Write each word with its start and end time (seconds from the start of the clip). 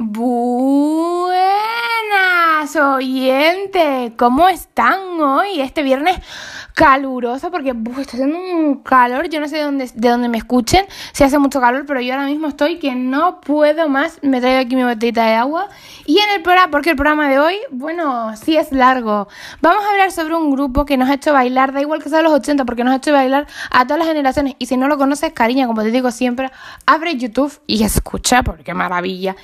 Buenas 0.00 1.42
oyentes, 2.76 4.12
¿cómo 4.16 4.48
están 4.48 5.20
hoy? 5.20 5.60
Este 5.60 5.82
viernes 5.82 6.18
caluroso 6.74 7.50
porque 7.50 7.74
está 7.98 8.16
haciendo 8.16 8.38
un 8.38 8.76
calor, 8.82 9.28
yo 9.28 9.38
no 9.40 9.48
sé 9.48 9.56
de 9.56 9.64
dónde, 9.64 9.90
de 9.94 10.08
dónde 10.08 10.30
me 10.30 10.38
escuchen, 10.38 10.86
si 11.12 11.24
hace 11.24 11.38
mucho 11.38 11.60
calor, 11.60 11.84
pero 11.86 12.00
yo 12.00 12.14
ahora 12.14 12.26
mismo 12.26 12.48
estoy 12.48 12.78
que 12.78 12.94
no 12.94 13.42
puedo 13.42 13.90
más, 13.90 14.18
me 14.22 14.40
traigo 14.40 14.60
aquí 14.60 14.74
mi 14.76 14.82
botellita 14.82 15.26
de 15.26 15.34
agua. 15.34 15.68
Y 16.06 16.18
en 16.18 16.30
el 16.34 16.42
programa, 16.42 16.70
porque 16.70 16.90
el 16.90 16.96
programa 16.96 17.28
de 17.28 17.38
hoy, 17.38 17.56
bueno, 17.70 18.34
sí 18.36 18.56
es 18.56 18.72
largo, 18.72 19.28
vamos 19.60 19.84
a 19.84 19.90
hablar 19.90 20.10
sobre 20.10 20.34
un 20.34 20.50
grupo 20.50 20.86
que 20.86 20.96
nos 20.96 21.10
ha 21.10 21.14
hecho 21.14 21.34
bailar, 21.34 21.72
da 21.72 21.82
igual 21.82 22.02
que 22.02 22.08
sea 22.08 22.22
los 22.22 22.32
80, 22.32 22.64
porque 22.64 22.82
nos 22.82 22.94
ha 22.94 22.96
hecho 22.96 23.12
bailar 23.12 23.46
a 23.70 23.84
todas 23.84 23.98
las 23.98 24.08
generaciones. 24.08 24.54
Y 24.58 24.66
si 24.66 24.78
no 24.78 24.88
lo 24.88 24.96
conoces, 24.96 25.32
cariña, 25.34 25.66
como 25.66 25.82
te 25.82 25.90
digo 25.90 26.10
siempre, 26.10 26.50
abre 26.86 27.16
YouTube 27.16 27.60
y 27.66 27.84
escucha, 27.84 28.42
porque 28.42 28.72
maravilla. 28.72 29.36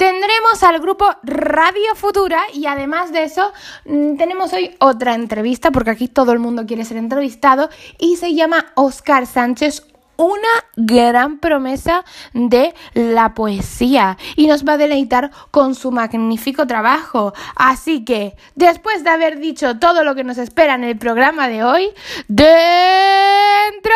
Tendremos 0.00 0.62
al 0.62 0.80
grupo 0.80 1.04
Radio 1.24 1.94
Futura 1.94 2.40
y 2.54 2.64
además 2.64 3.12
de 3.12 3.24
eso 3.24 3.52
mm, 3.84 4.16
tenemos 4.16 4.50
hoy 4.54 4.74
otra 4.78 5.14
entrevista 5.14 5.70
porque 5.72 5.90
aquí 5.90 6.08
todo 6.08 6.32
el 6.32 6.38
mundo 6.38 6.64
quiere 6.64 6.86
ser 6.86 6.96
entrevistado 6.96 7.68
y 7.98 8.16
se 8.16 8.32
llama 8.32 8.72
Oscar 8.76 9.26
Sánchez, 9.26 9.86
una 10.16 10.48
gran 10.74 11.38
promesa 11.38 12.06
de 12.32 12.74
la 12.94 13.34
poesía 13.34 14.16
y 14.36 14.46
nos 14.46 14.64
va 14.64 14.72
a 14.72 14.78
deleitar 14.78 15.32
con 15.50 15.74
su 15.74 15.90
magnífico 15.92 16.66
trabajo. 16.66 17.34
Así 17.54 18.02
que, 18.02 18.36
después 18.54 19.04
de 19.04 19.10
haber 19.10 19.38
dicho 19.38 19.78
todo 19.78 20.02
lo 20.02 20.14
que 20.14 20.24
nos 20.24 20.38
espera 20.38 20.76
en 20.76 20.84
el 20.84 20.96
programa 20.96 21.46
de 21.48 21.62
hoy, 21.62 21.90
dentro 22.26 23.92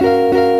intro. 0.00 0.57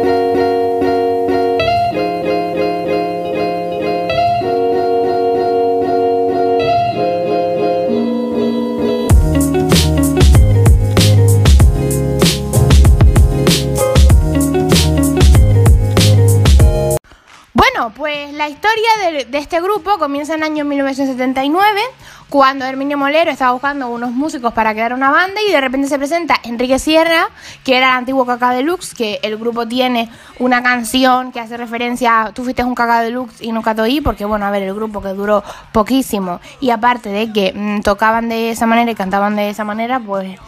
Pues 17.98 18.32
la 18.32 18.48
historia 18.48 19.26
de, 19.28 19.38
este 19.38 19.60
grupo 19.60 19.98
comienza 19.98 20.34
en 20.34 20.44
el 20.44 20.44
año 20.44 20.64
1979, 20.64 21.80
cuando 22.28 22.64
Herminio 22.64 22.96
Molero 22.96 23.28
estaba 23.28 23.50
buscando 23.50 23.88
unos 23.88 24.12
músicos 24.12 24.52
para 24.52 24.72
crear 24.72 24.94
una 24.94 25.10
banda 25.10 25.40
y 25.42 25.50
de 25.50 25.60
repente 25.60 25.88
se 25.88 25.98
presenta 25.98 26.36
Enrique 26.44 26.78
Sierra, 26.78 27.28
que 27.64 27.76
era 27.76 27.88
el 27.88 27.98
antiguo 27.98 28.24
Caca 28.24 28.52
Deluxe, 28.52 28.94
que 28.94 29.18
el 29.24 29.36
grupo 29.36 29.66
tiene 29.66 30.08
una 30.38 30.62
canción 30.62 31.32
que 31.32 31.40
hace 31.40 31.56
referencia 31.56 32.22
a 32.22 32.32
tú 32.32 32.44
fuiste 32.44 32.62
un 32.62 32.76
Caca 32.76 33.00
Deluxe 33.00 33.42
y 33.42 33.50
nunca 33.50 33.74
te 33.74 34.00
porque 34.00 34.24
bueno, 34.24 34.46
a 34.46 34.52
ver, 34.52 34.62
el 34.62 34.74
grupo 34.74 35.02
que 35.02 35.08
duró 35.08 35.42
poquísimo 35.72 36.40
y 36.60 36.70
aparte 36.70 37.08
de 37.08 37.32
que 37.32 37.52
mm, 37.52 37.80
tocaban 37.80 38.28
de 38.28 38.50
esa 38.50 38.66
manera 38.66 38.92
y 38.92 38.94
cantaban 38.94 39.34
de 39.34 39.50
esa 39.50 39.64
manera, 39.64 39.98
pues 39.98 40.38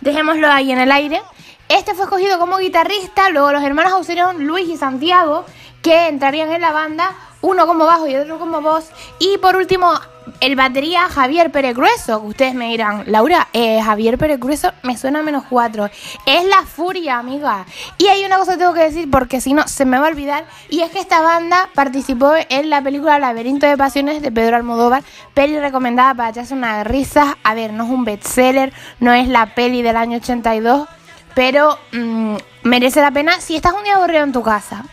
dejémoslo 0.00 0.50
ahí 0.50 0.72
en 0.72 0.80
el 0.80 0.90
aire. 0.90 1.22
Este 1.68 1.94
fue 1.94 2.04
escogido 2.04 2.38
como 2.38 2.58
guitarrista, 2.58 3.30
luego 3.30 3.52
los 3.52 3.62
hermanos 3.62 3.92
Auxerón, 3.92 4.44
Luis 4.46 4.68
y 4.68 4.76
Santiago, 4.76 5.46
que 5.82 6.08
entrarían 6.08 6.50
en 6.52 6.60
la 6.60 6.72
banda, 6.72 7.14
uno 7.40 7.66
como 7.66 7.84
bajo 7.84 8.06
y 8.06 8.14
otro 8.14 8.38
como 8.38 8.60
voz. 8.60 8.90
Y 9.18 9.38
por 9.38 9.56
último, 9.56 9.92
el 10.40 10.56
batería 10.56 11.08
Javier 11.08 11.50
Pérez 11.50 11.74
Grueso. 11.74 12.20
Ustedes 12.20 12.54
me 12.54 12.68
dirán, 12.68 13.04
Laura, 13.06 13.48
eh, 13.52 13.82
Javier 13.82 14.18
Pérez 14.18 14.38
Grueso 14.38 14.72
me 14.82 14.96
suena 14.96 15.20
a 15.20 15.22
menos 15.22 15.44
cuatro. 15.48 15.90
Es 16.26 16.44
la 16.44 16.62
furia, 16.62 17.18
amiga. 17.18 17.66
Y 17.98 18.06
hay 18.06 18.24
una 18.24 18.38
cosa 18.38 18.52
que 18.52 18.58
tengo 18.58 18.74
que 18.74 18.82
decir 18.82 19.10
porque 19.10 19.40
si 19.40 19.52
no 19.52 19.66
se 19.66 19.84
me 19.84 19.98
va 19.98 20.06
a 20.06 20.10
olvidar. 20.10 20.44
Y 20.68 20.80
es 20.80 20.90
que 20.90 21.00
esta 21.00 21.20
banda 21.20 21.68
participó 21.74 22.32
en 22.48 22.70
la 22.70 22.80
película 22.82 23.18
Laberinto 23.18 23.66
de 23.66 23.76
Pasiones 23.76 24.22
de 24.22 24.30
Pedro 24.30 24.56
Almodóvar. 24.56 25.02
Peli 25.34 25.58
recomendada 25.58 26.14
para 26.14 26.30
echarse 26.30 26.54
una 26.54 26.84
risa. 26.84 27.36
A 27.42 27.54
ver, 27.54 27.72
no 27.72 27.84
es 27.84 27.90
un 27.90 28.04
bestseller, 28.04 28.72
no 29.00 29.12
es 29.12 29.28
la 29.28 29.54
peli 29.54 29.82
del 29.82 29.96
año 29.96 30.18
82 30.18 30.88
pero 31.34 31.78
mm, 31.92 32.36
merece 32.62 33.00
la 33.00 33.10
pena 33.10 33.40
si 33.40 33.56
estás 33.56 33.72
un 33.72 33.84
día 33.84 33.96
aburrido 33.96 34.24
en 34.24 34.32
tu 34.32 34.42
casa 34.42 34.84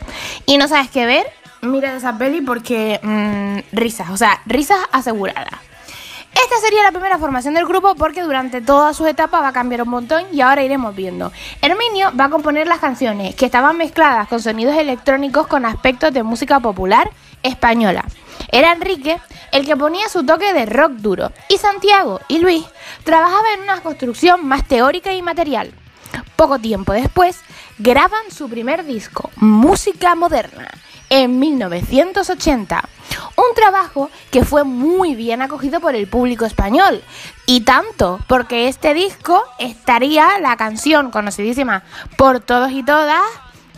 y 0.46 0.58
no 0.58 0.68
sabes 0.68 0.90
qué 0.90 1.06
ver, 1.06 1.26
mira 1.62 1.96
esa 1.96 2.18
peli 2.18 2.42
porque 2.42 3.00
mm, 3.02 3.76
risas, 3.76 4.10
o 4.10 4.18
sea, 4.18 4.42
risas 4.46 4.80
aseguradas. 4.92 5.60
Esta 6.34 6.58
sería 6.62 6.84
la 6.84 6.92
primera 6.92 7.18
formación 7.18 7.56
del 7.56 7.66
grupo 7.66 7.96
porque 7.96 8.22
durante 8.22 8.62
todas 8.62 8.96
sus 8.96 9.08
etapas 9.08 9.42
va 9.42 9.50
a 9.50 9.54
cambiar 9.54 9.82
un 9.82 9.90
montón 9.90 10.24
y 10.32 10.42
ahora 10.42 10.64
iremos 10.64 10.96
viendo. 10.96 11.32
Herminio 11.62 12.12
va 12.18 12.26
a 12.26 12.30
componer 12.30 12.68
las 12.68 12.80
canciones 12.80 13.36
que 13.36 13.46
estaban 13.46 13.78
mezcladas 13.78 14.28
con 14.28 14.42
sonidos 14.42 14.76
electrónicos 14.78 15.48
con 15.48 15.66
aspectos 15.66 16.14
de 16.14 16.24
música 16.24 16.60
popular 16.60 17.10
española. 17.44 18.06
Era 18.52 18.72
Enrique 18.72 19.20
el 19.52 19.66
que 19.66 19.76
ponía 19.76 20.08
su 20.08 20.26
toque 20.26 20.54
de 20.54 20.66
rock 20.66 20.94
duro 20.94 21.32
y 21.50 21.58
Santiago 21.58 22.20
y 22.28 22.40
Luis 22.40 22.66
trabajaban 23.04 23.54
en 23.56 23.64
una 23.64 23.82
construcción 23.82 24.46
más 24.46 24.68
teórica 24.68 25.14
y 25.14 25.22
material. 25.22 25.74
Poco 26.36 26.60
tiempo 26.60 26.94
después, 26.94 27.42
graban 27.78 28.32
su 28.32 28.50
primer 28.50 28.86
disco, 28.86 29.30
Música 29.36 30.16
Moderna, 30.16 30.70
en 31.10 31.40
1980. 31.40 32.84
Un 33.36 33.56
trabajo 33.56 34.10
que 34.32 34.44
fue 34.44 34.64
muy 34.64 35.16
bien 35.16 35.42
acogido 35.42 35.80
por 35.80 35.96
el 35.96 36.08
público 36.08 36.46
español. 36.46 37.04
Y 37.46 37.62
tanto, 37.62 38.20
porque 38.28 38.68
este 38.68 38.94
disco 38.94 39.44
estaría 39.60 40.40
la 40.40 40.58
canción 40.58 41.12
conocidísima 41.12 41.84
por 42.18 42.40
todos 42.40 42.72
y 42.72 42.84
todas, 42.84 43.24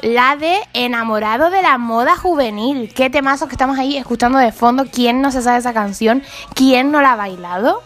la 0.01 0.35
de 0.35 0.59
Enamorado 0.73 1.49
de 1.49 1.61
la 1.61 1.77
moda 1.77 2.15
juvenil. 2.15 2.93
Qué 2.93 3.09
temazos 3.09 3.47
que 3.47 3.55
estamos 3.55 3.77
ahí 3.77 3.97
escuchando 3.97 4.39
de 4.39 4.51
fondo. 4.51 4.85
¿Quién 4.91 5.21
no 5.21 5.31
se 5.31 5.41
sabe 5.41 5.59
esa 5.59 5.73
canción? 5.73 6.23
¿Quién 6.55 6.91
no 6.91 7.01
la 7.01 7.13
ha 7.13 7.15
bailado? 7.15 7.81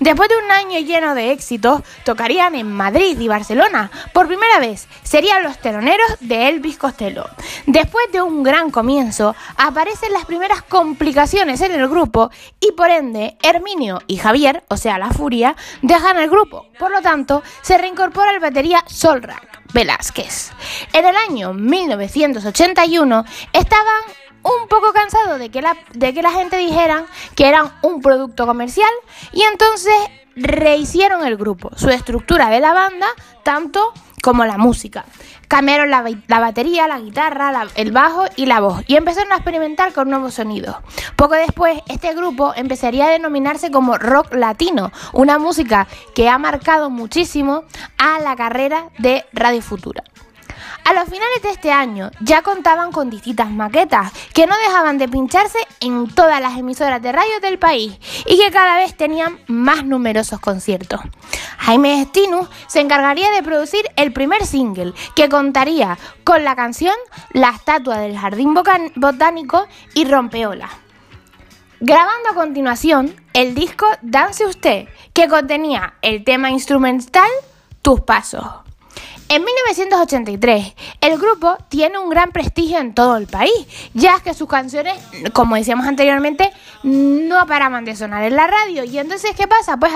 Después 0.00 0.28
de 0.28 0.36
un 0.36 0.50
año 0.50 0.78
lleno 0.80 1.14
de 1.14 1.32
éxitos, 1.32 1.82
tocarían 2.04 2.54
en 2.54 2.72
Madrid 2.72 3.18
y 3.18 3.28
Barcelona. 3.28 3.90
Por 4.12 4.26
primera 4.26 4.58
vez, 4.58 4.86
serían 5.02 5.42
los 5.42 5.58
teloneros 5.58 6.16
de 6.20 6.48
Elvis 6.48 6.78
Costello. 6.78 7.26
Después 7.66 8.04
de 8.12 8.22
un 8.22 8.42
gran 8.42 8.70
comienzo, 8.70 9.34
aparecen 9.56 10.12
las 10.12 10.26
primeras 10.26 10.62
complicaciones 10.62 11.60
en 11.60 11.72
el 11.72 11.88
grupo 11.88 12.30
y 12.60 12.72
por 12.72 12.90
ende, 12.90 13.36
Herminio 13.42 14.02
y 14.06 14.16
Javier, 14.16 14.64
o 14.68 14.76
sea, 14.76 14.98
la 14.98 15.10
Furia, 15.10 15.56
dejan 15.82 16.18
el 16.18 16.28
grupo. 16.28 16.66
Por 16.78 16.90
lo 16.90 17.00
tanto, 17.00 17.42
se 17.62 17.78
reincorpora 17.78 18.32
el 18.32 18.40
batería 18.40 18.84
Solrak 18.86 19.62
Velázquez. 19.72 20.52
En 20.92 21.04
el 21.04 21.16
año 21.16 21.52
1981 21.52 23.24
estaban 23.52 24.02
un 24.44 24.68
poco 24.68 24.92
cansado 24.92 25.38
de 25.38 25.50
que 25.50 25.62
la, 25.62 25.76
de 25.92 26.14
que 26.14 26.22
la 26.22 26.30
gente 26.30 26.56
dijera 26.56 27.06
que 27.34 27.48
eran 27.48 27.72
un 27.82 28.00
producto 28.00 28.46
comercial 28.46 28.90
y 29.32 29.42
entonces 29.42 29.94
rehicieron 30.36 31.26
el 31.26 31.36
grupo, 31.36 31.70
su 31.76 31.90
estructura 31.90 32.50
de 32.50 32.60
la 32.60 32.72
banda, 32.72 33.06
tanto 33.42 33.92
como 34.22 34.46
la 34.46 34.56
música. 34.56 35.04
Cambiaron 35.48 35.90
la, 35.90 36.02
batería, 36.40 36.88
la 36.88 36.98
guitarra, 36.98 37.52
el 37.74 37.92
bajo 37.92 38.24
y 38.36 38.46
la 38.46 38.60
voz 38.60 38.82
y 38.86 38.96
empezaron 38.96 39.32
a 39.32 39.36
experimentar 39.36 39.92
con 39.92 40.08
nuevos 40.08 40.34
sonidos. 40.34 40.76
Poco 41.14 41.34
después, 41.34 41.82
este 41.88 42.14
grupo 42.14 42.54
empezaría 42.56 43.06
a 43.06 43.10
denominarse 43.10 43.70
como 43.70 43.98
rock 43.98 44.32
latino, 44.32 44.90
una 45.12 45.38
música 45.38 45.86
que 46.14 46.30
ha 46.30 46.38
marcado 46.38 46.88
muchísimo 46.88 47.64
a 47.98 48.18
la 48.20 48.34
carrera 48.34 48.88
de 48.98 49.26
Radio 49.34 49.60
Futura. 49.60 50.02
A 50.84 50.92
los 50.92 51.04
finales 51.04 51.42
de 51.42 51.50
este 51.50 51.72
año 51.72 52.10
ya 52.20 52.42
contaban 52.42 52.92
con 52.92 53.08
distintas 53.08 53.50
maquetas 53.50 54.12
que 54.34 54.46
no 54.46 54.54
dejaban 54.66 54.98
de 54.98 55.08
pincharse 55.08 55.58
en 55.80 56.08
todas 56.08 56.42
las 56.42 56.58
emisoras 56.58 57.00
de 57.00 57.10
radio 57.10 57.40
del 57.40 57.58
país 57.58 57.98
y 58.26 58.36
que 58.36 58.50
cada 58.50 58.76
vez 58.76 58.94
tenían 58.94 59.38
más 59.46 59.86
numerosos 59.86 60.40
conciertos. 60.40 61.00
Jaime 61.58 62.02
Estinus 62.02 62.48
se 62.66 62.80
encargaría 62.80 63.30
de 63.30 63.42
producir 63.42 63.82
el 63.96 64.12
primer 64.12 64.44
single 64.44 64.92
que 65.16 65.30
contaría 65.30 65.96
con 66.22 66.44
la 66.44 66.54
canción 66.54 66.94
La 67.32 67.50
estatua 67.50 67.96
del 67.96 68.18
jardín 68.18 68.54
botánico 68.94 69.66
y 69.94 70.04
Rompeola. 70.04 70.68
Grabando 71.80 72.30
a 72.30 72.34
continuación 72.34 73.14
el 73.32 73.54
disco 73.54 73.86
Dance 74.02 74.44
Usted, 74.44 74.88
que 75.14 75.28
contenía 75.28 75.94
el 76.02 76.24
tema 76.24 76.50
instrumental 76.50 77.30
Tus 77.80 78.00
Pasos. 78.00 78.63
En 79.30 79.42
1983, 79.42 80.74
el 81.00 81.18
grupo 81.18 81.56
tiene 81.68 81.98
un 81.98 82.10
gran 82.10 82.30
prestigio 82.30 82.78
en 82.78 82.94
todo 82.94 83.16
el 83.16 83.26
país, 83.26 83.52
ya 83.94 84.20
que 84.20 84.34
sus 84.34 84.46
canciones, 84.46 84.94
como 85.32 85.56
decíamos 85.56 85.86
anteriormente, 85.86 86.52
no 86.82 87.46
paraban 87.46 87.86
de 87.86 87.96
sonar 87.96 88.22
en 88.24 88.36
la 88.36 88.46
radio. 88.46 88.84
Y 88.84 88.98
entonces, 88.98 89.32
¿qué 89.34 89.48
pasa? 89.48 89.78
Pues 89.78 89.92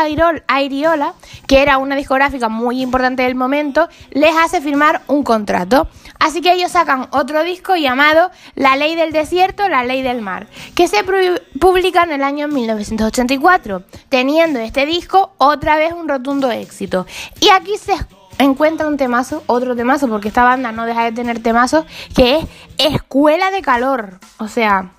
Airiola, 0.49 1.15
que 1.47 1.61
era 1.61 1.77
una 1.77 1.95
discográfica 1.95 2.49
muy 2.49 2.81
importante 2.81 3.23
del 3.23 3.35
momento, 3.35 3.89
les 4.11 4.35
hace 4.35 4.63
firmar 4.63 5.03
un 5.07 5.23
contrato. 5.23 5.89
Así 6.19 6.41
que 6.41 6.53
ellos 6.53 6.73
sacan 6.73 7.07
otro 7.13 7.45
disco 7.45 7.77
llamado 7.77 8.31
La 8.55 8.77
Ley 8.77 8.97
del 8.97 9.13
Desierto, 9.13 9.69
La 9.69 9.85
Ley 9.85 10.03
del 10.03 10.23
Mar, 10.23 10.49
que 10.75 10.89
se 10.89 11.05
publica 11.05 12.03
en 12.03 12.13
el 12.13 12.23
año 12.23 12.49
1984, 12.49 13.85
teniendo 14.09 14.59
este 14.59 14.87
disco 14.87 15.33
otra 15.37 15.77
vez 15.77 15.93
un 15.93 16.09
rotundo 16.09 16.51
éxito. 16.51 17.07
Y 17.41 17.51
aquí 17.51 17.77
se 17.77 17.95
encuentra 18.39 18.89
un 18.89 18.97
temazo, 18.97 19.43
otro 19.47 19.77
temazo, 19.77 20.09
porque 20.09 20.29
esta 20.29 20.45
banda 20.45 20.73
no 20.73 20.87
deja 20.87 21.05
de 21.05 21.13
tener 21.13 21.43
temazos, 21.43 21.85
que 22.15 22.39
es 22.39 22.95
Escuela 22.95 23.51
de 23.51 23.63
Calor. 23.63 24.19
O 24.39 24.49
sea, 24.49 24.91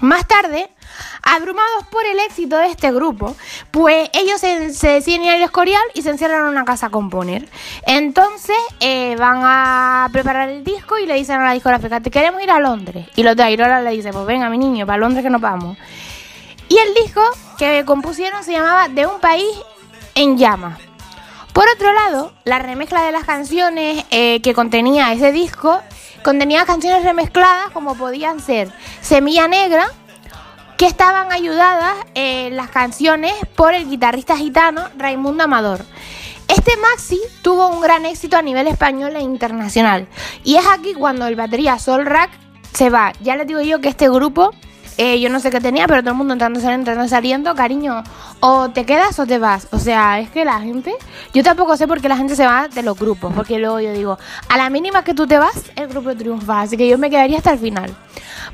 más 0.00 0.26
tarde, 0.26 0.68
abrumados 1.22 1.86
por 1.90 2.04
el 2.04 2.18
éxito 2.20 2.56
de 2.58 2.66
este 2.66 2.92
grupo, 2.92 3.34
pues 3.70 4.10
ellos 4.12 4.40
se, 4.40 4.72
se 4.74 4.88
deciden 4.88 5.24
ir 5.24 5.30
al 5.30 5.42
Escorial 5.42 5.82
y 5.94 6.02
se 6.02 6.10
encierran 6.10 6.42
en 6.42 6.48
una 6.48 6.64
casa 6.64 6.86
a 6.86 6.90
componer. 6.90 7.48
Entonces 7.86 8.56
eh, 8.80 9.16
van 9.18 9.40
a 9.42 10.08
preparar 10.12 10.48
el 10.48 10.64
disco 10.64 10.98
y 10.98 11.06
le 11.06 11.14
dicen 11.14 11.40
a 11.40 11.44
la 11.44 11.52
discográfica, 11.52 12.00
te 12.00 12.10
queremos 12.10 12.42
ir 12.42 12.50
a 12.50 12.60
Londres. 12.60 13.08
Y 13.16 13.22
los 13.22 13.36
de 13.36 13.44
Airola 13.44 13.80
le 13.80 13.90
dicen, 13.90 14.12
pues 14.12 14.26
venga 14.26 14.50
mi 14.50 14.58
niño, 14.58 14.86
para 14.86 14.98
Londres 14.98 15.22
que 15.22 15.30
nos 15.30 15.40
vamos. 15.40 15.76
Y 16.68 16.76
el 16.78 16.94
disco 16.94 17.22
que 17.58 17.84
compusieron 17.84 18.42
se 18.42 18.52
llamaba 18.52 18.88
De 18.88 19.06
un 19.06 19.20
país 19.20 19.46
en 20.14 20.36
llamas. 20.36 20.85
Por 21.56 21.64
otro 21.70 21.90
lado, 21.94 22.34
la 22.44 22.58
remezcla 22.58 23.02
de 23.02 23.12
las 23.12 23.24
canciones 23.24 24.04
eh, 24.10 24.42
que 24.42 24.52
contenía 24.52 25.10
ese 25.14 25.32
disco 25.32 25.80
contenía 26.22 26.66
canciones 26.66 27.02
remezcladas 27.02 27.70
como 27.70 27.94
podían 27.94 28.40
ser 28.40 28.70
Semilla 29.00 29.48
Negra, 29.48 29.86
que 30.76 30.84
estaban 30.84 31.32
ayudadas 31.32 31.96
en 32.12 32.56
las 32.56 32.68
canciones 32.68 33.32
por 33.54 33.72
el 33.72 33.88
guitarrista 33.88 34.36
gitano 34.36 34.84
Raimundo 34.98 35.44
Amador. 35.44 35.80
Este 36.46 36.76
maxi 36.76 37.18
tuvo 37.40 37.68
un 37.68 37.80
gran 37.80 38.04
éxito 38.04 38.36
a 38.36 38.42
nivel 38.42 38.66
español 38.66 39.16
e 39.16 39.22
internacional. 39.22 40.08
Y 40.44 40.56
es 40.56 40.66
aquí 40.66 40.92
cuando 40.92 41.26
el 41.26 41.36
batería 41.36 41.78
Sol 41.78 42.04
Rack 42.04 42.32
se 42.74 42.90
va. 42.90 43.14
Ya 43.22 43.34
les 43.34 43.46
digo 43.46 43.62
yo 43.62 43.80
que 43.80 43.88
este 43.88 44.10
grupo 44.10 44.50
eh, 44.98 45.20
yo 45.20 45.28
no 45.28 45.40
sé 45.40 45.50
qué 45.50 45.60
tenía, 45.60 45.86
pero 45.86 46.00
todo 46.00 46.12
el 46.12 46.16
mundo 46.16 46.32
entrando, 46.32 46.60
saliendo, 46.60 46.90
entrando, 46.90 47.08
saliendo, 47.08 47.54
cariño, 47.54 48.02
o 48.40 48.70
te 48.70 48.84
quedas 48.84 49.18
o 49.18 49.26
te 49.26 49.38
vas. 49.38 49.68
O 49.72 49.78
sea, 49.78 50.20
es 50.20 50.30
que 50.30 50.44
la 50.44 50.60
gente, 50.60 50.94
yo 51.34 51.42
tampoco 51.42 51.76
sé 51.76 51.86
por 51.86 52.00
qué 52.00 52.08
la 52.08 52.16
gente 52.16 52.36
se 52.36 52.46
va 52.46 52.68
de 52.68 52.82
los 52.82 52.98
grupos, 52.98 53.32
porque 53.34 53.58
luego 53.58 53.80
yo 53.80 53.92
digo, 53.92 54.18
a 54.48 54.56
la 54.56 54.70
mínima 54.70 55.04
que 55.04 55.14
tú 55.14 55.26
te 55.26 55.38
vas, 55.38 55.64
el 55.76 55.88
grupo 55.88 56.14
triunfa, 56.16 56.62
así 56.62 56.76
que 56.76 56.88
yo 56.88 56.98
me 56.98 57.10
quedaría 57.10 57.38
hasta 57.38 57.52
el 57.52 57.58
final. 57.58 57.94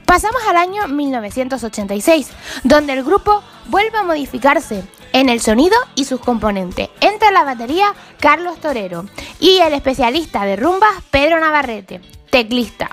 Pasamos 0.05 0.43
al 0.49 0.57
año 0.57 0.89
1986, 0.89 2.31
donde 2.65 2.95
el 2.95 3.05
grupo 3.05 3.43
vuelve 3.69 3.99
a 3.99 4.03
modificarse 4.03 4.85
en 5.13 5.29
el 5.29 5.41
sonido 5.41 5.77
y 5.95 6.05
sus 6.05 6.21
componentes. 6.21 6.89
Entra 7.01 7.31
la 7.31 7.45
batería 7.45 7.95
Carlos 8.19 8.59
Torero 8.59 9.05
y 9.39 9.59
el 9.59 9.73
especialista 9.75 10.45
de 10.45 10.57
rumbas 10.57 10.93
Pedro 11.11 11.39
Navarrete, 11.39 12.01
teclista. 12.31 12.91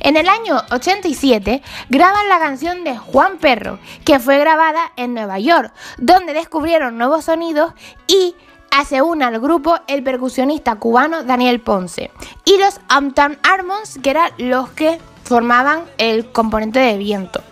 En 0.00 0.16
el 0.16 0.28
año 0.28 0.62
87 0.70 1.62
graban 1.90 2.28
la 2.28 2.38
canción 2.38 2.84
de 2.84 2.96
Juan 2.96 3.38
Perro, 3.38 3.78
que 4.04 4.18
fue 4.18 4.38
grabada 4.38 4.92
en 4.96 5.14
Nueva 5.14 5.38
York, 5.38 5.72
donde 5.98 6.32
descubrieron 6.32 6.96
nuevos 6.96 7.26
sonidos 7.26 7.74
y 8.06 8.34
hace 8.70 9.02
una 9.02 9.28
al 9.28 9.40
grupo 9.40 9.76
el 9.88 10.02
percusionista 10.02 10.76
cubano 10.76 11.22
Daniel 11.24 11.60
Ponce 11.60 12.10
y 12.44 12.56
los 12.58 12.80
Uptown 12.96 13.38
Harmons, 13.42 13.98
que 14.02 14.10
eran 14.10 14.30
los 14.38 14.70
que 14.70 14.98
formaban 15.22 15.84
el 15.98 16.32
componente 16.32 16.78
de 16.78 16.96
viento. 16.96 17.42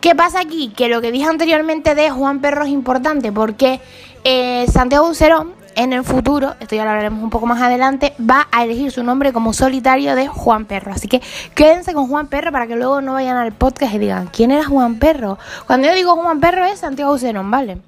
¿Qué 0.00 0.14
pasa 0.14 0.40
aquí? 0.40 0.68
Que 0.68 0.88
lo 0.88 1.00
que 1.00 1.10
dije 1.10 1.26
anteriormente 1.26 1.94
de 1.94 2.10
Juan 2.10 2.40
Perro 2.40 2.64
es 2.64 2.70
importante 2.70 3.32
porque 3.32 3.80
eh, 4.22 4.66
Santiago 4.70 5.08
Ucerón 5.08 5.54
en 5.76 5.92
el 5.92 6.04
futuro, 6.04 6.54
esto 6.60 6.76
ya 6.76 6.84
lo 6.84 6.90
hablaremos 6.90 7.22
un 7.22 7.30
poco 7.30 7.46
más 7.46 7.60
adelante, 7.60 8.14
va 8.18 8.48
a 8.52 8.64
elegir 8.64 8.90
su 8.90 9.02
nombre 9.02 9.32
como 9.32 9.52
solitario 9.52 10.14
de 10.14 10.28
Juan 10.28 10.64
Perro. 10.64 10.92
Así 10.92 11.08
que 11.08 11.22
quédense 11.54 11.94
con 11.94 12.08
Juan 12.08 12.26
Perro 12.28 12.52
para 12.52 12.66
que 12.66 12.76
luego 12.76 13.00
no 13.00 13.14
vayan 13.14 13.36
al 13.36 13.52
podcast 13.52 13.94
y 13.94 13.98
digan, 13.98 14.28
¿quién 14.32 14.50
era 14.50 14.64
Juan 14.64 14.98
Perro? 14.98 15.38
Cuando 15.66 15.88
yo 15.88 15.94
digo 15.94 16.16
Juan 16.16 16.40
Perro 16.40 16.64
es 16.64 16.80
Santiago 16.80 17.18
Zenón, 17.18 17.50
¿vale? 17.50 17.78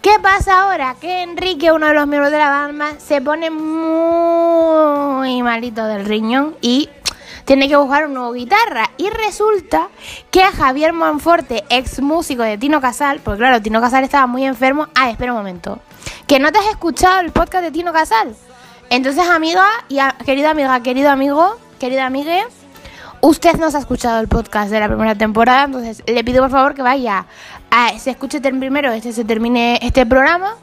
¿Qué 0.00 0.18
pasa 0.20 0.62
ahora? 0.62 0.96
Que 1.00 1.22
Enrique, 1.22 1.72
uno 1.72 1.86
de 1.86 1.94
los 1.94 2.06
miembros 2.06 2.30
de 2.30 2.38
la 2.38 2.50
banda, 2.50 2.92
se 2.98 3.22
pone 3.22 3.50
muy 3.50 5.42
malito 5.42 5.86
del 5.86 6.04
riñón 6.04 6.56
y 6.60 6.90
tiene 7.46 7.68
que 7.68 7.76
buscar 7.76 8.04
una 8.04 8.20
nueva 8.20 8.34
guitarra. 8.34 8.90
Y 8.98 9.08
resulta 9.08 9.88
que 10.30 10.42
a 10.42 10.52
Javier 10.52 10.92
Monforte, 10.92 11.64
ex 11.70 12.02
músico 12.02 12.42
de 12.42 12.58
Tino 12.58 12.82
Casal, 12.82 13.20
porque 13.24 13.38
claro, 13.38 13.62
Tino 13.62 13.80
Casal 13.80 14.04
estaba 14.04 14.26
muy 14.26 14.44
enfermo. 14.44 14.88
Ah, 14.94 15.08
espera 15.08 15.32
un 15.32 15.38
momento 15.38 15.80
que 16.26 16.38
no 16.38 16.52
te 16.52 16.58
has 16.58 16.66
escuchado 16.66 17.20
el 17.20 17.32
podcast 17.32 17.64
de 17.64 17.70
Tino 17.70 17.92
Casal. 17.92 18.34
Entonces, 18.90 19.26
amiga, 19.28 19.66
y 19.88 19.98
querida 20.24 20.50
amiga, 20.50 20.80
querido 20.82 21.10
amigo, 21.10 21.56
querida 21.78 22.06
amiga, 22.06 22.44
usted 23.20 23.56
no 23.56 23.70
se 23.70 23.76
ha 23.76 23.80
escuchado 23.80 24.20
el 24.20 24.28
podcast 24.28 24.70
de 24.70 24.80
la 24.80 24.88
primera 24.88 25.14
temporada, 25.14 25.64
entonces 25.64 26.02
le 26.06 26.24
pido 26.24 26.42
por 26.42 26.50
favor 26.50 26.74
que 26.74 26.82
vaya 26.82 27.26
a, 27.70 27.98
se 27.98 28.10
escuche 28.10 28.40
primero, 28.40 28.92
este 28.92 29.12
se 29.12 29.24
termine 29.24 29.78
este 29.82 30.06
programa 30.06 30.54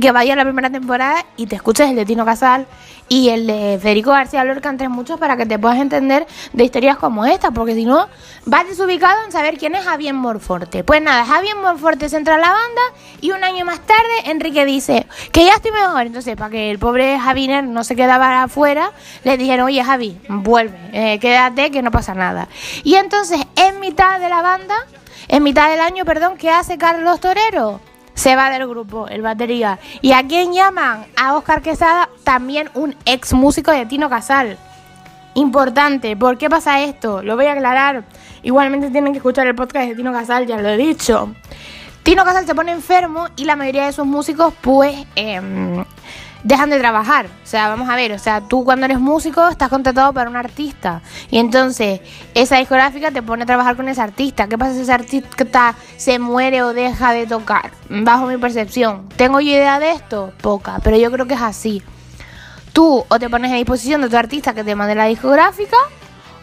que 0.00 0.12
vaya 0.12 0.34
la 0.36 0.44
primera 0.44 0.70
temporada 0.70 1.24
y 1.36 1.46
te 1.46 1.56
escuches 1.56 1.90
el 1.90 1.96
de 1.96 2.04
Tino 2.04 2.24
Casal 2.24 2.66
y 3.08 3.28
el 3.28 3.46
de 3.46 3.78
Federico 3.80 4.10
García 4.10 4.44
Lorca 4.44 4.70
entre 4.70 4.88
muchos 4.88 5.18
para 5.20 5.36
que 5.36 5.44
te 5.44 5.58
puedas 5.58 5.78
entender 5.78 6.26
de 6.52 6.64
historias 6.64 6.96
como 6.96 7.26
esta, 7.26 7.50
porque 7.50 7.74
si 7.74 7.84
no, 7.84 8.08
vas 8.46 8.66
desubicado 8.66 9.24
en 9.24 9.32
saber 9.32 9.58
quién 9.58 9.74
es 9.74 9.84
Javier 9.84 10.14
Morforte. 10.14 10.84
Pues 10.84 11.02
nada, 11.02 11.24
Javier 11.24 11.56
Morforte 11.56 12.08
se 12.08 12.16
entra 12.16 12.36
a 12.36 12.38
la 12.38 12.50
banda 12.50 12.82
y 13.20 13.32
un 13.32 13.44
año 13.44 13.64
más 13.64 13.80
tarde 13.80 14.30
Enrique 14.30 14.64
dice 14.64 15.06
que 15.32 15.44
ya 15.44 15.54
estoy 15.54 15.72
mejor. 15.72 16.06
Entonces, 16.06 16.36
para 16.36 16.50
que 16.50 16.70
el 16.70 16.78
pobre 16.78 17.18
Javier 17.18 17.64
no 17.64 17.84
se 17.84 17.94
quedara 17.94 18.44
afuera, 18.44 18.90
le 19.22 19.36
dijeron, 19.36 19.66
oye 19.66 19.84
Javi, 19.84 20.18
vuelve, 20.28 20.78
eh, 20.92 21.18
quédate 21.18 21.70
que 21.70 21.82
no 21.82 21.90
pasa 21.90 22.14
nada. 22.14 22.48
Y 22.84 22.94
entonces, 22.94 23.40
en 23.56 23.80
mitad 23.80 24.18
de 24.18 24.28
la 24.28 24.40
banda, 24.40 24.76
en 25.28 25.42
mitad 25.42 25.70
del 25.70 25.80
año, 25.80 26.04
perdón, 26.04 26.36
¿qué 26.38 26.50
hace 26.50 26.78
Carlos 26.78 27.20
Torero? 27.20 27.80
Se 28.14 28.36
va 28.36 28.50
del 28.50 28.66
grupo, 28.66 29.08
el 29.08 29.22
batería. 29.22 29.78
¿Y 30.00 30.12
a 30.12 30.26
quién 30.26 30.52
llaman? 30.52 31.06
A 31.16 31.34
Oscar 31.34 31.62
Quesada, 31.62 32.08
también 32.22 32.70
un 32.74 32.94
ex 33.04 33.32
músico 33.32 33.70
de 33.70 33.86
Tino 33.86 34.08
Casal. 34.08 34.58
Importante, 35.34 36.16
¿por 36.16 36.38
qué 36.38 36.48
pasa 36.48 36.80
esto? 36.80 37.22
Lo 37.22 37.36
voy 37.36 37.46
a 37.46 37.52
aclarar. 37.52 38.04
Igualmente 38.42 38.90
tienen 38.90 39.12
que 39.12 39.18
escuchar 39.18 39.46
el 39.46 39.54
podcast 39.54 39.88
de 39.88 39.96
Tino 39.96 40.12
Casal, 40.12 40.46
ya 40.46 40.58
lo 40.58 40.68
he 40.68 40.76
dicho. 40.76 41.34
Tino 42.02 42.24
Casal 42.24 42.46
se 42.46 42.54
pone 42.54 42.72
enfermo 42.72 43.26
y 43.36 43.44
la 43.44 43.56
mayoría 43.56 43.86
de 43.86 43.92
sus 43.92 44.06
músicos 44.06 44.52
pues 44.60 45.06
eh, 45.16 45.40
dejan 46.44 46.70
de 46.70 46.78
trabajar. 46.78 47.26
O 47.26 47.46
sea, 47.46 47.68
vamos 47.68 47.88
a 47.88 47.96
ver, 47.96 48.12
o 48.12 48.18
sea, 48.18 48.42
tú 48.42 48.64
cuando 48.64 48.84
eres 48.84 49.00
músico 49.00 49.48
estás 49.48 49.68
contratado 49.68 50.12
para 50.12 50.30
un 50.30 50.36
artista. 50.36 51.02
Y 51.30 51.38
entonces 51.38 52.00
esa 52.34 52.58
discográfica 52.58 53.10
te 53.10 53.22
pone 53.22 53.42
a 53.42 53.46
trabajar 53.46 53.74
con 53.74 53.88
ese 53.88 54.00
artista. 54.00 54.46
¿Qué 54.46 54.56
pasa 54.56 54.74
si 54.74 54.82
ese 54.82 54.92
artista 54.92 55.74
se 55.96 56.18
muere 56.18 56.62
o 56.62 56.72
deja 56.72 57.12
de 57.12 57.26
tocar? 57.26 57.72
Bajo 57.88 58.26
mi 58.26 58.36
percepción. 58.36 59.08
¿Tengo 59.16 59.40
yo 59.40 59.50
idea 59.50 59.80
de 59.80 59.92
esto? 59.92 60.32
Poca, 60.40 60.78
pero 60.84 60.96
yo 60.96 61.10
creo 61.10 61.26
que 61.26 61.34
es 61.34 61.42
así. 61.42 61.82
Tú 62.72 63.04
o 63.08 63.18
te 63.18 63.30
pones 63.30 63.50
a 63.50 63.56
disposición 63.56 64.02
de 64.02 64.08
tu 64.08 64.16
artista 64.16 64.54
que 64.54 64.64
te 64.64 64.74
mande 64.74 64.94
la 64.94 65.06
discográfica 65.06 65.76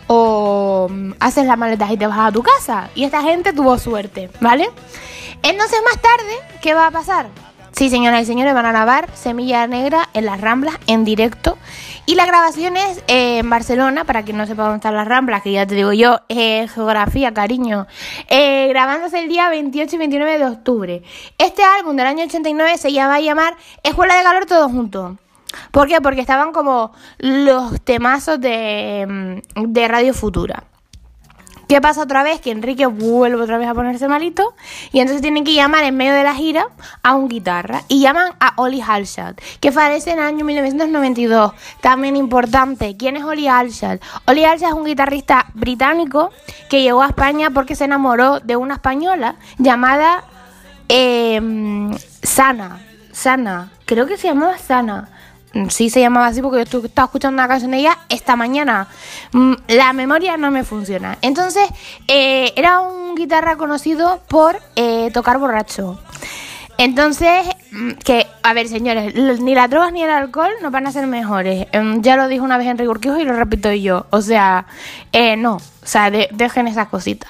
o 0.08 0.88
mm, 0.90 1.14
haces 1.20 1.46
la 1.46 1.56
maleta 1.56 1.92
y 1.92 1.98
te 1.98 2.08
vas 2.08 2.20
a 2.20 2.32
tu 2.32 2.42
casa. 2.42 2.90
Y 2.96 3.04
esta 3.04 3.22
gente 3.22 3.54
tuvo 3.54 3.78
suerte, 3.78 4.30
¿vale? 4.40 4.70
Entonces 5.44 5.80
más 5.84 6.02
tarde, 6.02 6.60
¿qué 6.62 6.74
va 6.74 6.88
a 6.88 6.92
pasar? 6.92 7.28
Sí, 7.72 7.90
señoras 7.90 8.24
y 8.24 8.26
señores, 8.26 8.54
van 8.54 8.66
a 8.66 8.72
grabar 8.72 9.10
Semilla 9.16 9.66
Negra 9.66 10.10
en 10.14 10.26
las 10.26 10.42
Ramblas 10.42 10.76
en 10.88 11.06
directo. 11.06 11.58
Y 12.06 12.16
la 12.16 12.26
grabación 12.26 12.76
es 12.76 12.98
eh, 13.08 13.40
en 13.40 13.50
Barcelona, 13.50 14.04
para 14.04 14.24
que 14.24 14.34
no 14.34 14.46
sepa 14.46 14.64
dónde 14.64 14.78
están 14.78 14.96
las 14.96 15.08
Ramblas, 15.08 15.42
que 15.42 15.52
ya 15.52 15.66
te 15.66 15.76
digo 15.76 15.94
yo, 15.94 16.20
geografía, 16.30 17.34
cariño. 17.34 17.88
Eh, 18.28 18.68
grabándose 18.70 19.20
el 19.20 19.30
día 19.30 19.50
28 19.50 19.96
y 19.96 20.00
29 20.00 20.38
de 20.38 20.46
octubre. 20.46 21.04
Este 21.38 21.64
álbum 21.64 21.96
del 21.96 22.08
año 22.08 22.26
89 22.26 22.78
se 22.78 22.92
va 22.94 23.16
a 23.16 23.22
llamar 23.22 23.56
Escuela 23.84 24.16
de 24.16 24.24
Calor 24.24 24.46
Todo 24.46 24.68
Junto. 24.68 25.18
¿Por 25.72 25.88
qué? 25.88 26.02
Porque 26.02 26.22
estaban 26.22 26.52
como 26.52 26.92
los 27.20 27.82
temazos 27.82 28.40
de, 28.40 29.42
mm, 29.56 29.64
de 29.72 29.88
Radio 29.88 30.14
Futura. 30.14 30.64
¿Qué 31.72 31.80
pasa 31.80 32.02
otra 32.02 32.22
vez? 32.22 32.42
Que 32.42 32.52
Enrique 32.52 32.86
vuelve 32.86 33.42
otra 33.42 33.58
vez 33.58 33.70
a 33.70 33.74
ponerse 33.74 34.10
malito 34.10 34.56
y 34.92 35.00
entonces 35.00 35.22
tienen 35.22 35.46
que 35.46 35.54
llamar 35.54 35.86
en 35.86 35.96
medio 35.96 36.14
de 36.14 36.22
la 36.22 36.36
gira 36.36 36.68
a 37.02 37.16
un 37.16 37.30
guitarra 37.30 37.84
y 37.88 38.02
llaman 38.02 38.34
a 38.42 38.52
Oli 38.58 38.82
Halshad, 38.82 39.36
que 39.62 39.72
fallece 39.72 40.12
en 40.12 40.20
el 40.20 40.26
año 40.26 40.44
1992. 40.44 41.54
También 41.80 42.18
importante, 42.18 42.98
¿quién 42.98 43.16
es 43.16 43.24
Oli 43.24 43.48
Halshad? 43.48 44.02
Oli 44.28 44.44
Halshad 44.44 44.68
es 44.68 44.74
un 44.74 44.84
guitarrista 44.84 45.46
británico 45.54 46.32
que 46.70 46.82
llegó 46.82 47.04
a 47.04 47.08
España 47.08 47.52
porque 47.52 47.78
se 47.78 47.86
enamoró 47.86 48.42
de 48.42 48.58
una 48.58 48.74
española 48.74 49.38
llamada 49.58 50.26
em, 50.90 51.98
Sana. 52.22 52.82
Sana, 53.14 53.72
creo 53.86 54.08
que 54.08 54.18
se 54.18 54.28
llamaba 54.28 54.58
Sana. 54.58 55.08
Mm, 55.54 55.68
sí 55.68 55.90
se 55.90 56.00
llamaba 56.00 56.28
así 56.28 56.42
porque 56.42 56.64
yo 56.66 56.80
estaba 56.86 57.06
escuchando 57.06 57.36
una 57.42 57.48
canción 57.48 57.72
de 57.72 57.80
ella 57.80 57.98
esta 58.10 58.36
mañana. 58.36 58.88
Mm, 59.34 59.54
la 59.68 59.94
memoria 59.94 60.38
no 60.38 60.52
me 60.52 60.64
funciona. 60.64 61.18
Entonces, 61.22 61.68
eh, 62.08 62.54
era 62.56 62.80
un 62.82 63.16
guitarra 63.16 63.58
conocido 63.58 64.22
por 64.28 64.58
eh, 64.76 65.12
tocar 65.14 65.38
borracho. 65.40 66.00
Entonces, 66.78 67.46
mm, 67.72 67.92
que, 68.04 68.28
a 68.44 68.54
ver, 68.54 68.68
señores, 68.68 69.14
ni 69.42 69.54
las 69.54 69.70
drogas 69.70 69.92
ni 69.92 70.04
el 70.04 70.10
alcohol 70.10 70.52
no 70.62 70.72
van 70.72 70.88
a 70.88 70.92
ser 70.92 71.06
mejores. 71.08 71.68
Ya 72.00 72.16
lo 72.16 72.28
dijo 72.28 72.44
una 72.44 72.58
vez 72.58 72.68
Enrique 72.68 72.90
Urquijo 72.90 73.20
y 73.20 73.26
lo 73.26 73.34
repito 73.34 73.72
yo. 73.74 74.08
O 74.10 74.22
sea, 74.22 74.66
eh, 75.12 75.36
no. 75.36 75.56
O 75.56 75.86
sea, 75.86 76.10
dejen 76.10 76.68
esas 76.68 76.88
cositas. 76.88 77.30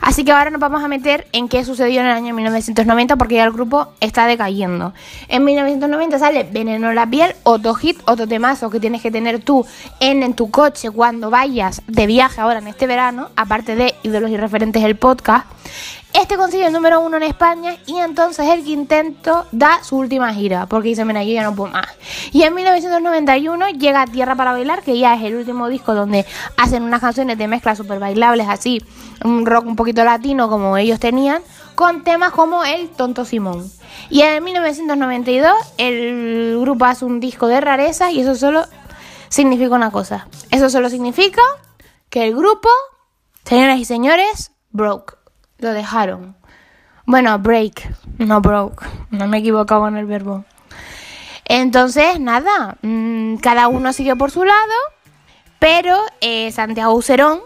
Así 0.00 0.24
que 0.24 0.32
ahora 0.32 0.50
nos 0.50 0.60
vamos 0.60 0.82
a 0.82 0.88
meter 0.88 1.26
en 1.32 1.48
qué 1.48 1.64
sucedió 1.64 2.00
en 2.00 2.06
el 2.06 2.12
año 2.12 2.34
1990 2.34 3.16
porque 3.16 3.36
ya 3.36 3.44
el 3.44 3.52
grupo 3.52 3.88
está 4.00 4.26
decayendo. 4.26 4.92
En 5.28 5.44
1990 5.44 6.18
sale 6.18 6.44
Veneno 6.44 6.92
la 6.92 7.08
piel, 7.08 7.34
otro 7.42 7.74
hit, 7.74 7.98
otro 8.06 8.26
temazo 8.26 8.70
que 8.70 8.80
tienes 8.80 9.02
que 9.02 9.10
tener 9.10 9.42
tú 9.42 9.66
en, 10.00 10.34
tu 10.34 10.50
coche 10.50 10.90
cuando 10.90 11.30
vayas 11.30 11.82
de 11.86 12.06
viaje 12.06 12.40
ahora 12.40 12.58
en 12.58 12.68
este 12.68 12.86
verano, 12.86 13.30
aparte 13.36 13.76
de 13.76 13.94
Ídolos 14.02 14.30
y 14.30 14.36
Referentes 14.36 14.82
el 14.82 14.96
podcast. 14.96 15.46
Este 16.18 16.38
consigue 16.38 16.66
el 16.66 16.72
número 16.72 17.02
uno 17.02 17.18
en 17.18 17.24
España 17.24 17.76
y 17.84 17.98
entonces 17.98 18.48
el 18.48 18.64
quinteto 18.64 19.44
da 19.52 19.84
su 19.84 19.98
última 19.98 20.32
gira 20.32 20.64
porque 20.64 20.88
dice, 20.88 21.04
mira, 21.04 21.22
yo 21.22 21.32
ya 21.32 21.42
no 21.42 21.54
puedo 21.54 21.72
más. 21.72 21.88
Y 22.32 22.42
en 22.42 22.54
1991 22.54 23.68
llega 23.78 24.06
Tierra 24.06 24.34
para 24.34 24.52
Bailar, 24.52 24.82
que 24.82 24.98
ya 24.98 25.14
es 25.14 25.22
el 25.24 25.36
último 25.36 25.68
disco 25.68 25.94
donde 25.94 26.24
hacen 26.56 26.84
unas 26.84 27.02
canciones 27.02 27.36
de 27.36 27.48
mezcla 27.48 27.76
super 27.76 27.98
bailables, 27.98 28.48
así, 28.48 28.82
un 29.24 29.44
rock 29.44 29.65
un 29.66 29.76
poquito 29.76 30.04
latino 30.04 30.48
como 30.48 30.76
ellos 30.76 31.00
tenían, 31.00 31.42
con 31.74 32.04
temas 32.04 32.32
como 32.32 32.64
El 32.64 32.88
Tonto 32.90 33.24
Simón. 33.24 33.70
Y 34.10 34.22
en 34.22 34.42
1992 34.44 35.52
el 35.78 36.58
grupo 36.60 36.84
hace 36.84 37.04
un 37.04 37.20
disco 37.20 37.48
de 37.48 37.60
rarezas 37.60 38.12
y 38.12 38.20
eso 38.20 38.34
solo 38.34 38.64
significa 39.28 39.74
una 39.74 39.90
cosa. 39.90 40.28
Eso 40.50 40.70
solo 40.70 40.88
significa 40.88 41.42
que 42.10 42.24
el 42.24 42.36
grupo, 42.36 42.68
señoras 43.44 43.78
y 43.78 43.84
señores, 43.84 44.52
broke. 44.70 45.16
Lo 45.58 45.72
dejaron. 45.72 46.36
Bueno, 47.04 47.38
break, 47.38 47.88
no 48.18 48.40
broke. 48.40 48.84
No 49.10 49.26
me 49.26 49.38
he 49.38 49.40
equivocado 49.40 49.88
en 49.88 49.96
el 49.96 50.06
verbo. 50.06 50.44
Entonces, 51.44 52.18
nada, 52.18 52.76
mm, 52.82 53.36
cada 53.36 53.68
uno 53.68 53.92
sigue 53.92 54.16
por 54.16 54.30
su 54.30 54.44
lado, 54.44 54.74
pero 55.58 55.96
eh, 56.20 56.50
Santiago 56.50 56.92
Ucerón, 56.94 57.40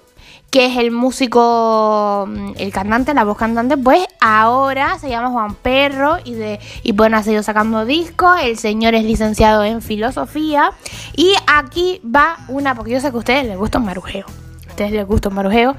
que 0.50 0.66
es 0.66 0.76
el 0.76 0.90
músico, 0.90 2.26
mm, 2.28 2.52
el 2.59 2.73
cantante, 2.73 3.14
la 3.14 3.25
voz 3.25 3.37
cantante, 3.37 3.76
pues 3.76 4.04
ahora 4.21 4.99
se 4.99 5.09
llama 5.09 5.30
Juan 5.30 5.54
Perro 5.54 6.19
y, 6.25 6.35
de, 6.35 6.59
y 6.83 6.92
bueno, 6.92 7.16
ha 7.16 7.23
seguido 7.23 7.42
sacando 7.42 7.85
discos. 7.85 8.40
El 8.42 8.59
señor 8.59 8.95
es 8.95 9.04
licenciado 9.04 9.64
en 9.64 9.80
filosofía. 9.80 10.73
Y 11.16 11.35
aquí 11.47 12.00
va 12.04 12.37
una, 12.49 12.75
porque 12.75 13.00
que 13.00 13.07
a 13.07 13.11
ustedes 13.11 13.47
les 13.47 13.57
gusta 13.57 13.78
un 13.78 13.85
marujeo. 13.85 14.26
A 14.26 14.71
ustedes 14.71 14.92
les 14.92 15.07
gusta 15.07 15.28
un 15.28 15.37
marujeo. 15.37 15.76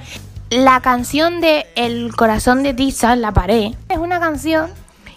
La 0.49 0.81
canción 0.81 1.39
de 1.41 1.65
El 1.75 2.15
corazón 2.15 2.63
de 2.63 2.73
Tiza, 2.73 3.15
La 3.15 3.31
pared, 3.31 3.73
es 3.89 3.97
una 3.97 4.19
canción 4.19 4.69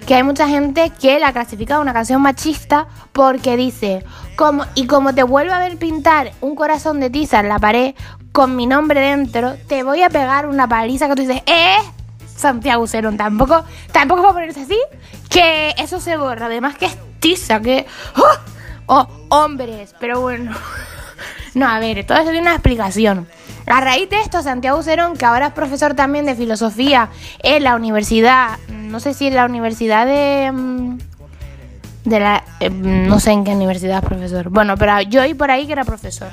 que 0.07 0.15
hay 0.15 0.23
mucha 0.23 0.49
gente 0.49 0.93
que 1.01 1.19
la 1.19 1.33
clasifica 1.33 1.81
una 1.81 1.93
canción 1.93 2.21
machista 2.21 2.87
porque 3.13 3.57
dice, 3.57 4.05
como, 4.37 4.65
y 4.75 4.87
como 4.87 5.15
te 5.15 5.23
vuelvo 5.23 5.53
a 5.55 5.61
ver 5.61 5.79
pintar 5.79 6.33
un 6.41 6.55
corazón 6.55 7.01
de 7.01 7.11
tiza 7.11 7.41
en 7.41 7.49
la 7.49 7.59
pared 7.59 7.95
con 8.33 8.57
mi 8.57 8.67
nombre 8.67 9.01
dentro, 9.01 9.55
te 9.69 9.83
voy 9.83 10.03
a 10.03 10.11
pegar 10.11 10.47
una 10.47 10.69
paliza 10.69 11.09
que 11.09 11.15
tú 11.15 11.23
dices, 11.23 11.43
eh, 11.47 11.77
Santiago 12.27 12.87
Cerón, 12.87 13.17
tampoco, 13.17 13.65
tampoco 13.93 14.23
va 14.23 14.31
a 14.31 14.35
ponerse 14.35 14.63
así, 14.63 14.79
que 15.31 15.75
eso 15.79 16.01
se 16.01 16.17
borra, 16.17 16.47
además 16.47 16.77
que 16.77 16.87
es 16.87 16.99
tiza, 17.21 17.61
que, 17.61 17.87
¡oh! 18.17 18.39
oh, 18.87 19.09
hombres, 19.31 19.95
pero 20.01 20.21
bueno, 20.21 20.53
no, 21.55 21.67
a 21.67 21.79
ver, 21.79 22.05
todo 22.05 22.19
eso 22.19 22.31
tiene 22.31 22.43
una 22.43 22.55
explicación. 22.55 23.29
A 23.67 23.81
raíz 23.81 24.11
de 24.11 24.21
esto, 24.21 24.43
Santiago 24.43 24.83
Cerón, 24.83 25.17
que 25.17 25.25
ahora 25.25 25.47
es 25.47 25.53
profesor 25.55 25.95
también 25.95 26.27
de 26.27 26.35
filosofía 26.35 27.09
en 27.43 27.65
la 27.65 27.77
universidad, 27.77 28.59
no 28.95 29.01
sé 29.01 29.13
si 29.13 29.27
en 29.27 29.35
la 29.35 29.45
universidad 29.45 30.07
de... 30.07 30.53
Mm, 30.53 30.99
de 32.05 32.21
la... 32.21 32.45
Eh, 32.61 32.71
no 32.71 33.19
sé 33.19 33.33
en 33.33 33.43
qué 33.43 33.51
universidad 33.51 33.99
es 33.99 34.09
profesor. 34.09 34.51
Bueno, 34.51 34.77
pero 34.77 35.01
yo 35.01 35.23
oí 35.23 35.35
por 35.35 35.51
ahí 35.51 35.67
que 35.67 35.73
era 35.73 35.83
profesor. 35.83 36.29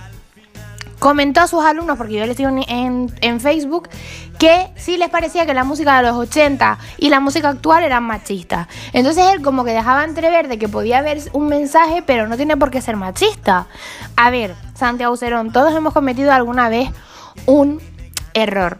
Comentó 0.99 1.41
a 1.41 1.47
sus 1.47 1.63
alumnos, 1.65 1.97
porque 1.97 2.13
yo 2.13 2.25
les 2.27 2.37
digo 2.37 2.51
en, 2.51 3.11
en 3.19 3.39
Facebook, 3.39 3.89
que 4.37 4.71
sí 4.75 4.97
les 4.97 5.09
parecía 5.09 5.47
que 5.47 5.55
la 5.55 5.63
música 5.63 5.97
de 5.97 6.03
los 6.03 6.15
80 6.15 6.77
y 6.99 7.09
la 7.09 7.19
música 7.19 7.49
actual 7.49 7.83
eran 7.83 8.03
machistas. 8.03 8.67
Entonces 8.93 9.25
él 9.33 9.41
como 9.41 9.63
que 9.63 9.71
dejaba 9.71 10.03
entrever 10.03 10.47
de 10.47 10.59
que 10.59 10.69
podía 10.69 10.99
haber 10.99 11.19
un 11.33 11.47
mensaje, 11.47 12.03
pero 12.03 12.27
no 12.27 12.37
tiene 12.37 12.57
por 12.57 12.69
qué 12.69 12.79
ser 12.79 12.95
machista. 12.95 13.65
A 14.15 14.29
ver, 14.29 14.53
Santiago 14.75 15.17
Cerón, 15.17 15.51
todos 15.51 15.75
hemos 15.75 15.93
cometido 15.93 16.31
alguna 16.31 16.69
vez 16.69 16.91
un 17.47 17.81
error. 18.35 18.77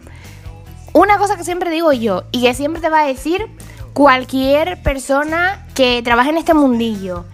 Una 0.92 1.16
cosa 1.16 1.36
que 1.36 1.44
siempre 1.44 1.70
digo 1.70 1.92
yo 1.92 2.24
y 2.32 2.42
que 2.42 2.54
siempre 2.54 2.82
te 2.82 2.90
va 2.90 3.00
a 3.00 3.06
decir 3.06 3.48
cualquier 3.92 4.82
persona 4.82 5.66
que 5.74 6.02
trabaje 6.02 6.30
en 6.30 6.38
este 6.38 6.54
mundillo. 6.54 7.24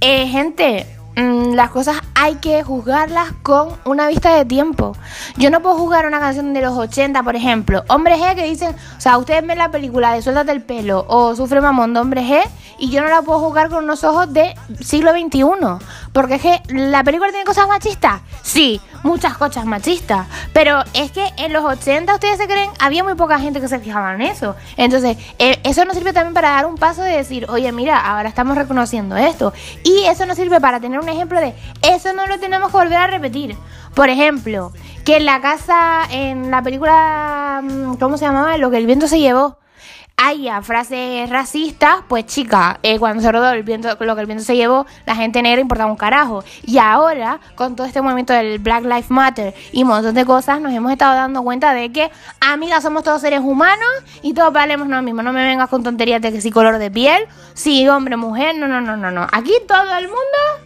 Eh, 0.00 0.26
gente, 0.28 0.86
mm, 1.16 1.54
las 1.54 1.70
cosas 1.70 1.96
hay 2.14 2.36
que 2.36 2.62
juzgarlas 2.62 3.32
con 3.42 3.68
una 3.84 4.08
vista 4.08 4.34
de 4.34 4.44
tiempo. 4.44 4.96
Yo 5.36 5.50
no 5.50 5.60
puedo 5.60 5.76
juzgar 5.76 6.06
una 6.06 6.20
canción 6.20 6.54
de 6.54 6.60
los 6.60 6.76
80, 6.76 7.22
por 7.22 7.36
ejemplo. 7.36 7.84
Hombres 7.88 8.18
G 8.18 8.34
que 8.34 8.44
dicen, 8.44 8.74
o 8.96 9.00
sea, 9.00 9.18
ustedes 9.18 9.46
ven 9.46 9.58
la 9.58 9.70
película 9.70 10.12
de 10.12 10.22
Suéltate 10.22 10.52
el 10.52 10.62
pelo 10.62 11.04
o 11.08 11.34
Sufre 11.34 11.60
Mamón 11.60 11.94
de 11.94 12.00
Hombres 12.00 12.24
G 12.24 12.42
y 12.78 12.90
yo 12.90 13.02
no 13.02 13.08
la 13.08 13.22
puedo 13.22 13.40
juzgar 13.40 13.68
con 13.68 13.84
unos 13.84 14.04
ojos 14.04 14.32
de 14.32 14.54
siglo 14.80 15.10
XXI. 15.12 15.42
Porque 16.18 16.34
es 16.34 16.42
que 16.42 16.60
la 16.74 17.04
película 17.04 17.30
tiene 17.30 17.44
cosas 17.44 17.68
machistas. 17.68 18.22
Sí, 18.42 18.80
muchas 19.04 19.36
cosas 19.36 19.64
machistas. 19.66 20.26
Pero 20.52 20.82
es 20.92 21.12
que 21.12 21.24
en 21.36 21.52
los 21.52 21.64
80 21.64 22.12
ustedes 22.12 22.38
se 22.38 22.48
creen, 22.48 22.70
había 22.80 23.04
muy 23.04 23.14
poca 23.14 23.38
gente 23.38 23.60
que 23.60 23.68
se 23.68 23.78
fijaba 23.78 24.16
en 24.16 24.22
eso. 24.22 24.56
Entonces, 24.76 25.16
eh, 25.38 25.60
eso 25.62 25.84
nos 25.84 25.94
sirve 25.94 26.12
también 26.12 26.34
para 26.34 26.50
dar 26.50 26.66
un 26.66 26.74
paso 26.74 27.02
de 27.02 27.12
decir, 27.12 27.46
oye, 27.48 27.70
mira, 27.70 28.00
ahora 28.00 28.28
estamos 28.28 28.58
reconociendo 28.58 29.16
esto. 29.16 29.52
Y 29.84 30.06
eso 30.06 30.26
nos 30.26 30.36
sirve 30.36 30.60
para 30.60 30.80
tener 30.80 30.98
un 30.98 31.08
ejemplo 31.08 31.40
de, 31.40 31.54
eso 31.82 32.12
no 32.12 32.26
lo 32.26 32.40
tenemos 32.40 32.72
que 32.72 32.78
volver 32.78 32.98
a 32.98 33.06
repetir. 33.06 33.56
Por 33.94 34.08
ejemplo, 34.08 34.72
que 35.04 35.18
en 35.18 35.24
la 35.24 35.40
casa, 35.40 36.00
en 36.10 36.50
la 36.50 36.62
película, 36.62 37.60
mm, 37.62 37.94
¿cómo 37.94 38.18
se 38.18 38.24
llamaba? 38.24 38.58
Lo 38.58 38.72
que 38.72 38.78
el 38.78 38.86
viento 38.86 39.06
se 39.06 39.20
llevó 39.20 39.56
haya 40.18 40.60
frases 40.62 41.30
racistas, 41.30 41.98
pues 42.08 42.26
chica, 42.26 42.80
eh, 42.82 42.98
cuando 42.98 43.22
se 43.22 43.30
rodó 43.30 43.50
el 43.52 43.62
viento, 43.62 43.88
lo 44.00 44.14
que 44.16 44.20
el 44.20 44.26
viento 44.26 44.44
se 44.44 44.56
llevó, 44.56 44.84
la 45.06 45.14
gente 45.14 45.40
negra 45.40 45.60
importaba 45.60 45.90
un 45.90 45.96
carajo. 45.96 46.42
Y 46.66 46.78
ahora, 46.78 47.38
con 47.54 47.76
todo 47.76 47.86
este 47.86 48.02
movimiento 48.02 48.32
del 48.32 48.58
Black 48.58 48.82
Lives 48.82 49.10
Matter 49.10 49.54
y 49.70 49.82
un 49.82 49.88
montón 49.88 50.14
de 50.14 50.24
cosas, 50.24 50.60
nos 50.60 50.72
hemos 50.72 50.90
estado 50.90 51.14
dando 51.14 51.42
cuenta 51.42 51.72
de 51.72 51.92
que, 51.92 52.10
amigas, 52.40 52.82
somos 52.82 53.04
todos 53.04 53.20
seres 53.20 53.40
humanos 53.40 53.88
y 54.20 54.34
todos 54.34 54.52
valemos 54.52 54.88
lo 54.88 55.00
mismo. 55.02 55.22
No 55.22 55.32
me 55.32 55.44
vengas 55.44 55.68
con 55.70 55.84
tonterías 55.84 56.20
de 56.20 56.32
que 56.32 56.40
si 56.40 56.50
color 56.50 56.78
de 56.78 56.90
piel, 56.90 57.22
si 57.54 57.88
hombre, 57.88 58.16
mujer, 58.16 58.56
no, 58.58 58.66
no, 58.66 58.80
no, 58.80 58.96
no, 58.96 59.12
no. 59.12 59.26
Aquí 59.30 59.52
todo 59.68 59.96
el 59.96 60.08
mundo 60.08 60.57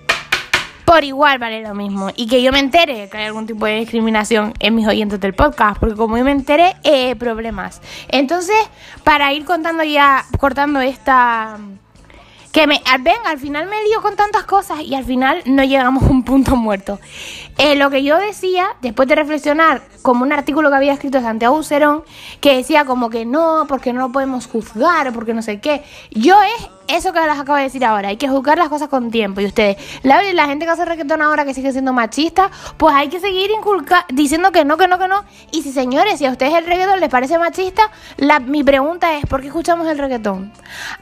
igual 1.00 1.38
vale 1.38 1.62
lo 1.62 1.75
mismo. 1.75 2.11
Y 2.16 2.26
que 2.26 2.42
yo 2.42 2.52
me 2.52 2.58
entere 2.58 3.08
que 3.08 3.18
hay 3.18 3.26
algún 3.26 3.46
tipo 3.46 3.66
de 3.66 3.80
discriminación 3.80 4.54
en 4.58 4.75
mis 4.75 4.87
oyentes 4.87 5.20
del 5.20 5.34
podcast, 5.34 5.78
porque 5.78 5.96
como 5.96 6.16
yo 6.18 6.25
me 6.25 6.32
enteré, 6.32 6.76
eh, 6.84 7.16
problemas. 7.16 7.80
Entonces, 8.08 8.56
para 9.04 9.32
ir 9.32 9.44
contando 9.44 9.82
ya, 9.84 10.25
cortando 10.38 10.80
esta... 10.80 11.58
Que 12.52 12.66
me, 12.66 12.82
ven, 13.00 13.16
al 13.25 13.38
final 13.38 13.66
me 13.66 13.82
lío 13.84 14.02
con 14.02 14.14
tantas 14.14 14.44
cosas 14.44 14.80
y 14.82 14.94
al 14.94 15.06
final 15.06 15.40
no 15.46 15.64
llegamos 15.64 16.02
a 16.02 16.11
un 16.11 16.22
punto 16.22 16.54
muerto. 16.54 17.00
Eh, 17.56 17.76
lo 17.76 17.88
que 17.88 18.02
yo 18.02 18.18
decía, 18.18 18.66
después 18.82 19.08
de 19.08 19.14
reflexionar, 19.14 19.80
como 20.02 20.22
un 20.22 20.34
artículo 20.34 20.68
que 20.68 20.76
había 20.76 20.92
escrito 20.92 21.22
Santiago 21.22 21.56
Ucerón, 21.56 22.04
que 22.42 22.54
decía 22.56 22.84
como 22.84 23.08
que 23.08 23.25
no, 23.25 23.64
porque 23.68 23.94
no 23.94 24.00
lo 24.00 24.12
podemos 24.12 24.49
juzgar, 24.49 25.14
porque 25.14 25.32
no 25.32 25.40
sé 25.40 25.61
qué. 25.61 25.82
Yo 26.11 26.37
es 26.42 26.68
eso 26.88 27.12
que 27.12 27.20
les 27.20 27.38
acabo 27.38 27.56
de 27.56 27.64
decir 27.64 27.84
ahora, 27.84 28.08
hay 28.08 28.16
que 28.16 28.28
juzgar 28.28 28.58
las 28.58 28.68
cosas 28.68 28.88
con 28.88 29.10
tiempo. 29.10 29.40
Y 29.40 29.46
ustedes, 29.46 29.76
la, 30.02 30.22
la 30.32 30.46
gente 30.46 30.64
que 30.64 30.70
hace 30.70 30.84
reggaetón 30.84 31.22
ahora 31.22 31.44
que 31.44 31.54
sigue 31.54 31.72
siendo 31.72 31.92
machista, 31.92 32.50
pues 32.76 32.94
hay 32.94 33.08
que 33.08 33.20
seguir 33.20 33.50
diciendo 34.08 34.52
que 34.52 34.64
no, 34.64 34.76
que 34.76 34.88
no, 34.88 34.98
que 34.98 35.08
no. 35.08 35.24
Y 35.50 35.62
si 35.62 35.72
señores, 35.72 36.18
si 36.18 36.26
a 36.26 36.30
ustedes 36.30 36.54
el 36.54 36.66
reggaetón 36.66 37.00
les 37.00 37.08
parece 37.08 37.38
machista, 37.38 37.90
la, 38.16 38.40
mi 38.40 38.64
pregunta 38.64 39.16
es, 39.16 39.26
¿por 39.26 39.40
qué 39.40 39.48
escuchamos 39.48 39.86
el 39.88 39.98
reggaetón? 39.98 40.52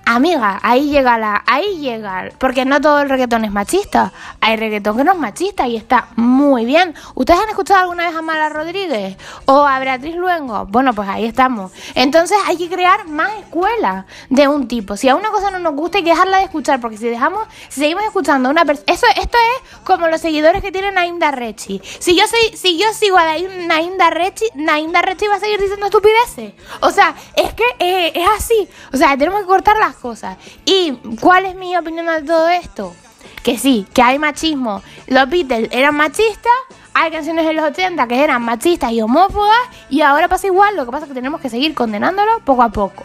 Amiga, 0.04 0.58
ahí 0.62 0.90
llega 0.90 1.18
la, 1.18 1.42
ahí 1.46 1.78
llega, 1.78 2.28
porque 2.38 2.64
no 2.64 2.80
todo 2.80 3.00
el 3.00 3.08
reggaetón 3.08 3.44
es 3.44 3.52
machista. 3.52 4.12
Hay 4.40 4.56
reggaetón 4.56 4.96
que 4.96 5.04
no 5.04 5.12
es 5.12 5.18
machista 5.18 5.66
y 5.66 5.76
está 5.76 6.08
muy 6.16 6.64
bien. 6.64 6.94
¿Ustedes 7.14 7.40
han 7.40 7.48
escuchado 7.48 7.80
alguna 7.80 8.08
vez 8.08 8.16
a 8.16 8.22
Mala 8.22 8.48
Rodríguez 8.48 9.16
o 9.46 9.66
a 9.66 9.78
Beatriz 9.78 10.16
Luengo? 10.16 10.66
Bueno, 10.66 10.92
pues 10.92 11.08
ahí 11.08 11.24
estamos. 11.24 11.72
Entonces 11.94 12.38
hay 12.46 12.56
que 12.56 12.68
crear 12.68 13.06
más 13.08 13.30
escuelas 13.38 14.04
de 14.28 14.48
un 14.48 14.68
tipo. 14.68 14.96
Si 14.96 15.08
a 15.08 15.16
una 15.16 15.30
cosa 15.30 15.50
no 15.50 15.58
nos 15.58 15.69
gusta 15.76 15.98
hay 15.98 16.04
que 16.04 16.10
dejarla 16.10 16.38
de 16.38 16.44
escuchar, 16.44 16.80
porque 16.80 16.96
si 16.96 17.08
dejamos, 17.08 17.46
si 17.68 17.80
seguimos 17.80 18.04
escuchando 18.04 18.48
a 18.48 18.52
una 18.52 18.64
persona, 18.64 18.92
eso, 18.92 19.06
esto 19.16 19.38
es 19.38 19.78
como 19.84 20.08
los 20.08 20.20
seguidores 20.20 20.62
que 20.62 20.72
tienen 20.72 20.94
Naim 20.94 21.18
Darrechi. 21.18 21.80
Si 21.98 22.16
yo 22.16 22.26
soy, 22.26 22.56
si 22.56 22.78
yo 22.78 22.92
sigo 22.92 23.16
a 23.16 23.36
Naim 23.66 23.96
Darrechi, 23.96 24.46
Naim 24.54 24.92
Darrechi 24.92 25.26
va 25.26 25.36
a 25.36 25.40
seguir 25.40 25.60
diciendo 25.60 25.86
estupideces. 25.86 26.54
O 26.80 26.90
sea, 26.90 27.14
es 27.36 27.54
que 27.54 27.64
eh, 27.78 28.12
es 28.14 28.28
así. 28.36 28.68
O 28.92 28.96
sea, 28.96 29.16
tenemos 29.16 29.40
que 29.40 29.46
cortar 29.46 29.76
las 29.78 29.96
cosas. 29.96 30.36
¿Y 30.64 30.92
cuál 31.20 31.46
es 31.46 31.54
mi 31.54 31.76
opinión 31.76 32.06
de 32.06 32.22
todo 32.22 32.48
esto? 32.48 32.94
Que 33.42 33.58
sí, 33.58 33.86
que 33.92 34.02
hay 34.02 34.18
machismo. 34.18 34.82
Los 35.06 35.28
Beatles 35.28 35.68
eran 35.72 35.94
machistas, 35.94 36.52
hay 36.92 37.10
canciones 37.10 37.46
de 37.46 37.52
los 37.52 37.64
80 37.64 38.06
que 38.06 38.22
eran 38.22 38.42
machistas 38.42 38.92
y 38.92 39.00
homófobas 39.00 39.56
y 39.88 40.02
ahora 40.02 40.28
pasa 40.28 40.46
igual, 40.46 40.76
lo 40.76 40.84
que 40.84 40.92
pasa 40.92 41.04
es 41.04 41.08
que 41.08 41.14
tenemos 41.14 41.40
que 41.40 41.48
seguir 41.48 41.74
condenándolo 41.74 42.40
poco 42.44 42.62
a 42.62 42.68
poco. 42.68 43.04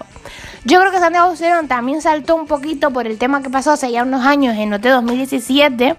Yo 0.68 0.80
creo 0.80 0.92
que 0.92 0.98
Santiago 0.98 1.36
Cerón 1.36 1.68
también 1.68 2.02
saltó 2.02 2.36
un 2.36 2.48
poquito 2.48 2.90
por 2.90 3.06
el 3.06 3.20
tema 3.20 3.44
que 3.44 3.52
pasó 3.52 3.74
hace 3.74 3.92
ya 3.92 4.02
unos 4.02 4.26
años 4.26 4.58
en 4.58 4.74
OT 4.74 4.82
2017. 4.82 5.96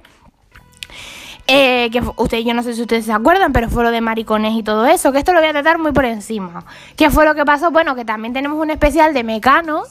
Eh, 1.48 1.90
que 1.92 2.02
usted, 2.16 2.38
yo 2.38 2.54
no 2.54 2.64
sé 2.64 2.74
si 2.74 2.82
ustedes 2.82 3.04
se 3.04 3.12
acuerdan, 3.12 3.52
pero 3.52 3.70
fue 3.70 3.84
lo 3.84 3.92
de 3.92 4.00
maricones 4.00 4.54
y 4.54 4.64
todo 4.64 4.84
eso, 4.86 5.12
que 5.12 5.18
esto 5.18 5.32
lo 5.32 5.38
voy 5.38 5.48
a 5.48 5.52
tratar 5.52 5.78
muy 5.78 5.92
por 5.92 6.04
encima. 6.04 6.64
¿Qué 6.96 7.08
fue 7.08 7.24
lo 7.24 7.36
que 7.36 7.44
pasó? 7.44 7.70
Bueno, 7.70 7.94
que 7.94 8.04
también 8.04 8.34
tenemos 8.34 8.60
un 8.60 8.70
especial 8.70 9.14
de 9.14 9.22
Mecanos 9.22 9.88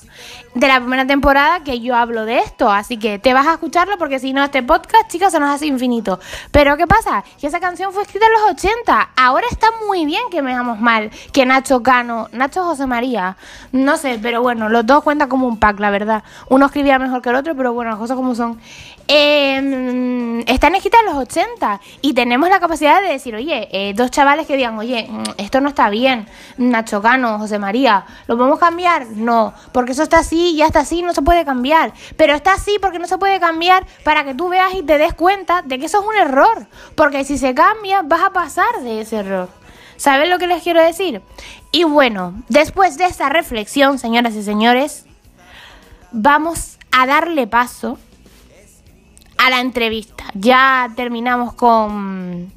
de 0.54 0.68
la 0.68 0.80
primera 0.82 1.08
temporada 1.08 1.62
que 1.64 1.80
yo 1.80 1.96
hablo 1.96 2.26
de 2.26 2.40
esto, 2.40 2.70
así 2.70 2.98
que 2.98 3.20
te 3.20 3.34
vas 3.34 3.48
a 3.48 3.54
escucharlo 3.54 3.98
porque 3.98 4.20
si 4.20 4.34
no 4.34 4.44
este 4.44 4.64
podcast, 4.64 5.10
chicas, 5.10 5.32
se 5.32 5.40
nos 5.40 5.50
hace 5.50 5.66
infinito. 5.66 6.20
Pero 6.52 6.76
¿qué 6.76 6.88
pasa? 6.88 7.24
Que 7.40 7.48
esa 7.48 7.62
canción 7.62 7.94
fue 7.94 8.04
escrita 8.04 8.26
en 8.26 8.34
los 8.34 8.52
80, 8.52 9.10
ahora 9.16 9.48
está 9.50 9.68
muy 9.88 10.06
bien 10.06 10.24
que 10.30 10.42
me 10.42 10.52
dejamos 10.52 10.80
mal, 10.82 11.10
que 11.32 11.46
Nacho 11.46 11.82
Cano, 11.82 12.28
Nacho 12.34 12.66
José 12.66 12.86
María, 12.86 13.38
no 13.72 13.96
sé, 13.96 14.20
pero 14.22 14.42
bueno, 14.42 14.68
los 14.68 14.86
dos 14.86 15.04
cuentan 15.04 15.30
como 15.30 15.48
un 15.48 15.58
pack, 15.58 15.80
la 15.80 15.90
verdad. 15.90 16.24
Uno 16.50 16.66
escribía 16.66 17.00
mejor 17.00 17.22
que 17.22 17.30
el 17.30 17.36
otro, 17.36 17.56
pero 17.56 17.74
bueno, 17.74 17.92
las 17.92 18.00
cosas 18.00 18.18
como 18.18 18.36
son. 18.36 18.60
Eh, 19.08 20.44
están 20.48 20.76
escritas 20.76 21.02
en 21.02 21.06
los 21.06 21.16
80 21.16 21.80
y 22.02 22.14
tenemos 22.14 22.50
la 22.50 22.60
capacidad 22.60 23.02
de 23.02 23.10
decir, 23.10 23.36
oye, 23.36 23.68
eh, 23.72 23.94
dos 23.94 24.10
chavales 24.12 24.48
que 24.48 24.58
digan, 24.58 24.78
oye, 24.78 25.08
mm, 25.10 25.24
esto 25.38 25.62
no 25.62 25.70
está 25.70 25.90
bien, 25.90 26.28
Nacho 26.58 27.02
Cano, 27.02 27.38
José 27.40 27.60
María, 27.60 28.06
¿lo 28.28 28.38
podemos 28.38 28.60
cambiar? 28.60 29.08
No, 29.08 29.54
porque 29.72 29.92
eso 29.92 30.04
está 30.04 30.20
así, 30.20 30.56
ya 30.56 30.66
está 30.66 30.80
así, 30.80 31.02
no 31.02 31.14
se 31.14 31.22
puede 31.22 31.46
cambiar. 31.46 31.94
Pero 32.18 32.34
está 32.34 32.54
así 32.54 32.78
porque 32.82 33.00
no 33.00 33.08
se 33.08 33.18
puede 33.18 33.40
cambiar 33.40 33.86
para 34.04 34.24
que 34.24 34.34
tú 34.34 34.50
veas 34.50 34.74
y 34.74 34.84
te 34.84 34.98
des 34.98 35.14
cuenta 35.14 35.62
de 35.62 35.80
que 35.80 35.86
eso 35.86 36.02
es 36.02 36.08
un 36.08 36.16
error. 36.16 36.68
Porque 36.96 37.24
si 37.24 37.38
se 37.38 37.54
cambia, 37.54 38.02
vas 38.02 38.24
a 38.24 38.32
pasar 38.32 38.82
de 38.82 39.02
ese 39.02 39.18
error. 39.18 39.50
¿Saben 39.98 40.30
lo 40.30 40.40
que 40.40 40.48
les 40.48 40.62
quiero 40.64 40.82
decir? 40.82 41.22
Y 41.72 41.84
bueno, 41.84 42.34
después 42.50 42.98
de 42.98 43.06
esta 43.06 43.30
reflexión, 43.30 43.98
señoras 43.98 44.34
y 44.36 44.44
señores, 44.44 45.06
vamos 46.12 46.78
a 46.92 47.06
darle 47.06 47.48
paso 47.48 47.98
a 49.38 49.50
la 49.50 49.60
entrevista. 49.60 50.26
Ya 50.34 50.92
terminamos 50.96 51.54
con, 51.54 52.52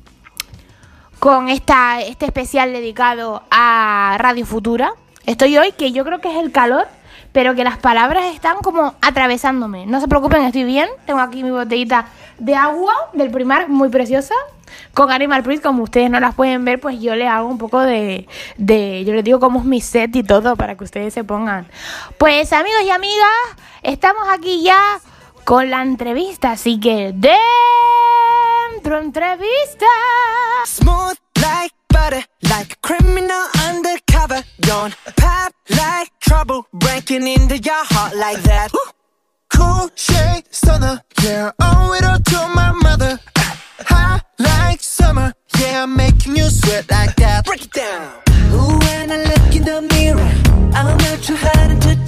con 1.18 1.48
esta, 1.48 2.00
este 2.00 2.26
especial 2.26 2.72
dedicado 2.72 3.42
a 3.50 4.16
Radio 4.18 4.46
Futura. 4.46 4.92
Estoy 5.26 5.58
hoy, 5.58 5.72
que 5.72 5.92
yo 5.92 6.04
creo 6.04 6.20
que 6.20 6.30
es 6.30 6.42
el 6.42 6.52
calor, 6.52 6.86
pero 7.32 7.54
que 7.54 7.64
las 7.64 7.78
palabras 7.78 8.34
están 8.34 8.58
como 8.58 8.94
atravesándome. 9.00 9.86
No 9.86 10.00
se 10.00 10.08
preocupen, 10.08 10.42
estoy 10.42 10.64
bien. 10.64 10.88
Tengo 11.06 11.20
aquí 11.20 11.42
mi 11.42 11.50
botellita 11.50 12.06
de 12.38 12.54
agua 12.54 12.94
del 13.12 13.30
primar, 13.30 13.68
muy 13.68 13.88
preciosa. 13.88 14.34
Con 14.94 15.10
Animal 15.10 15.42
Print, 15.42 15.62
como 15.62 15.82
ustedes 15.82 16.10
no 16.10 16.20
las 16.20 16.34
pueden 16.34 16.64
ver, 16.64 16.80
pues 16.80 17.00
yo 17.00 17.14
le 17.14 17.26
hago 17.26 17.48
un 17.48 17.58
poco 17.58 17.80
de, 17.80 18.26
de, 18.56 19.04
yo 19.04 19.14
les 19.14 19.24
digo 19.24 19.40
cómo 19.40 19.60
es 19.60 19.64
mi 19.64 19.80
set 19.80 20.14
y 20.14 20.22
todo 20.22 20.56
para 20.56 20.76
que 20.76 20.84
ustedes 20.84 21.14
se 21.14 21.24
pongan. 21.24 21.66
Pues 22.18 22.52
amigos 22.52 22.82
y 22.84 22.90
amigas, 22.90 23.30
estamos 23.82 24.28
aquí 24.30 24.62
ya 24.62 25.00
con 25.48 25.70
la 25.70 25.80
entrevista, 25.80 26.50
así 26.50 26.78
que 26.78 27.14
dentro 27.14 28.98
entrevista. 29.00 29.86
Smooth 30.66 31.16
like 31.36 31.74
butter, 31.88 32.22
like 32.42 32.74
a 32.74 32.76
criminal 32.82 33.46
undercover. 33.66 34.44
Don't 34.60 34.94
pop 35.16 35.54
like 35.70 36.12
trouble, 36.20 36.66
breaking 36.74 37.26
into 37.26 37.56
your 37.56 37.82
heart 37.88 38.14
like 38.14 38.42
that. 38.42 38.70
Cool 39.48 39.88
shade 39.94 40.44
stunner, 40.50 41.02
yeah, 41.22 41.50
owe 41.62 41.94
it 41.94 42.04
all 42.04 42.20
to 42.20 42.48
my 42.54 42.70
mother. 42.82 43.18
Hot 43.86 44.22
like 44.38 44.82
summer, 44.82 45.32
yeah, 45.58 45.84
I'm 45.84 45.96
making 45.96 46.36
you 46.36 46.44
sweat 46.50 46.90
like 46.90 47.16
that. 47.16 47.46
Break 47.46 47.64
it 47.64 47.72
down. 47.72 48.20
Ooh, 48.52 48.78
when 48.80 49.10
I 49.10 49.24
look 49.24 49.56
in 49.56 49.64
the 49.64 49.80
mirror, 49.94 50.30
I'm 50.74 50.94
not 50.98 51.22
too 51.22 51.36
hard 51.36 51.80
to. 51.80 52.07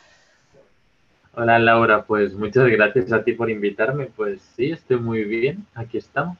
Hola 1.33 1.59
Laura, 1.59 2.03
pues 2.03 2.33
muchas 2.33 2.67
gracias 2.67 3.13
a 3.13 3.23
ti 3.23 3.31
por 3.31 3.49
invitarme. 3.49 4.07
Pues 4.15 4.41
sí, 4.55 4.71
estoy 4.71 4.97
muy 4.97 5.23
bien, 5.23 5.65
aquí 5.75 5.97
estamos. 5.97 6.37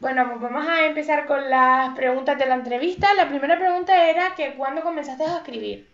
Bueno, 0.00 0.26
pues 0.28 0.42
vamos 0.42 0.68
a 0.68 0.86
empezar 0.86 1.26
con 1.26 1.48
las 1.48 1.96
preguntas 1.96 2.38
de 2.38 2.44
la 2.44 2.56
entrevista. 2.56 3.14
La 3.14 3.28
primera 3.28 3.58
pregunta 3.58 4.10
era 4.10 4.34
que 4.34 4.54
¿cuándo 4.54 4.82
comenzaste 4.82 5.24
a 5.24 5.38
escribir? 5.38 5.86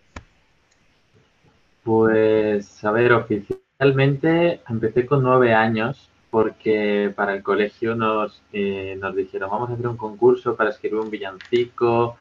Pues, 1.84 2.84
a 2.84 2.90
ver, 2.90 3.12
oficialmente 3.12 4.62
empecé 4.68 5.06
con 5.06 5.22
nueve 5.22 5.54
años 5.54 6.10
porque 6.30 7.12
para 7.14 7.34
el 7.34 7.42
colegio 7.42 7.94
nos, 7.94 8.42
eh, 8.52 8.96
nos 9.00 9.14
dijeron 9.14 9.48
vamos 9.48 9.70
a 9.70 9.74
hacer 9.74 9.86
un 9.86 9.96
concurso 9.96 10.56
para 10.56 10.70
escribir 10.70 10.98
un 10.98 11.10
villancico 11.10 12.18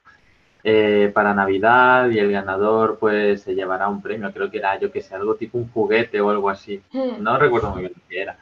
eh, 0.69 1.11
para 1.13 1.33
Navidad 1.33 2.09
y 2.09 2.19
el 2.19 2.29
ganador 2.29 2.97
pues 2.99 3.41
se 3.43 3.55
llevará 3.55 3.87
un 3.87 4.01
premio, 4.01 4.33
creo 4.33 4.51
que 4.51 4.57
era 4.57 4.77
yo 4.77 4.91
que 4.91 5.01
sé, 5.01 5.15
algo 5.15 5.35
tipo 5.35 5.57
un 5.57 5.71
juguete 5.71 6.19
o 6.19 6.29
algo 6.29 6.49
así, 6.49 6.81
hmm. 6.91 7.23
no 7.23 7.37
recuerdo 7.37 7.69
muy 7.69 7.83
bien 7.83 7.93
qué 8.09 8.21
era. 8.23 8.37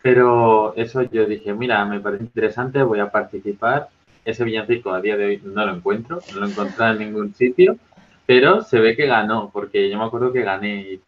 Pero 0.00 0.72
eso 0.76 1.02
yo 1.02 1.26
dije, 1.26 1.52
mira, 1.52 1.84
me 1.84 1.98
parece 1.98 2.22
interesante, 2.22 2.80
voy 2.84 3.00
a 3.00 3.10
participar. 3.10 3.88
Ese 4.24 4.44
villancico 4.44 4.92
a 4.92 5.00
día 5.00 5.16
de 5.16 5.26
hoy 5.26 5.42
no 5.42 5.66
lo 5.66 5.74
encuentro, 5.74 6.20
no 6.32 6.40
lo 6.40 6.46
encontré 6.46 6.86
en 6.90 6.98
ningún 6.98 7.34
sitio, 7.34 7.76
pero 8.24 8.62
se 8.62 8.78
ve 8.78 8.94
que 8.94 9.06
ganó, 9.06 9.50
porque 9.52 9.90
yo 9.90 9.98
me 9.98 10.04
acuerdo 10.04 10.32
que 10.32 10.42
gané 10.42 10.80
y 10.80 11.00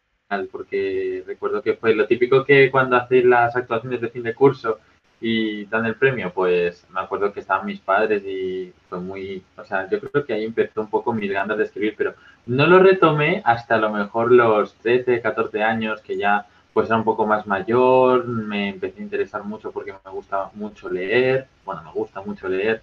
porque 0.50 1.22
recuerdo 1.28 1.62
que 1.62 1.74
fue 1.74 1.94
lo 1.94 2.08
típico 2.08 2.44
que 2.44 2.72
cuando 2.72 2.96
hacéis 2.96 3.24
las 3.24 3.54
actuaciones 3.54 4.00
de 4.00 4.08
fin 4.08 4.24
de 4.24 4.34
curso 4.34 4.80
y 5.20 5.64
dan 5.66 5.86
el 5.86 5.94
premio, 5.96 6.32
pues 6.32 6.86
me 6.90 7.00
acuerdo 7.00 7.32
que 7.32 7.40
estaban 7.40 7.66
mis 7.66 7.80
padres 7.80 8.22
y 8.24 8.72
fue 8.88 9.00
muy, 9.00 9.42
o 9.56 9.64
sea, 9.64 9.88
yo 9.88 9.98
creo 10.00 10.24
que 10.24 10.34
ahí 10.34 10.44
empezó 10.44 10.82
un 10.82 10.90
poco 10.90 11.12
mis 11.12 11.30
ganas 11.30 11.56
de 11.56 11.64
escribir, 11.64 11.94
pero 11.96 12.14
no 12.46 12.66
lo 12.66 12.78
retomé 12.78 13.42
hasta 13.44 13.76
a 13.76 13.78
lo 13.78 13.90
mejor 13.90 14.30
los 14.30 14.74
13, 14.74 15.20
14 15.22 15.62
años, 15.62 16.00
que 16.02 16.16
ya 16.18 16.46
pues 16.74 16.88
era 16.88 16.98
un 16.98 17.04
poco 17.04 17.26
más 17.26 17.46
mayor, 17.46 18.26
me 18.26 18.68
empecé 18.68 19.00
a 19.00 19.04
interesar 19.04 19.44
mucho 19.44 19.72
porque 19.72 19.94
me 20.04 20.10
gusta 20.10 20.50
mucho 20.54 20.90
leer, 20.90 21.48
bueno, 21.64 21.82
me 21.82 21.92
gusta 21.92 22.20
mucho 22.20 22.48
leer, 22.48 22.82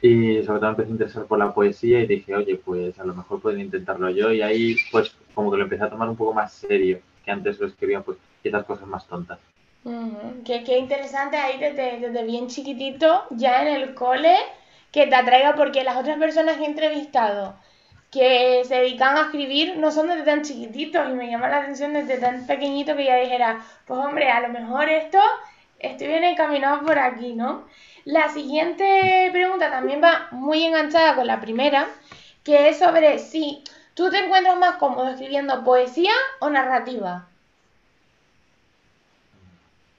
y 0.00 0.42
sobre 0.44 0.60
todo 0.60 0.70
empecé 0.70 0.90
a 0.90 0.92
interesar 0.92 1.24
por 1.26 1.38
la 1.38 1.52
poesía 1.52 2.00
y 2.00 2.06
dije, 2.06 2.36
oye, 2.36 2.60
pues 2.64 2.98
a 3.00 3.04
lo 3.04 3.14
mejor 3.14 3.40
puedo 3.40 3.58
intentarlo 3.58 4.08
yo, 4.10 4.32
y 4.32 4.42
ahí 4.42 4.76
pues 4.92 5.16
como 5.34 5.50
que 5.50 5.56
lo 5.56 5.64
empecé 5.64 5.82
a 5.82 5.90
tomar 5.90 6.08
un 6.08 6.16
poco 6.16 6.32
más 6.32 6.52
serio, 6.52 7.00
que 7.24 7.30
antes 7.32 7.58
lo 7.58 7.66
escribía 7.66 8.02
pues 8.02 8.18
quizás 8.42 8.64
cosas 8.64 8.86
más 8.86 9.06
tontas. 9.08 9.40
Qué, 10.44 10.78
interesante 10.78 11.36
ahí 11.36 11.58
desde, 11.58 12.22
bien 12.24 12.48
chiquitito, 12.48 13.26
ya 13.30 13.62
en 13.62 13.68
el 13.68 13.94
cole, 13.94 14.34
que 14.90 15.06
te 15.06 15.14
atraiga 15.14 15.54
porque 15.54 15.84
las 15.84 15.96
otras 15.96 16.18
personas 16.18 16.56
que 16.56 16.64
he 16.64 16.66
entrevistado 16.66 17.54
que 18.10 18.62
se 18.64 18.76
dedican 18.76 19.16
a 19.16 19.22
escribir 19.22 19.76
no 19.76 19.90
son 19.90 20.06
desde 20.06 20.22
tan 20.22 20.42
chiquititos 20.42 21.08
y 21.08 21.14
me 21.14 21.28
llama 21.28 21.48
la 21.48 21.58
atención 21.58 21.92
desde 21.92 22.18
tan 22.18 22.46
pequeñito 22.46 22.96
que 22.96 23.06
ya 23.06 23.16
dijera, 23.16 23.60
pues 23.86 23.98
hombre, 23.98 24.30
a 24.30 24.40
lo 24.40 24.50
mejor 24.50 24.88
esto 24.88 25.18
estoy 25.80 26.06
bien 26.06 26.22
encaminado 26.22 26.82
por 26.84 26.96
aquí, 26.96 27.34
¿no? 27.34 27.66
La 28.04 28.28
siguiente 28.28 29.28
pregunta 29.32 29.68
también 29.68 30.00
va 30.00 30.28
muy 30.30 30.62
enganchada 30.62 31.16
con 31.16 31.26
la 31.26 31.40
primera, 31.40 31.88
que 32.44 32.68
es 32.68 32.78
sobre 32.78 33.18
si 33.18 33.64
tú 33.94 34.08
te 34.10 34.18
encuentras 34.24 34.56
más 34.58 34.76
cómodo 34.76 35.08
escribiendo 35.08 35.64
poesía 35.64 36.12
o 36.38 36.48
narrativa. 36.50 37.26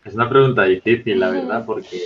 Es 0.05 0.13
una 0.13 0.29
pregunta 0.29 0.63
difícil, 0.65 1.19
la 1.19 1.31
verdad, 1.31 1.65
porque 1.65 1.97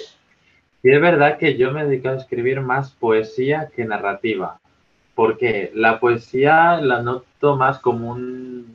sí 0.82 0.90
es 0.90 1.02
verdad 1.02 1.38
que 1.38 1.58
yo 1.58 1.72
me 1.72 1.82
he 1.82 1.86
dedicado 1.86 2.16
a 2.16 2.22
escribir 2.22 2.62
más 2.62 2.92
poesía 2.92 3.70
que 3.76 3.84
narrativa. 3.84 4.58
Porque 5.16 5.70
la 5.76 6.00
poesía 6.00 6.80
la 6.80 7.02
noto 7.02 7.58
más 7.58 7.78
como 7.80 8.12
un, 8.12 8.74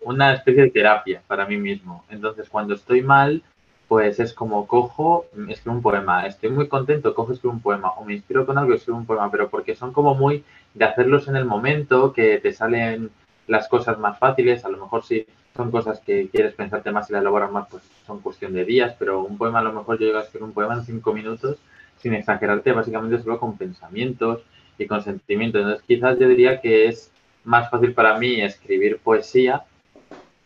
una 0.00 0.34
especie 0.34 0.64
de 0.64 0.70
terapia 0.70 1.22
para 1.28 1.46
mí 1.46 1.56
mismo. 1.56 2.04
Entonces, 2.10 2.48
cuando 2.48 2.74
estoy 2.74 3.00
mal, 3.00 3.44
pues 3.86 4.18
es 4.18 4.34
como 4.34 4.66
cojo, 4.66 5.26
escribo 5.48 5.76
un 5.76 5.82
poema. 5.82 6.26
Estoy 6.26 6.50
muy 6.50 6.66
contento, 6.66 7.14
cojo, 7.14 7.32
escribo 7.32 7.54
un 7.54 7.62
poema. 7.62 7.90
O 7.90 8.04
me 8.04 8.14
inspiro 8.14 8.44
con 8.44 8.58
algo, 8.58 8.74
escribo 8.74 8.98
un 8.98 9.06
poema. 9.06 9.30
Pero 9.30 9.48
porque 9.48 9.76
son 9.76 9.92
como 9.92 10.16
muy 10.16 10.42
de 10.74 10.84
hacerlos 10.84 11.28
en 11.28 11.36
el 11.36 11.44
momento, 11.44 12.12
que 12.12 12.38
te 12.38 12.52
salen 12.52 13.10
las 13.48 13.68
cosas 13.68 13.98
más 13.98 14.18
fáciles. 14.18 14.64
A 14.64 14.68
lo 14.68 14.78
mejor 14.78 15.04
sí 15.04 15.26
son 15.56 15.72
cosas 15.72 16.00
que 16.00 16.28
quieres 16.28 16.54
pensarte 16.54 16.92
más 16.92 17.10
y 17.10 17.12
la 17.12 17.18
elaboras 17.18 17.50
más, 17.50 17.66
pues 17.68 17.82
son 18.06 18.20
cuestión 18.20 18.52
de 18.52 18.64
días, 18.64 18.94
pero 18.96 19.22
un 19.22 19.36
poema 19.36 19.58
a 19.58 19.62
lo 19.64 19.72
mejor 19.72 19.98
yo 19.98 20.06
llego 20.06 20.18
a 20.18 20.22
escribir 20.22 20.44
un 20.44 20.52
poema 20.52 20.74
en 20.74 20.84
cinco 20.84 21.12
minutos, 21.12 21.58
sin 22.00 22.14
exagerarte, 22.14 22.70
básicamente 22.72 23.20
solo 23.20 23.40
con 23.40 23.58
pensamientos 23.58 24.42
y 24.78 24.86
con 24.86 25.02
sentimientos. 25.02 25.62
Entonces 25.62 25.84
quizás 25.84 26.18
yo 26.18 26.28
diría 26.28 26.60
que 26.60 26.86
es 26.86 27.10
más 27.42 27.70
fácil 27.70 27.92
para 27.92 28.16
mí 28.18 28.40
escribir 28.40 28.98
poesía, 28.98 29.64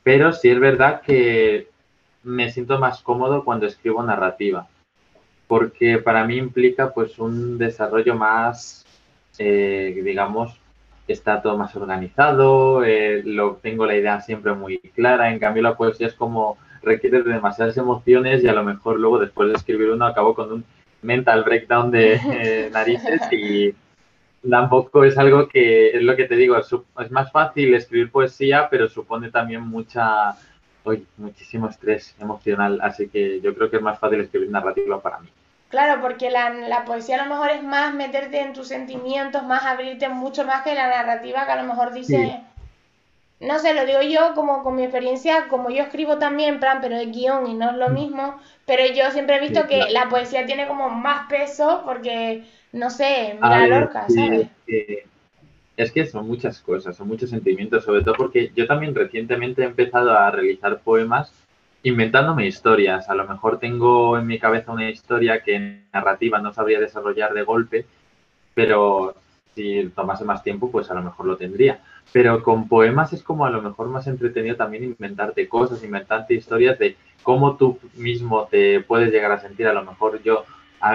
pero 0.03 0.33
sí 0.33 0.49
es 0.49 0.59
verdad 0.59 1.03
que 1.03 1.69
me 2.23 2.51
siento 2.51 2.79
más 2.79 3.03
cómodo 3.03 3.45
cuando 3.45 3.67
escribo 3.67 4.03
narrativa, 4.03 4.69
porque 5.47 5.99
para 5.99 6.25
mí 6.25 6.37
implica 6.37 6.95
pues 6.95 7.19
un 7.19 7.59
desarrollo 7.59 8.15
más, 8.15 8.87
eh, 9.38 10.01
digamos, 10.03 10.62
está 11.09 11.43
todo 11.43 11.59
más 11.59 11.75
organizado, 11.77 12.85
eh, 12.85 13.23
lo, 13.25 13.57
tengo 13.57 13.87
la 13.87 13.97
idea 13.97 14.21
siempre 14.21 14.55
muy 14.55 14.79
clara, 14.79 15.33
en 15.33 15.38
cambio 15.38 15.62
la 15.62 15.77
poesía 15.77 16.07
es 16.07 16.15
como 16.15 16.59
requiere 16.83 17.23
de 17.23 17.33
demasiadas 17.33 17.77
emociones 17.77 18.43
y 18.43 18.49
a 18.49 18.53
lo 18.53 18.65
mejor 18.65 18.99
luego 18.99 19.19
después 19.19 19.49
de 19.49 19.55
escribir 19.55 19.91
uno 19.91 20.07
acabo 20.07 20.35
con 20.35 20.53
un 20.53 20.65
mental 21.03 21.45
breakdown 21.45 21.91
de 21.91 22.15
eh, 22.33 22.71
narices 22.73 23.21
y 23.33 23.75
tampoco 24.49 25.05
es 25.05 25.17
algo 25.19 25.49
que, 25.49 25.91
es 25.91 26.03
lo 26.03 26.17
que 26.17 26.25
te 26.25 26.37
digo, 26.37 26.57
es, 26.57 27.11
más 27.11 27.31
fácil 27.31 27.75
escribir 27.75 28.11
poesía, 28.11 28.69
pero 28.71 28.88
supone 28.88 29.31
también 29.31 29.62
mucha, 29.62 30.35
hoy 30.85 31.07
muchísimo 31.17 31.69
estrés 31.69 32.15
emocional, 32.19 32.81
así 32.83 33.09
que 33.09 33.41
yo 33.41 33.55
creo 33.55 33.71
que 33.71 33.77
es 33.77 33.83
más 33.83 33.99
fácil 33.99 34.21
escribir 34.21 34.51
narrativa 34.51 35.01
para 35.01 35.21
mí. 35.21 35.29
Claro, 35.72 36.02
porque 36.02 36.28
la, 36.28 36.50
la, 36.50 36.85
poesía 36.85 37.18
a 37.18 37.24
lo 37.24 37.35
mejor 37.35 37.48
es 37.48 37.62
más 37.62 37.94
meterte 37.94 38.42
en 38.42 38.52
tus 38.52 38.68
sentimientos, 38.68 39.42
más 39.42 39.64
abrirte 39.64 40.06
mucho 40.11 40.44
más 40.44 40.62
que 40.62 40.74
la 40.74 40.87
narrativa 40.87 41.46
que 41.46 41.52
a 41.52 41.62
lo 41.62 41.66
mejor 41.66 41.94
dice... 41.94 42.42
No 43.40 43.58
sé, 43.58 43.72
lo 43.74 43.87
digo 43.87 44.02
yo 44.02 44.35
como 44.35 44.62
con 44.62 44.76
mi 44.76 44.85
experiencia, 44.85 45.48
como 45.48 45.70
yo 45.70 45.82
escribo 45.82 46.18
también, 46.18 46.61
plan, 46.61 46.78
pero 46.82 46.96
de 46.96 47.06
guion 47.06 47.48
y 47.48 47.54
no 47.54 47.70
es 47.70 47.76
lo 47.76 47.88
mm. 47.88 47.94
mismo, 47.94 48.38
pero 48.66 48.85
yo 48.94 49.11
siempre 49.12 49.37
he 49.37 49.40
visto 49.40 49.66
que 49.66 49.90
la 49.90 50.11
poesía 50.11 50.44
tiene 50.44 50.68
como 50.68 50.90
más 50.90 51.26
peso 51.28 51.82
porque, 51.87 52.44
no 52.72 52.90
sé, 52.90 53.38
mira 53.42 53.66
Lorca, 53.66 54.06
¿sabes? 54.08 54.48
es 55.76 55.90
que 55.90 56.06
son 56.06 56.28
muchas 56.28 56.61
cosas, 56.61 56.96
son 56.96 57.08
muchos 57.08 57.30
sentimientos, 57.30 57.82
sobre 57.82 58.02
todo 58.02 58.14
porque 58.14 58.52
yo 58.54 58.66
también 58.66 58.94
recientemente 58.94 59.62
he 59.62 59.66
empezado 59.66 60.12
a 60.12 60.30
realizar 60.30 60.80
poemas 60.80 61.32
inventándome 61.83 62.47
historias. 62.47 63.09
A 63.09 63.14
lo 63.14 63.27
mejor 63.27 63.59
tengo 63.59 64.18
en 64.18 64.27
mi 64.27 64.38
cabeza 64.38 64.73
una 64.73 64.88
historia 64.90 65.42
que 65.42 65.57
en 65.57 65.87
narrativa 65.92 66.40
no 66.40 66.53
sabría 66.53 66.81
desarrollar 66.81 67.33
de 67.35 67.42
golpe, 67.42 67.87
pero 68.55 69.14
si 69.55 69.90
tomase 69.95 70.25
más 70.25 70.42
tiempo, 70.42 70.71
pues 70.71 70.90
a 70.90 70.95
lo 70.95 71.03
mejor 71.03 71.27
lo 71.27 71.37
tendría. 71.37 71.81
Pero 72.12 72.42
con 72.42 72.68
poemas 72.68 73.12
es 73.12 73.23
como 73.23 73.47
a 73.47 73.51
lo 73.51 73.62
mejor 73.62 73.88
más 73.88 74.07
entretenido 74.07 74.57
también 74.57 74.85
inventarte 74.85 75.49
cosas, 75.49 75.85
inventarte 75.85 76.35
historias 76.35 76.79
de 76.79 76.97
cómo 77.23 77.57
tú 77.57 77.79
mismo 77.95 78.49
te 78.51 78.81
puedes 78.81 79.12
llegar 79.12 79.33
a 79.33 79.40
sentir. 79.40 79.66
A 79.66 79.73
lo 79.73 79.85
mejor 79.85 80.23
yo, 80.23 80.45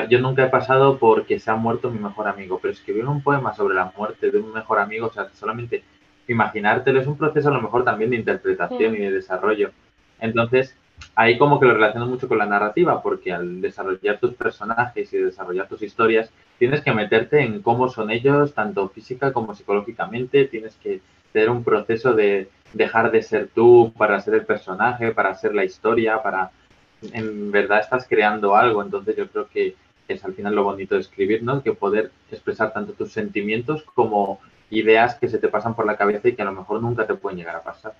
yo 0.09 0.19
nunca 0.19 0.43
he 0.43 0.49
pasado 0.49 0.97
porque 0.97 1.39
se 1.39 1.51
ha 1.51 1.55
muerto 1.55 1.91
mi 1.91 1.99
mejor 1.99 2.27
amigo, 2.27 2.59
pero 2.61 2.73
escribir 2.73 3.05
un 3.05 3.21
poema 3.21 3.53
sobre 3.53 3.75
la 3.75 3.91
muerte 3.95 4.31
de 4.31 4.39
un 4.39 4.53
mejor 4.53 4.79
amigo, 4.79 5.07
o 5.07 5.13
sea, 5.13 5.29
solamente 5.33 5.83
imaginártelo 6.27 6.99
es 6.99 7.07
un 7.07 7.17
proceso 7.17 7.49
a 7.49 7.53
lo 7.53 7.61
mejor 7.61 7.85
también 7.85 8.09
de 8.09 8.17
interpretación 8.17 8.95
y 8.95 8.99
de 8.99 9.11
desarrollo. 9.11 9.71
Entonces, 10.19 10.75
ahí 11.15 11.37
como 11.37 11.59
que 11.59 11.65
lo 11.65 11.73
relaciono 11.73 12.07
mucho 12.07 12.27
con 12.27 12.37
la 12.37 12.45
narrativa, 12.45 13.01
porque 13.01 13.33
al 13.33 13.61
desarrollar 13.61 14.19
tus 14.19 14.33
personajes 14.33 15.11
y 15.13 15.17
desarrollar 15.17 15.67
tus 15.67 15.81
historias, 15.81 16.31
tienes 16.57 16.81
que 16.81 16.93
meterte 16.93 17.41
en 17.41 17.61
cómo 17.61 17.89
son 17.89 18.11
ellos, 18.11 18.53
tanto 18.53 18.89
física 18.89 19.33
como 19.33 19.55
psicológicamente, 19.55 20.45
tienes 20.45 20.75
que 20.75 21.01
tener 21.31 21.49
un 21.49 21.63
proceso 21.63 22.13
de 22.13 22.49
dejar 22.73 23.11
de 23.11 23.21
ser 23.21 23.49
tú 23.53 23.93
para 23.97 24.19
ser 24.21 24.35
el 24.35 24.45
personaje, 24.45 25.11
para 25.11 25.35
ser 25.35 25.53
la 25.53 25.65
historia, 25.65 26.21
para... 26.21 26.51
En 27.13 27.51
verdad 27.51 27.79
estás 27.79 28.07
creando 28.09 28.55
algo, 28.55 28.81
entonces 28.81 29.15
yo 29.15 29.27
creo 29.27 29.47
que 29.47 29.75
es 30.07 30.25
al 30.25 30.33
final 30.33 30.55
lo 30.55 30.63
bonito 30.63 30.95
de 30.95 31.01
escribir, 31.01 31.43
¿no? 31.43 31.61
Que 31.61 31.73
poder 31.73 32.11
expresar 32.31 32.73
tanto 32.73 32.93
tus 32.93 33.11
sentimientos 33.11 33.83
como 33.93 34.39
ideas 34.71 35.15
que 35.15 35.27
se 35.27 35.37
te 35.37 35.47
pasan 35.47 35.75
por 35.75 35.85
la 35.85 35.95
cabeza 35.95 36.27
y 36.27 36.33
que 36.33 36.41
a 36.41 36.45
lo 36.45 36.53
mejor 36.53 36.81
nunca 36.81 37.05
te 37.05 37.13
pueden 37.13 37.37
llegar 37.37 37.55
a 37.55 37.63
pasar. 37.63 37.93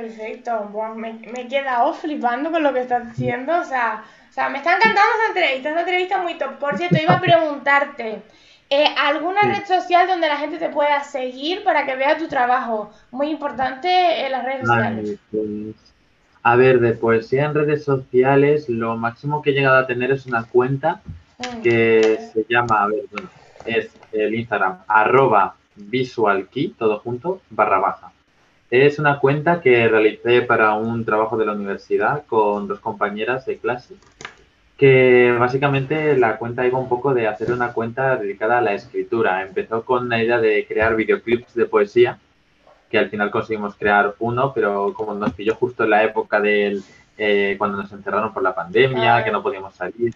Perfecto, 0.00 0.70
me, 0.94 1.14
me 1.14 1.40
he 1.40 1.48
quedado 1.48 1.92
flipando 1.92 2.52
con 2.52 2.62
lo 2.62 2.72
que 2.72 2.82
estás 2.82 3.08
diciendo, 3.08 3.58
o 3.58 3.64
sea, 3.64 4.04
o 4.30 4.32
sea, 4.32 4.48
me 4.48 4.58
está 4.58 4.76
encantando 4.76 5.00
esa 5.00 5.28
entrevista, 5.28 5.70
esa 5.70 5.80
entrevista 5.80 6.22
muy 6.22 6.38
top. 6.38 6.58
Por 6.60 6.78
cierto, 6.78 6.98
iba 7.02 7.14
a 7.14 7.20
preguntarte, 7.20 8.22
eh, 8.70 8.84
¿alguna 8.96 9.40
red 9.42 9.64
social 9.66 10.06
donde 10.06 10.28
la 10.28 10.36
gente 10.36 10.58
te 10.58 10.68
pueda 10.68 11.02
seguir 11.02 11.64
para 11.64 11.84
que 11.84 11.96
vea 11.96 12.16
tu 12.16 12.28
trabajo? 12.28 12.92
Muy 13.10 13.30
importante 13.30 13.88
en 14.20 14.26
eh, 14.26 14.30
las 14.30 14.44
redes 14.44 14.66
sociales. 14.68 15.18
Pues, 15.32 15.48
a 16.44 16.54
ver, 16.54 16.78
de 16.78 16.92
poesía 16.92 17.46
en 17.46 17.54
redes 17.54 17.82
sociales, 17.82 18.68
lo 18.68 18.96
máximo 18.96 19.42
que 19.42 19.50
he 19.50 19.54
llegado 19.54 19.78
a 19.78 19.86
tener 19.88 20.12
es 20.12 20.26
una 20.26 20.44
cuenta 20.44 21.00
mm. 21.38 21.62
que 21.62 22.30
se 22.32 22.46
llama, 22.48 22.84
a 22.84 22.86
ver, 22.86 23.02
bueno, 23.10 23.28
es 23.64 23.90
el 24.12 24.32
Instagram, 24.32 24.78
arroba 24.86 25.56
visualkey, 25.74 26.68
todo 26.78 27.00
junto, 27.00 27.40
barra 27.50 27.80
baja. 27.80 28.12
Es 28.70 28.98
una 28.98 29.18
cuenta 29.18 29.60
que 29.62 29.88
realicé 29.88 30.42
para 30.42 30.74
un 30.74 31.04
trabajo 31.04 31.38
de 31.38 31.46
la 31.46 31.52
universidad 31.52 32.26
con 32.26 32.68
dos 32.68 32.80
compañeras 32.80 33.46
de 33.46 33.56
clase, 33.56 33.94
que 34.76 35.34
básicamente 35.38 36.16
la 36.18 36.36
cuenta 36.36 36.66
iba 36.66 36.78
un 36.78 36.88
poco 36.88 37.14
de 37.14 37.26
hacer 37.28 37.50
una 37.50 37.72
cuenta 37.72 38.16
dedicada 38.16 38.58
a 38.58 38.62
la 38.62 38.74
escritura. 38.74 39.42
Empezó 39.42 39.84
con 39.84 40.10
la 40.10 40.22
idea 40.22 40.38
de 40.38 40.66
crear 40.66 40.96
videoclips 40.96 41.54
de 41.54 41.64
poesía, 41.64 42.18
que 42.90 42.98
al 42.98 43.08
final 43.08 43.30
conseguimos 43.30 43.74
crear 43.74 44.14
uno, 44.18 44.52
pero 44.54 44.92
como 44.92 45.14
nos 45.14 45.32
pilló 45.32 45.54
justo 45.54 45.84
en 45.84 45.90
la 45.90 46.04
época 46.04 46.40
del 46.40 46.82
eh, 47.16 47.56
cuando 47.58 47.78
nos 47.78 47.90
encerraron 47.90 48.32
por 48.32 48.42
la 48.42 48.54
pandemia, 48.54 49.24
que 49.24 49.32
no 49.32 49.42
podíamos 49.42 49.74
salir, 49.74 50.14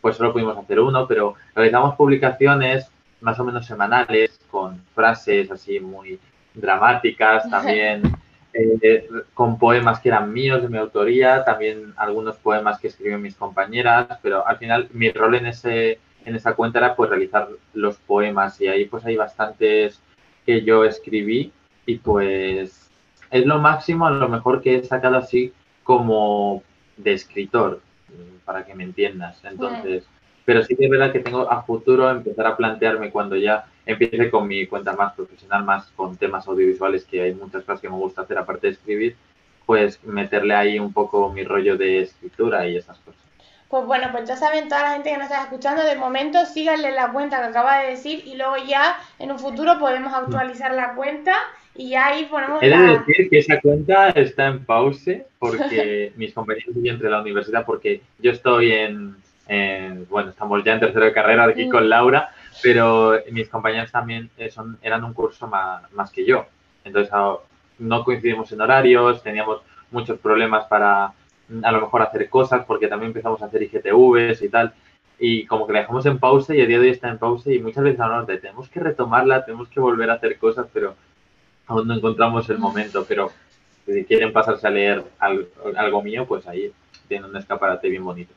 pues 0.00 0.16
solo 0.16 0.32
pudimos 0.32 0.58
hacer 0.58 0.80
uno, 0.80 1.06
pero 1.06 1.34
realizamos 1.54 1.94
publicaciones 1.94 2.90
más 3.20 3.38
o 3.38 3.44
menos 3.44 3.64
semanales 3.64 4.40
con 4.50 4.82
frases 4.94 5.50
así 5.50 5.80
muy 5.80 6.18
dramáticas, 6.54 7.48
también 7.50 8.02
eh, 8.52 9.08
con 9.34 9.58
poemas 9.58 10.00
que 10.00 10.08
eran 10.08 10.32
míos, 10.32 10.62
de 10.62 10.68
mi 10.68 10.78
autoría, 10.78 11.44
también 11.44 11.94
algunos 11.96 12.36
poemas 12.36 12.78
que 12.78 12.88
escribieron 12.88 13.22
mis 13.22 13.36
compañeras, 13.36 14.18
pero 14.22 14.46
al 14.46 14.58
final 14.58 14.88
mi 14.92 15.10
rol 15.10 15.36
en, 15.36 15.46
ese, 15.46 15.98
en 16.24 16.36
esa 16.36 16.54
cuenta 16.54 16.78
era 16.78 16.94
pues 16.94 17.10
realizar 17.10 17.48
los 17.74 17.96
poemas 17.96 18.60
y 18.60 18.68
ahí 18.68 18.84
pues 18.84 19.04
hay 19.04 19.16
bastantes 19.16 20.00
que 20.44 20.62
yo 20.62 20.84
escribí 20.84 21.52
y 21.86 21.96
pues 21.96 22.90
es 23.30 23.46
lo 23.46 23.58
máximo, 23.58 24.06
a 24.06 24.10
lo 24.10 24.28
mejor 24.28 24.60
que 24.60 24.76
he 24.76 24.84
sacado 24.84 25.16
así 25.16 25.52
como 25.82 26.62
de 26.96 27.14
escritor, 27.14 27.80
para 28.44 28.64
que 28.64 28.74
me 28.74 28.84
entiendas. 28.84 29.42
Entonces, 29.44 30.04
pero 30.44 30.62
sí 30.62 30.76
que 30.76 30.84
es 30.84 30.90
verdad 30.90 31.12
que 31.12 31.20
tengo 31.20 31.50
a 31.50 31.62
futuro 31.62 32.10
empezar 32.10 32.46
a 32.46 32.56
plantearme 32.56 33.10
cuando 33.10 33.36
ya 33.36 33.66
empiece 33.86 34.30
con 34.30 34.46
mi 34.46 34.66
cuenta 34.66 34.92
más 34.94 35.12
profesional, 35.14 35.64
más 35.64 35.90
con 35.96 36.16
temas 36.16 36.46
audiovisuales, 36.46 37.04
que 37.04 37.22
hay 37.22 37.34
muchas 37.34 37.64
cosas 37.64 37.80
que 37.80 37.88
me 37.88 37.96
gusta 37.96 38.22
hacer 38.22 38.38
aparte 38.38 38.68
de 38.68 38.72
escribir, 38.74 39.16
pues 39.66 40.02
meterle 40.04 40.54
ahí 40.54 40.78
un 40.78 40.92
poco 40.92 41.32
mi 41.32 41.44
rollo 41.44 41.76
de 41.76 42.02
escritura 42.02 42.66
y 42.68 42.76
esas 42.76 42.98
cosas. 42.98 43.20
Pues 43.68 43.86
bueno, 43.86 44.08
pues 44.12 44.28
ya 44.28 44.36
saben 44.36 44.68
toda 44.68 44.82
la 44.82 44.90
gente 44.92 45.10
que 45.10 45.16
nos 45.16 45.30
está 45.30 45.44
escuchando, 45.44 45.82
de 45.82 45.96
momento 45.96 46.44
síganle 46.44 46.92
la 46.92 47.10
cuenta 47.10 47.38
que 47.38 47.46
acaba 47.46 47.78
de 47.78 47.92
decir 47.92 48.22
y 48.26 48.36
luego 48.36 48.56
ya 48.58 48.98
en 49.18 49.32
un 49.32 49.38
futuro 49.38 49.78
podemos 49.78 50.12
actualizar 50.12 50.74
la 50.74 50.94
cuenta 50.94 51.34
y 51.74 51.88
ya 51.88 52.08
ahí 52.08 52.26
ponemos 52.26 52.62
He 52.62 52.68
de 52.68 52.98
decir 52.98 53.30
que 53.30 53.38
esa 53.38 53.58
cuenta 53.62 54.10
está 54.10 54.48
en 54.48 54.66
pause 54.66 55.24
porque 55.38 56.12
mis 56.16 56.34
compañeros 56.34 56.74
siguen 56.74 56.96
entre 56.96 57.08
la 57.08 57.22
universidad 57.22 57.64
porque 57.64 58.02
yo 58.18 58.32
estoy 58.32 58.72
en, 58.72 59.16
bueno, 60.08 60.30
estamos 60.30 60.64
ya 60.64 60.74
en 60.74 60.80
tercero 60.80 61.04
de 61.04 61.12
carrera 61.12 61.44
aquí 61.44 61.68
con 61.68 61.88
Laura 61.88 62.30
pero 62.60 63.20
mis 63.30 63.48
compañeros 63.48 63.90
también 63.90 64.30
eh, 64.36 64.50
son, 64.50 64.78
eran 64.82 65.04
un 65.04 65.14
curso 65.14 65.46
más, 65.46 65.90
más 65.92 66.10
que 66.10 66.24
yo. 66.24 66.46
Entonces 66.84 67.12
ah, 67.12 67.36
no 67.78 68.04
coincidimos 68.04 68.50
en 68.52 68.60
horarios, 68.60 69.22
teníamos 69.22 69.62
muchos 69.90 70.18
problemas 70.18 70.66
para 70.66 71.12
mm, 71.48 71.64
a 71.64 71.72
lo 71.72 71.80
mejor 71.80 72.02
hacer 72.02 72.28
cosas 72.28 72.64
porque 72.66 72.88
también 72.88 73.10
empezamos 73.10 73.42
a 73.42 73.46
hacer 73.46 73.62
IGTVs 73.62 74.42
y 74.42 74.48
tal. 74.48 74.72
Y 75.18 75.46
como 75.46 75.66
que 75.66 75.72
la 75.72 75.80
dejamos 75.80 76.04
en 76.06 76.18
pausa 76.18 76.54
y 76.54 76.60
el 76.60 76.68
día 76.68 76.78
de 76.78 76.86
hoy 76.86 76.90
está 76.90 77.08
en 77.08 77.18
pausa 77.18 77.52
y 77.52 77.60
muchas 77.60 77.84
veces 77.84 78.00
hablamos 78.00 78.26
de 78.26 78.38
tenemos 78.38 78.68
que 78.68 78.80
retomarla, 78.80 79.44
tenemos 79.44 79.68
que 79.68 79.80
volver 79.80 80.10
a 80.10 80.14
hacer 80.14 80.38
cosas, 80.38 80.66
pero 80.72 80.96
aún 81.66 81.86
no 81.86 81.94
encontramos 81.94 82.48
el 82.50 82.58
momento. 82.58 83.04
Pero 83.06 83.30
si 83.86 84.04
quieren 84.04 84.32
pasarse 84.32 84.66
a 84.66 84.70
leer 84.70 85.04
algo, 85.18 85.46
algo 85.76 86.02
mío, 86.02 86.26
pues 86.26 86.46
ahí 86.48 86.72
tienen 87.08 87.30
un 87.30 87.36
escaparate 87.36 87.88
bien 87.88 88.04
bonito. 88.04 88.32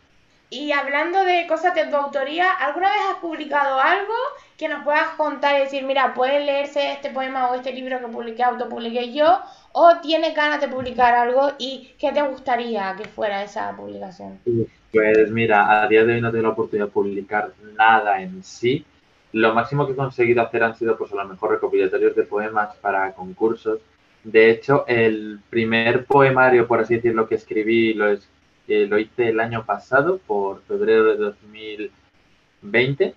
Y 0.50 0.72
hablando 0.72 1.24
de 1.24 1.48
cosas 1.48 1.74
de 1.74 1.88
tu 1.88 1.96
autoría, 1.96 2.52
¿alguna 2.52 2.90
vez 2.90 3.00
has 3.12 3.20
publicado 3.20 3.80
algo 3.80 4.14
que 4.58 4.70
nos 4.70 4.84
puedas 4.84 5.10
contar 5.18 5.58
y 5.58 5.64
decir, 5.64 5.84
mira, 5.84 6.14
puedes 6.14 6.46
leerse 6.46 6.92
este 6.92 7.10
poema 7.10 7.50
o 7.50 7.56
este 7.56 7.74
libro 7.74 8.00
que 8.00 8.08
publiqué, 8.08 8.44
autopubliqué 8.44 9.12
yo? 9.12 9.40
¿O 9.72 9.98
tienes 10.02 10.36
ganas 10.36 10.62
de 10.62 10.68
publicar 10.68 11.16
algo 11.16 11.52
y 11.58 11.94
qué 11.98 12.12
te 12.12 12.22
gustaría 12.22 12.96
que 12.96 13.06
fuera 13.06 13.44
esa 13.44 13.76
publicación? 13.76 14.40
Pues 14.92 15.32
mira, 15.32 15.84
a 15.84 15.88
día 15.88 16.06
de 16.06 16.14
hoy 16.14 16.22
no 16.22 16.32
tengo 16.32 16.44
la 16.44 16.50
oportunidad 16.50 16.86
de 16.86 16.92
publicar 16.92 17.52
nada 17.76 18.22
en 18.22 18.44
sí. 18.44 18.86
Lo 19.34 19.54
máximo 19.54 19.86
que 19.86 19.94
he 19.94 19.98
conseguido 19.98 20.44
hacer 20.44 20.64
han 20.64 20.76
sido, 20.76 20.98
pues 20.98 21.12
a 21.12 21.16
lo 21.16 21.26
mejor, 21.28 21.52
recopilatorios 21.52 22.16
de 22.16 22.24
poemas 22.24 22.76
para 22.78 23.12
concursos. 23.14 23.80
De 24.24 24.50
hecho, 24.50 24.86
el 24.88 25.40
primer 25.50 26.06
poemario, 26.06 26.68
por 26.68 26.80
así 26.80 26.96
decirlo, 26.96 27.28
que 27.28 27.36
escribí, 27.36 27.94
lo, 27.94 28.16
es, 28.68 28.90
lo 28.90 28.98
hice 29.00 29.30
el 29.30 29.40
año 29.40 29.66
pasado, 29.66 30.20
por 30.26 30.62
febrero 30.64 31.06
de 31.06 31.18
2020, 31.18 33.16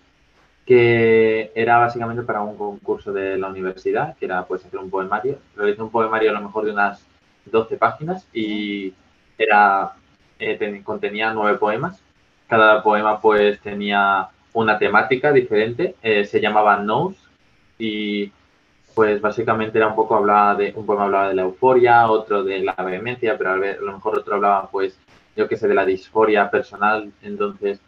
que 0.66 1.52
era 1.54 1.78
básicamente 1.78 2.22
para 2.22 2.42
un 2.42 2.56
concurso 2.56 3.12
de 3.12 3.38
la 3.38 3.48
universidad, 3.48 4.16
que 4.16 4.26
era 4.26 4.44
pues 4.46 4.64
hacer 4.64 4.78
un 4.78 4.90
poemario. 4.90 5.38
Realicé 5.56 5.82
un 5.82 5.90
poemario 5.90 6.30
a 6.30 6.34
lo 6.34 6.42
mejor 6.42 6.64
de 6.64 6.72
unas 6.72 7.06
12 7.46 7.76
páginas 7.76 8.26
y 8.32 8.92
era 9.38 9.92
eh, 10.38 10.82
contenía 10.84 11.32
nueve 11.32 11.58
poemas 11.58 12.02
cada 12.48 12.82
poema 12.82 13.20
pues 13.20 13.60
tenía 13.60 14.28
una 14.54 14.78
temática 14.78 15.30
diferente, 15.32 15.94
eh, 16.02 16.24
se 16.24 16.40
llamaba 16.40 16.78
Nose 16.78 17.18
y 17.78 18.32
pues 18.94 19.20
básicamente 19.20 19.78
era 19.78 19.88
un 19.88 19.94
poco 19.94 20.16
hablaba 20.16 20.56
de, 20.56 20.72
un 20.74 20.84
poema 20.84 21.04
hablaba 21.04 21.28
de 21.28 21.34
la 21.34 21.42
euforia, 21.42 22.10
otro 22.10 22.42
de 22.42 22.60
la 22.60 22.72
vehemencia, 22.72 23.36
pero 23.38 23.52
a, 23.52 23.56
lo 23.56 23.92
mejor 23.92 24.18
otro 24.18 24.34
hablaba 24.34 24.68
pues, 24.70 24.98
yo 25.38 25.48
qué 25.48 25.56
sé, 25.56 25.68
de 25.68 25.74
la 25.74 25.86
disforia 25.86 26.50
personal, 26.50 27.12
entonces 27.22 27.80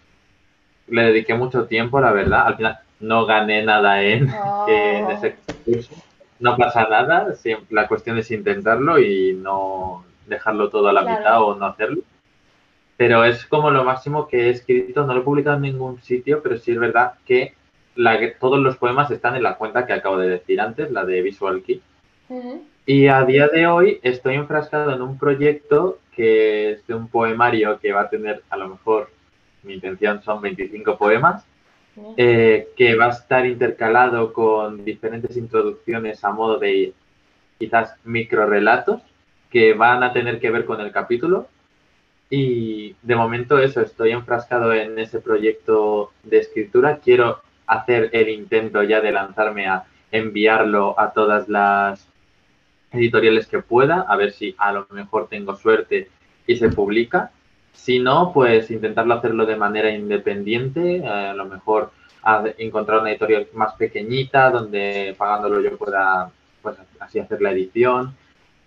le 0.86 1.02
dediqué 1.02 1.34
mucho 1.34 1.66
tiempo, 1.66 2.00
la 2.00 2.12
verdad, 2.12 2.46
al 2.46 2.56
final 2.56 2.78
no 3.00 3.26
gané 3.26 3.64
nada 3.64 4.02
en, 4.02 4.30
en 4.68 5.10
ese 5.10 5.36
curso, 5.64 5.94
no 6.38 6.56
pasa 6.56 6.86
nada, 6.88 7.34
la 7.70 7.88
cuestión 7.88 8.18
es 8.18 8.30
intentarlo 8.30 9.00
y 9.00 9.34
no 9.34 10.04
dejarlo 10.26 10.70
todo 10.70 10.88
a 10.88 10.92
la 10.92 11.02
mitad 11.02 11.42
o 11.42 11.56
no 11.56 11.66
hacerlo. 11.66 12.02
Pero 12.96 13.24
es 13.24 13.46
como 13.46 13.70
lo 13.70 13.82
máximo 13.82 14.28
que 14.28 14.46
he 14.46 14.50
escrito, 14.50 15.04
no 15.04 15.14
lo 15.14 15.20
he 15.20 15.24
publicado 15.24 15.56
en 15.56 15.62
ningún 15.62 16.00
sitio, 16.02 16.40
pero 16.42 16.56
sí 16.56 16.70
es 16.70 16.78
verdad 16.78 17.14
que, 17.26 17.54
todos 18.38 18.58
los 18.60 18.76
poemas 18.76 19.10
están 19.10 19.36
en 19.36 19.42
la 19.42 19.56
cuenta 19.56 19.86
que 19.86 19.92
acabo 19.92 20.16
de 20.16 20.28
decir 20.28 20.60
antes, 20.60 20.90
la 20.90 21.04
de 21.04 21.20
Visual 21.20 21.62
Key. 21.62 21.82
Y 22.86 23.08
a 23.08 23.24
día 23.24 23.48
de 23.48 23.66
hoy 23.66 24.00
estoy 24.02 24.36
enfrascado 24.36 24.94
en 24.94 25.02
un 25.02 25.18
proyecto 25.18 25.98
que 26.20 26.72
es 26.72 26.86
de 26.86 26.92
un 26.92 27.08
poemario 27.08 27.80
que 27.80 27.94
va 27.94 28.02
a 28.02 28.10
tener, 28.10 28.42
a 28.50 28.58
lo 28.58 28.68
mejor, 28.68 29.08
mi 29.62 29.72
intención 29.72 30.22
son 30.22 30.42
25 30.42 30.98
poemas, 30.98 31.46
eh, 32.18 32.68
que 32.76 32.94
va 32.94 33.06
a 33.06 33.08
estar 33.08 33.46
intercalado 33.46 34.34
con 34.34 34.84
diferentes 34.84 35.38
introducciones 35.38 36.22
a 36.22 36.30
modo 36.30 36.58
de 36.58 36.92
quizás 37.58 37.94
micro 38.04 38.44
relatos 38.44 39.00
que 39.48 39.72
van 39.72 40.02
a 40.02 40.12
tener 40.12 40.40
que 40.40 40.50
ver 40.50 40.66
con 40.66 40.82
el 40.82 40.92
capítulo 40.92 41.48
y 42.28 42.96
de 43.00 43.16
momento 43.16 43.58
eso, 43.58 43.80
estoy 43.80 44.10
enfrascado 44.10 44.74
en 44.74 44.98
ese 44.98 45.20
proyecto 45.20 46.12
de 46.22 46.36
escritura. 46.36 46.98
Quiero 46.98 47.40
hacer 47.66 48.10
el 48.12 48.28
intento 48.28 48.82
ya 48.82 49.00
de 49.00 49.12
lanzarme 49.12 49.68
a 49.68 49.84
enviarlo 50.12 51.00
a 51.00 51.14
todas 51.14 51.48
las 51.48 52.06
editoriales 52.92 53.46
que 53.46 53.62
pueda, 53.62 54.02
a 54.02 54.16
ver 54.16 54.32
si 54.32 54.54
a 54.58 54.72
lo 54.72 54.86
mejor 54.90 55.28
tengo 55.28 55.54
suerte 55.56 56.08
y 56.46 56.56
se 56.56 56.70
publica. 56.70 57.30
Si 57.72 57.98
no, 57.98 58.32
pues 58.32 58.70
intentarlo 58.70 59.14
hacerlo 59.14 59.46
de 59.46 59.56
manera 59.56 59.90
independiente, 59.90 60.96
eh, 60.96 61.06
a 61.06 61.34
lo 61.34 61.46
mejor 61.46 61.92
encontrar 62.58 63.00
una 63.00 63.10
editorial 63.10 63.48
más 63.54 63.74
pequeñita 63.74 64.50
donde 64.50 65.14
pagándolo 65.16 65.62
yo 65.62 65.78
pueda 65.78 66.30
pues 66.60 66.76
así 66.98 67.18
hacer 67.18 67.40
la 67.40 67.52
edición 67.52 68.14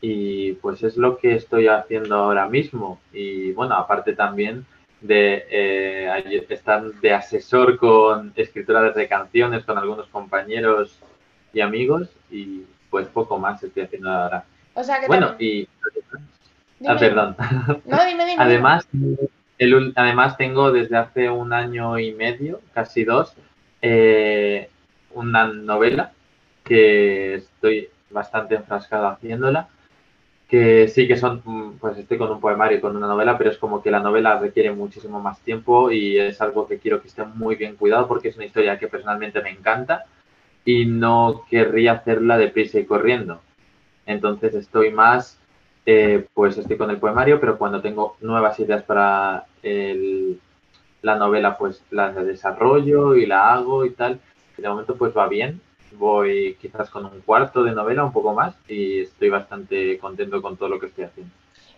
y 0.02 0.54
pues 0.54 0.82
es 0.82 0.98
lo 0.98 1.18
que 1.18 1.36
estoy 1.36 1.68
haciendo 1.68 2.16
ahora 2.16 2.50
mismo. 2.50 3.00
Y 3.14 3.52
bueno, 3.52 3.76
aparte 3.76 4.14
también 4.14 4.66
de 5.02 5.46
eh, 5.50 6.46
estar 6.50 6.84
de 6.84 7.14
asesor 7.14 7.78
con 7.78 8.34
escritoras 8.36 8.96
de 8.96 9.08
canciones, 9.08 9.64
con 9.66 9.78
algunos 9.78 10.08
compañeros 10.08 11.00
y 11.54 11.62
amigos 11.62 12.10
y 12.32 12.64
pues 12.94 13.08
poco 13.08 13.40
más 13.40 13.64
estoy 13.64 13.82
haciendo 13.82 14.12
ahora. 14.12 14.44
O 14.76 14.84
sea 14.84 15.00
que 15.00 15.08
bueno, 15.08 15.34
y... 15.40 15.68
Ah, 16.86 16.96
perdón. 16.96 17.36
No, 17.86 18.06
dime, 18.06 18.24
dime. 18.24 18.36
además, 18.38 18.88
el, 19.58 19.94
además 19.96 20.38
tengo 20.38 20.72
desde 20.72 20.96
hace 20.96 21.28
un 21.28 21.54
año 21.54 21.98
y 21.98 22.14
medio, 22.14 22.62
casi 22.72 23.04
dos, 23.04 23.34
eh, 23.82 24.70
una 25.16 25.48
novela 25.48 26.12
que 26.64 27.34
estoy 27.34 27.90
bastante 28.12 28.54
enfrascado 28.54 29.08
haciéndola 29.08 29.70
que 30.48 30.88
sí 30.88 31.08
que 31.08 31.18
son, 31.18 31.42
mm, 31.44 31.80
pues 31.80 31.98
estoy 31.98 32.20
con 32.20 32.30
un 32.30 32.40
poemario 32.40 32.78
y 32.78 32.80
con 32.80 32.96
una 32.96 33.08
novela, 33.08 33.40
pero 33.40 33.50
es 33.50 33.58
como 33.58 33.82
que 33.82 33.90
la 33.90 34.02
novela 34.02 34.38
requiere 34.38 34.72
muchísimo 34.72 35.20
más 35.20 35.40
tiempo 35.40 35.90
y 35.90 36.20
es 36.20 36.40
algo 36.42 36.68
que 36.68 36.78
quiero 36.78 37.02
que 37.02 37.08
esté 37.08 37.24
muy 37.24 37.56
bien 37.56 37.76
cuidado 37.76 38.08
porque 38.08 38.28
es 38.28 38.36
una 38.36 38.46
historia 38.46 38.78
que 38.78 38.88
personalmente 38.88 39.42
me 39.42 39.50
encanta 39.50 40.06
y 40.66 40.86
no 40.86 41.46
querría 41.50 41.94
hacerla 41.94 42.38
deprisa 42.38 42.80
y 42.80 42.86
corriendo. 42.86 43.42
Entonces 44.06 44.54
estoy 44.56 44.92
más, 44.92 45.40
eh, 45.86 46.26
pues 46.34 46.58
estoy 46.58 46.78
con 46.78 46.90
el 46.90 46.98
poemario, 46.98 47.40
pero 47.40 47.58
cuando 47.58 47.82
tengo 47.82 48.18
nuevas 48.22 48.60
ideas 48.60 48.84
para 48.84 49.46
la 51.02 51.16
novela, 51.18 51.58
pues 51.58 51.84
las 51.92 52.16
desarrollo 52.16 53.16
y 53.16 53.26
la 53.26 53.54
hago 53.54 53.86
y 53.86 53.92
tal. 53.92 54.20
de 54.58 54.70
momento 54.70 54.96
pues 54.96 55.16
va 55.16 55.28
bien 55.28 55.62
voy 55.98 56.58
quizás 56.60 56.90
con 56.90 57.06
un 57.06 57.22
cuarto 57.22 57.64
de 57.64 57.72
novela, 57.72 58.04
un 58.04 58.14
poco 58.14 58.34
más, 58.34 58.56
y 58.68 59.02
estoy 59.02 59.30
bastante 59.30 59.98
contento 60.00 60.42
con 60.42 60.58
todo 60.58 60.70
lo 60.70 60.80
que 60.80 60.88
estoy 60.88 61.06
haciendo. 61.06 61.34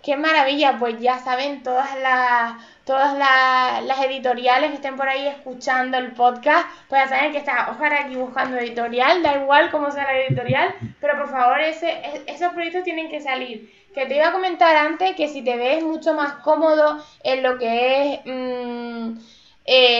Qué 0.06 0.15
maravilla, 0.15 0.78
pues 0.78 1.00
ya 1.00 1.18
saben 1.18 1.63
todas 1.63 2.00
las 2.00 2.54
todas 2.84 3.18
las, 3.18 4.06
editoriales 4.06 4.70
que 4.70 4.76
estén 4.76 4.96
por 4.96 5.10
ahí 5.10 5.26
escuchando 5.26 5.98
el 5.98 6.12
podcast, 6.12 6.68
pues 6.88 7.02
ya 7.02 7.08
saben 7.08 7.32
que 7.32 7.39
está 7.39 7.70
ojalá 7.72 8.02
aquí 8.02 8.15
buscando 8.15 8.56
editorial, 8.58 9.24
da 9.24 9.41
igual 9.41 9.72
cómo 9.72 9.89
sea 9.89 10.04
la 10.04 10.20
editorial, 10.20 10.76
pero 11.02 11.18
por 11.18 11.32
favor 11.32 11.60
ese, 11.60 12.22
esos 12.28 12.54
proyectos 12.54 12.84
tienen 12.84 13.10
que 13.10 13.20
salir. 13.20 13.74
Que 13.96 14.06
te 14.06 14.18
iba 14.18 14.28
a 14.28 14.32
comentar 14.32 14.76
antes 14.76 15.15
que 15.15 15.28
si 15.28 15.41
te 15.41 15.58
ves 15.58 15.84
mucho 15.84 16.13
más 16.13 16.34
cómodo 16.34 17.04
en 17.24 17.41
lo 17.41 17.58
que 17.58 18.13
es... 18.13 18.20
Mmm, 18.26 19.18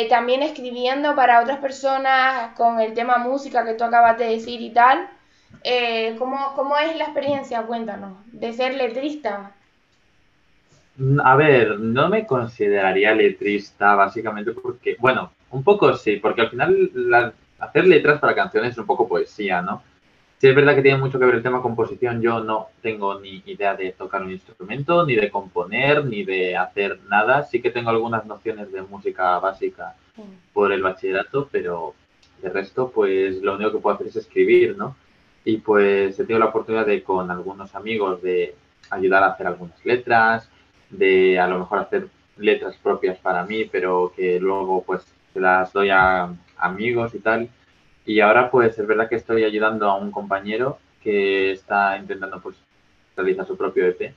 también 0.08 0.44
escribiendo 0.44 1.16
para 1.16 1.42
otras 1.42 1.58
personas 1.58 2.54
con 2.56 2.80
el 2.80 2.94
tema 2.94 3.18
música 3.18 3.66
que 3.66 3.74
tú 3.74 3.84
acabas 3.84 4.20
de 4.20 4.28
decir 4.28 4.62
y 4.62 4.70
tal. 4.70 5.10
Eh, 5.64 6.16
¿cómo, 6.20 6.54
¿Cómo 6.56 6.78
es 6.78 6.96
la 6.96 7.06
experiencia? 7.06 7.64
Cuéntanos, 7.64 8.20
de 8.28 8.54
ser 8.54 8.76
letrista. 8.76 9.55
A 11.24 11.36
ver, 11.36 11.80
no 11.80 12.08
me 12.08 12.26
consideraría 12.26 13.14
letrista 13.14 13.96
básicamente 13.96 14.52
porque, 14.52 14.96
bueno, 15.00 15.32
un 15.52 15.64
poco 15.64 15.94
sí, 15.96 16.18
porque 16.18 16.42
al 16.42 16.50
final 16.50 17.34
hacer 17.60 17.88
letras 17.88 18.20
para 18.20 18.36
canciones 18.36 18.72
es 18.72 18.78
un 18.78 18.86
poco 18.86 19.08
poesía, 19.08 19.62
¿no? 19.62 19.84
Sí, 20.38 20.48
es 20.48 20.56
verdad 20.56 20.76
que 20.76 20.82
tiene 20.82 20.98
mucho 20.98 21.18
que 21.18 21.26
ver 21.26 21.36
el 21.36 21.44
tema 21.44 21.62
composición. 21.62 22.22
Yo 22.22 22.42
no 22.42 22.68
tengo 22.82 23.20
ni 23.20 23.42
idea 23.46 23.76
de 23.76 23.92
tocar 23.92 24.22
un 24.22 24.32
instrumento, 24.32 25.06
ni 25.06 25.16
de 25.16 25.32
componer, 25.32 26.06
ni 26.06 26.24
de 26.24 26.58
hacer 26.58 27.00
nada. 27.10 27.44
Sí 27.44 27.62
que 27.62 27.72
tengo 27.72 27.90
algunas 27.90 28.26
nociones 28.26 28.72
de 28.72 28.82
música 28.82 29.40
básica 29.40 29.96
por 30.54 30.72
el 30.72 30.82
bachillerato, 30.82 31.50
pero 31.52 31.94
de 32.42 32.50
resto, 32.50 32.92
pues 32.94 33.42
lo 33.42 33.56
único 33.56 33.72
que 33.72 33.80
puedo 33.80 33.96
hacer 33.96 34.08
es 34.08 34.16
escribir, 34.18 34.78
¿no? 34.78 34.96
Y 35.46 35.58
pues 35.58 36.20
he 36.20 36.24
tenido 36.24 36.40
la 36.40 36.48
oportunidad 36.48 36.86
de 36.86 37.04
con 37.04 37.32
algunos 37.32 37.74
amigos 37.76 38.22
de 38.22 38.56
ayudar 38.90 39.24
a 39.24 39.28
hacer 39.28 39.48
algunas 39.48 39.84
letras, 39.86 40.50
de 40.90 41.40
a 41.40 41.48
lo 41.48 41.60
mejor 41.60 41.80
hacer 41.80 42.08
letras 42.38 42.76
propias 42.82 43.18
para 43.20 43.46
mí, 43.46 43.66
pero 43.66 44.14
que 44.16 44.40
luego 44.40 44.84
pues 44.84 45.04
se 45.34 45.40
las 45.40 45.72
doy 45.74 45.90
a 45.90 46.34
amigos 46.58 47.16
y 47.16 47.20
tal. 47.20 47.50
Y 48.06 48.20
ahora 48.20 48.52
pues 48.52 48.78
es 48.78 48.88
verdad 48.88 49.10
que 49.10 49.16
estoy 49.16 49.44
ayudando 49.44 49.90
a 49.90 49.98
un 49.98 50.12
compañero 50.12 50.78
que 51.02 51.52
está 51.52 51.98
intentando 51.98 52.42
pues 52.42 52.56
realizar 53.16 53.46
su 53.46 53.58
propio 53.58 53.86
EP. 53.86 54.14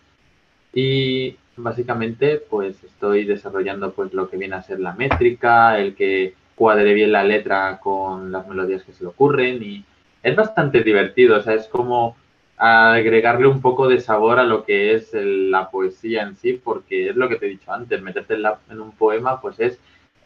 Y 0.75 1.37
básicamente 1.57 2.37
pues 2.37 2.83
estoy 2.85 3.25
desarrollando 3.25 3.93
pues 3.93 4.13
lo 4.13 4.29
que 4.29 4.37
viene 4.37 4.57
a 4.57 4.63
ser 4.63 4.81
la 4.81 4.93
métrica, 4.93 5.79
el 5.79 5.95
que 5.95 6.35
cuadre 6.55 6.93
bien 6.93 7.13
la 7.13 7.25
letra 7.25 7.79
con 7.81 8.33
las 8.33 8.47
melodías 8.49 8.83
que 8.83 8.93
se 8.93 9.05
le 9.05 9.11
ocurren 9.11 9.63
y 9.63 9.85
es 10.23 10.35
bastante 10.35 10.83
divertido, 10.83 11.39
o 11.39 11.41
sea, 11.41 11.55
es 11.55 11.69
como 11.69 12.17
agregarle 12.59 13.47
un 13.47 13.61
poco 13.61 13.89
de 13.89 14.01
sabor 14.01 14.39
a 14.39 14.45
lo 14.45 14.65
que 14.65 14.95
es 14.95 15.11
la 15.13 15.71
poesía 15.71 16.23
en 16.23 16.37
sí, 16.37 16.55
porque 16.55 17.11
es 17.11 17.17
lo 17.17 17.29
que 17.29 17.37
te 17.37 17.47
he 17.47 17.51
dicho 17.51 17.73
antes, 17.73 18.03
meterte 18.03 18.35
en, 18.35 18.43
en 18.71 18.81
un 18.81 18.93
poema 18.93 19.41
pues 19.41 19.61
es 19.61 19.79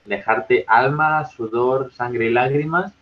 dejarte 0.04 0.64
alma, 0.66 1.24
sudor, 1.26 1.92
sangre 1.92 2.26
y 2.26 2.30
lágrimas 2.30 2.92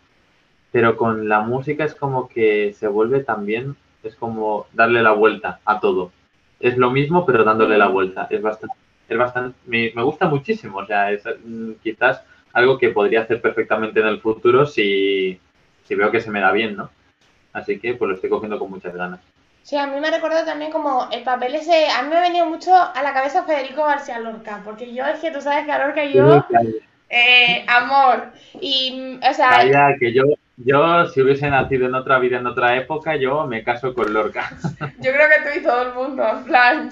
pero 0.73 0.97
con 0.97 1.29
la 1.29 1.41
música 1.41 1.85
es 1.85 1.95
como 1.95 2.29
que 2.29 2.73
se 2.75 2.89
vuelve 2.89 3.21
también, 3.21 3.77
es 4.03 4.15
como 4.15 4.67
darle 4.73 5.03
la 5.03 5.13
vuelta 5.13 5.61
a 5.65 5.81
todo. 5.81 6.13
Es 6.61 6.77
lo 6.77 6.91
mismo, 6.91 7.27
pero 7.27 7.45
dándole 7.45 7.79
la 7.79 7.89
vuelta. 7.89 8.29
Es 8.31 8.41
bastante, 8.41 8.77
es 9.09 9.19
bastante, 9.19 9.59
me, 9.67 9.91
gusta 10.03 10.29
muchísimo, 10.29 10.79
o 10.79 10.87
sea, 10.87 11.11
es 11.11 11.25
mm, 11.45 11.73
quizás 11.83 12.23
algo 12.53 12.79
que 12.79 12.91
podría 12.91 13.23
hacer 13.23 13.41
perfectamente 13.41 14.01
en 14.01 14.07
el 14.07 14.21
futuro 14.21 14.67
si, 14.67 15.41
si 15.85 15.95
veo 15.95 16.11
que 16.11 16.21
se 16.21 16.31
me 16.31 16.41
da 16.41 16.53
bien, 16.53 16.77
¿no? 16.77 16.91
Así 17.53 17.79
que 17.79 17.95
pues 17.95 18.09
lo 18.09 18.15
estoy 18.15 18.31
cogiendo 18.31 18.59
con 18.59 18.71
muchas 18.71 18.95
ganas. 18.95 19.21
Sí, 19.63 19.77
a 19.77 19.87
mí 19.87 20.01
me 20.01 20.11
recuerda 20.11 20.45
también 20.45 20.71
como 20.71 21.09
el 21.13 21.23
papel 21.23 21.55
ese, 21.55 21.89
a 21.91 22.03
mí 22.03 22.09
me 22.09 22.17
ha 22.17 22.23
venido 22.23 22.47
mucho 22.47 22.75
a 22.75 23.03
la 23.03 23.13
cabeza 23.13 23.45
Federico 23.45 23.85
García 23.85 24.19
Lorca, 24.19 24.63
porque 24.65 24.93
yo 24.93 25.05
es 25.05 25.21
que 25.21 25.31
tú 25.31 25.41
sabes 25.41 25.67
que 25.67 25.73
a 25.73 25.87
Lorca 25.87 26.05
yo, 26.05 26.45
eh, 27.09 27.65
amor, 27.69 28.33
y, 28.61 29.19
o 29.19 29.35
sea... 29.35 29.95
que 29.99 30.13
yo, 30.13 30.25
yo, 30.57 31.07
si 31.07 31.21
hubiese 31.21 31.51
nacido 31.51 31.87
en 31.87 31.95
otra 31.95 32.19
vida, 32.19 32.39
en 32.39 32.47
otra 32.47 32.77
época, 32.77 33.17
yo 33.17 33.47
me 33.47 33.63
caso 33.63 33.95
con 33.95 34.13
Lorca. 34.13 34.51
Yo 34.99 35.13
creo 35.13 35.29
que 35.29 35.51
tú 35.51 35.59
y 35.59 35.63
todo 35.63 35.83
el 35.83 35.95
mundo, 35.95 36.29
en 36.29 36.45
plan, 36.45 36.91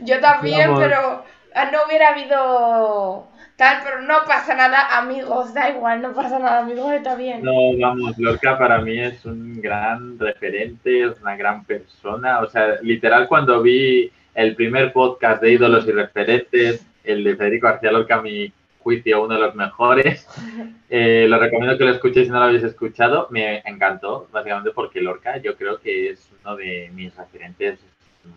yo 0.00 0.20
también, 0.20 0.74
pero 0.76 1.24
ah, 1.54 1.70
no 1.72 1.78
hubiera 1.86 2.10
habido 2.10 3.27
tal, 3.58 3.82
pero 3.82 4.00
no 4.02 4.18
pasa 4.24 4.54
nada, 4.54 4.96
amigos, 4.96 5.52
da 5.52 5.68
igual, 5.68 6.00
no 6.00 6.14
pasa 6.14 6.38
nada, 6.38 6.60
amigos, 6.60 6.92
está 6.92 7.16
bien. 7.16 7.42
No, 7.42 7.76
vamos, 7.76 8.16
Lorca 8.16 8.56
para 8.56 8.80
mí 8.80 9.00
es 9.00 9.24
un 9.24 9.60
gran 9.60 10.16
referente, 10.16 11.04
es 11.04 11.20
una 11.20 11.36
gran 11.36 11.64
persona, 11.64 12.38
o 12.38 12.46
sea, 12.46 12.76
literal 12.82 13.26
cuando 13.26 13.60
vi 13.60 14.12
el 14.34 14.54
primer 14.54 14.92
podcast 14.92 15.42
de 15.42 15.50
ídolos 15.54 15.88
y 15.88 15.90
referentes, 15.90 16.86
el 17.02 17.24
de 17.24 17.34
Federico 17.34 17.66
García 17.66 17.90
Lorca, 17.90 18.22
mi 18.22 18.52
juicio 18.78 19.24
uno 19.24 19.34
de 19.34 19.40
los 19.40 19.54
mejores. 19.54 20.26
Eh, 20.90 21.26
lo 21.28 21.38
recomiendo 21.38 21.76
que 21.76 21.84
lo 21.84 21.90
escuchéis 21.90 22.28
si 22.28 22.32
no 22.32 22.38
lo 22.38 22.46
habéis 22.46 22.62
escuchado. 22.62 23.28
Me 23.30 23.58
encantó, 23.66 24.26
básicamente 24.32 24.70
porque 24.70 25.02
Lorca 25.02 25.36
yo 25.36 25.54
creo 25.54 25.78
que 25.78 26.08
es 26.08 26.30
uno 26.42 26.56
de 26.56 26.90
mis 26.94 27.14
referentes 27.14 27.78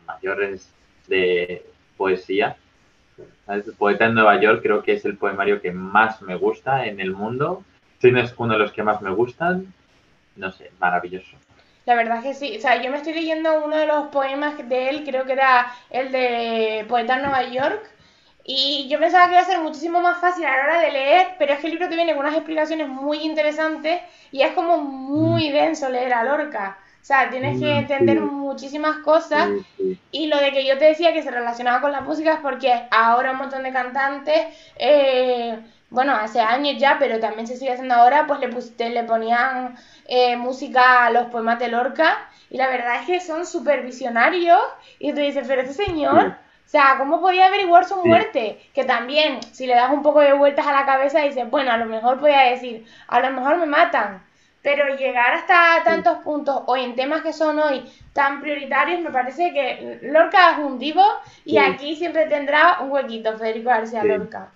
mayores 0.05 0.69
de 1.07 1.65
poesía. 1.95 2.57
El 3.53 3.63
poeta 3.73 4.05
en 4.05 4.15
Nueva 4.15 4.39
York 4.39 4.61
creo 4.61 4.81
que 4.81 4.93
es 4.93 5.05
el 5.05 5.17
poemario 5.17 5.61
que 5.61 5.71
más 5.71 6.21
me 6.21 6.35
gusta 6.35 6.85
en 6.85 6.99
el 6.99 7.11
mundo. 7.11 7.63
Si 7.99 8.11
no 8.11 8.19
es 8.19 8.33
uno 8.37 8.53
de 8.53 8.59
los 8.59 8.71
que 8.71 8.83
más 8.83 9.01
me 9.01 9.11
gustan, 9.11 9.73
no 10.35 10.51
sé, 10.51 10.71
maravilloso. 10.79 11.37
La 11.85 11.95
verdad 11.95 12.17
es 12.17 12.23
que 12.23 12.33
sí. 12.33 12.57
O 12.57 12.61
sea, 12.61 12.81
yo 12.81 12.91
me 12.91 12.97
estoy 12.97 13.13
leyendo 13.13 13.63
uno 13.63 13.75
de 13.77 13.87
los 13.87 14.07
poemas 14.07 14.57
de 14.69 14.89
él, 14.89 15.03
creo 15.03 15.25
que 15.25 15.33
era 15.33 15.71
el 15.89 16.11
de 16.11 16.85
Poeta 16.87 17.15
en 17.15 17.23
Nueva 17.23 17.43
York. 17.43 17.81
Y 18.43 18.87
yo 18.89 18.99
pensaba 18.99 19.25
que 19.25 19.33
iba 19.33 19.41
a 19.41 19.45
ser 19.45 19.59
muchísimo 19.59 20.01
más 20.01 20.19
fácil 20.19 20.45
a 20.45 20.57
la 20.57 20.63
hora 20.63 20.81
de 20.81 20.91
leer, 20.91 21.27
pero 21.37 21.53
es 21.53 21.59
que 21.59 21.67
el 21.67 21.73
libro 21.73 21.89
te 21.89 21.95
viene 21.95 22.13
con 22.13 22.21
unas 22.25 22.35
explicaciones 22.35 22.87
muy 22.87 23.19
interesantes 23.19 24.01
y 24.31 24.41
es 24.41 24.53
como 24.53 24.77
muy 24.77 25.49
mm. 25.49 25.53
denso 25.53 25.89
leer 25.89 26.13
a 26.13 26.23
Lorca. 26.23 26.77
O 27.01 27.03
sea, 27.03 27.29
tienes 27.29 27.59
que 27.59 27.65
mm, 27.65 27.77
entender 27.77 28.21
muchísimas 28.21 28.97
cosas. 28.97 29.49
Y 30.11 30.27
lo 30.27 30.37
de 30.37 30.51
que 30.51 30.65
yo 30.67 30.77
te 30.77 30.85
decía 30.85 31.13
que 31.13 31.23
se 31.23 31.31
relacionaba 31.31 31.81
con 31.81 31.91
la 31.91 32.01
música 32.01 32.33
es 32.33 32.39
porque 32.39 32.71
ahora 32.91 33.31
un 33.31 33.37
montón 33.37 33.63
de 33.63 33.73
cantantes, 33.73 34.45
eh, 34.77 35.59
bueno, 35.89 36.13
hace 36.15 36.39
años 36.39 36.75
ya, 36.77 36.97
pero 36.99 37.19
también 37.19 37.47
se 37.47 37.57
sigue 37.57 37.71
haciendo 37.71 37.95
ahora, 37.95 38.27
pues 38.27 38.39
le, 38.39 38.89
le 38.89 39.03
ponían 39.03 39.75
eh, 40.05 40.37
música 40.37 41.05
a 41.05 41.11
los 41.11 41.25
poemas 41.27 41.59
de 41.59 41.69
Lorca. 41.69 42.29
Y 42.49 42.57
la 42.57 42.67
verdad 42.67 42.97
es 43.01 43.07
que 43.07 43.19
son 43.19 43.45
súper 43.45 43.83
visionarios. 43.83 44.59
Y 44.99 45.11
tú 45.13 45.19
dices, 45.21 45.45
pero 45.47 45.61
ese 45.61 45.73
señor... 45.73 46.37
O 46.65 46.69
sea, 46.71 46.95
¿cómo 46.97 47.19
podía 47.19 47.47
averiguar 47.47 47.83
su 47.83 47.97
muerte? 48.05 48.61
Que 48.73 48.85
también, 48.85 49.41
si 49.51 49.67
le 49.67 49.75
das 49.75 49.91
un 49.91 50.01
poco 50.03 50.21
de 50.21 50.31
vueltas 50.31 50.65
a 50.65 50.71
la 50.71 50.85
cabeza, 50.85 51.19
dices, 51.19 51.49
bueno, 51.49 51.69
a 51.69 51.77
lo 51.77 51.85
mejor 51.85 52.21
podía 52.21 52.43
decir, 52.43 52.85
a 53.09 53.19
lo 53.19 53.29
mejor 53.31 53.57
me 53.57 53.65
matan. 53.65 54.23
Pero 54.63 54.95
llegar 54.95 55.33
hasta 55.33 55.83
tantos 55.83 56.19
puntos, 56.19 56.61
o 56.67 56.77
en 56.77 56.95
temas 56.95 57.21
que 57.23 57.33
son 57.33 57.57
hoy 57.57 57.83
tan 58.13 58.41
prioritarios, 58.41 59.01
me 59.01 59.09
parece 59.09 59.51
que 59.53 59.99
Lorca 60.03 60.51
es 60.51 60.59
un 60.59 60.77
divo 60.77 61.03
y 61.45 61.57
aquí 61.57 61.95
siempre 61.95 62.27
tendrá 62.27 62.79
un 62.81 62.91
huequito, 62.91 63.37
Federico 63.37 63.69
García 63.69 64.03
Lorca. 64.03 64.49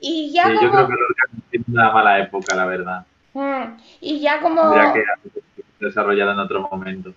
Y 0.00 0.32
ya 0.32 0.44
como... 0.44 0.60
Yo 0.62 0.70
creo 0.70 0.86
que 0.88 0.94
Lorca 0.94 1.22
tiene 1.50 1.64
una 1.68 1.92
mala 1.92 2.18
época, 2.18 2.56
la 2.56 2.66
verdad. 2.66 3.06
Mm, 3.34 3.76
y 4.00 4.20
ya 4.20 4.40
como... 4.40 4.62
Tendría 4.72 4.92
que 4.92 5.42
desarrollado 5.78 6.32
en 6.32 6.38
otro 6.40 6.68
momento. 6.68 7.12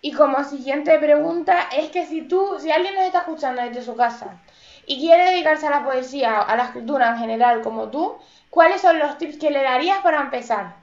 Y 0.00 0.12
como 0.12 0.42
siguiente 0.44 0.98
pregunta 0.98 1.68
es 1.76 1.90
que 1.90 2.06
si 2.06 2.22
tú, 2.22 2.56
si 2.58 2.70
alguien 2.70 2.94
nos 2.94 3.04
está 3.04 3.18
escuchando 3.18 3.62
desde 3.62 3.82
su 3.82 3.96
casa 3.96 4.38
y 4.86 5.00
quiere 5.00 5.24
dedicarse 5.30 5.66
a 5.66 5.70
la 5.70 5.84
poesía, 5.84 6.40
a 6.40 6.56
la 6.56 6.64
escritura 6.66 7.10
en 7.10 7.18
general 7.18 7.62
como 7.62 7.88
tú, 7.88 8.16
¿cuáles 8.48 8.80
son 8.80 8.98
los 8.98 9.18
tips 9.18 9.38
que 9.38 9.50
le 9.50 9.62
darías 9.62 9.98
para 9.98 10.20
empezar? 10.20 10.74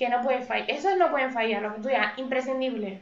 Que 0.00 0.08
no 0.08 0.22
pueden 0.22 0.44
fallar. 0.44 0.70
Esos 0.70 0.96
no 0.96 1.10
pueden 1.10 1.30
fallar, 1.30 1.60
lo 1.60 1.74
que 1.74 1.82
tú 1.82 1.88
digas, 1.88 2.18
imprescindible. 2.18 3.00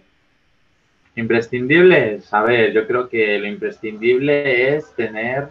Imprescindible, 1.14 2.20
a 2.32 2.42
ver, 2.42 2.72
yo 2.72 2.88
creo 2.88 3.08
que 3.08 3.38
lo 3.38 3.46
imprescindible 3.46 4.74
es 4.74 4.92
tener... 4.96 5.46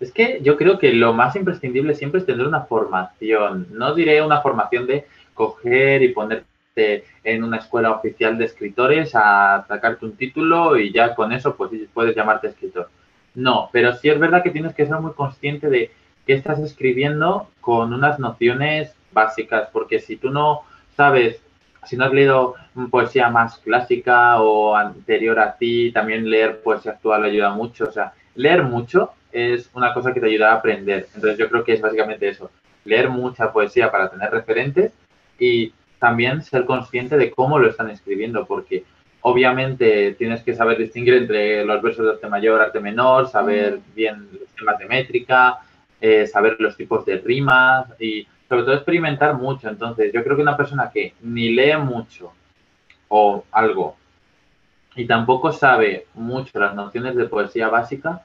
Es 0.00 0.10
que 0.10 0.40
yo 0.42 0.56
creo 0.56 0.80
que 0.80 0.92
lo 0.92 1.12
más 1.12 1.36
imprescindible 1.36 1.94
siempre 1.94 2.18
es 2.18 2.26
tener 2.26 2.48
una 2.48 2.62
formación. 2.62 3.68
No 3.70 3.94
diré 3.94 4.20
una 4.22 4.40
formación 4.40 4.88
de 4.88 5.06
coger 5.34 6.02
y 6.02 6.08
poner 6.08 6.42
en 6.74 7.44
una 7.44 7.58
escuela 7.58 7.92
oficial 7.92 8.36
de 8.36 8.46
escritores 8.46 9.12
a 9.14 9.64
sacarte 9.68 10.04
un 10.04 10.16
título 10.16 10.76
y 10.76 10.92
ya 10.92 11.14
con 11.14 11.30
eso 11.30 11.54
pues 11.56 11.70
puedes 11.94 12.16
llamarte 12.16 12.48
escritor. 12.48 12.90
No, 13.36 13.70
pero 13.72 13.94
sí 13.94 14.08
es 14.08 14.18
verdad 14.18 14.42
que 14.42 14.50
tienes 14.50 14.74
que 14.74 14.84
ser 14.84 14.96
muy 14.96 15.12
consciente 15.12 15.70
de 15.70 15.92
que 16.26 16.34
estás 16.34 16.58
escribiendo 16.58 17.48
con 17.60 17.92
unas 17.92 18.18
nociones 18.18 18.94
básicas, 19.12 19.68
porque 19.72 20.00
si 20.00 20.16
tú 20.16 20.30
no 20.30 20.62
sabes, 20.96 21.40
si 21.84 21.96
no 21.96 22.04
has 22.04 22.12
leído 22.12 22.54
poesía 22.90 23.30
más 23.30 23.58
clásica 23.58 24.40
o 24.40 24.74
anterior 24.74 25.38
a 25.38 25.56
ti, 25.56 25.92
también 25.92 26.28
leer 26.28 26.60
poesía 26.60 26.92
actual 26.92 27.24
ayuda 27.24 27.50
mucho, 27.50 27.84
o 27.84 27.92
sea, 27.92 28.12
leer 28.34 28.62
mucho 28.64 29.12
es 29.32 29.70
una 29.74 29.92
cosa 29.94 30.12
que 30.12 30.20
te 30.20 30.26
ayuda 30.26 30.52
a 30.52 30.56
aprender. 30.56 31.08
Entonces 31.14 31.38
yo 31.38 31.48
creo 31.48 31.62
que 31.62 31.74
es 31.74 31.80
básicamente 31.80 32.28
eso, 32.28 32.50
leer 32.84 33.08
mucha 33.08 33.52
poesía 33.52 33.90
para 33.90 34.10
tener 34.10 34.30
referentes 34.30 34.92
y 35.38 35.72
también 35.98 36.42
ser 36.42 36.64
consciente 36.64 37.16
de 37.16 37.30
cómo 37.30 37.58
lo 37.58 37.68
están 37.68 37.90
escribiendo, 37.90 38.46
porque 38.46 38.84
obviamente 39.20 40.14
tienes 40.18 40.42
que 40.42 40.54
saber 40.54 40.78
distinguir 40.78 41.14
entre 41.14 41.64
los 41.64 41.82
versos 41.82 42.04
de 42.04 42.12
arte 42.12 42.28
mayor, 42.28 42.60
arte 42.60 42.80
menor, 42.80 43.28
saber 43.28 43.80
bien 43.94 44.28
los 44.32 44.48
temas 44.54 44.78
de 44.78 44.86
métrica, 44.86 45.58
eh, 46.00 46.26
saber 46.26 46.56
los 46.58 46.76
tipos 46.76 47.04
de 47.04 47.18
rimas 47.18 47.88
y 48.00 48.26
sobre 48.48 48.62
todo 48.62 48.74
experimentar 48.74 49.34
mucho. 49.34 49.68
Entonces, 49.68 50.12
yo 50.12 50.22
creo 50.22 50.36
que 50.36 50.42
una 50.42 50.56
persona 50.56 50.90
que 50.92 51.14
ni 51.22 51.50
lee 51.50 51.76
mucho 51.76 52.32
o 53.08 53.44
algo 53.52 53.96
y 54.96 55.06
tampoco 55.06 55.52
sabe 55.52 56.06
mucho 56.14 56.58
las 56.58 56.74
nociones 56.74 57.14
de 57.14 57.26
poesía 57.26 57.68
básica, 57.68 58.22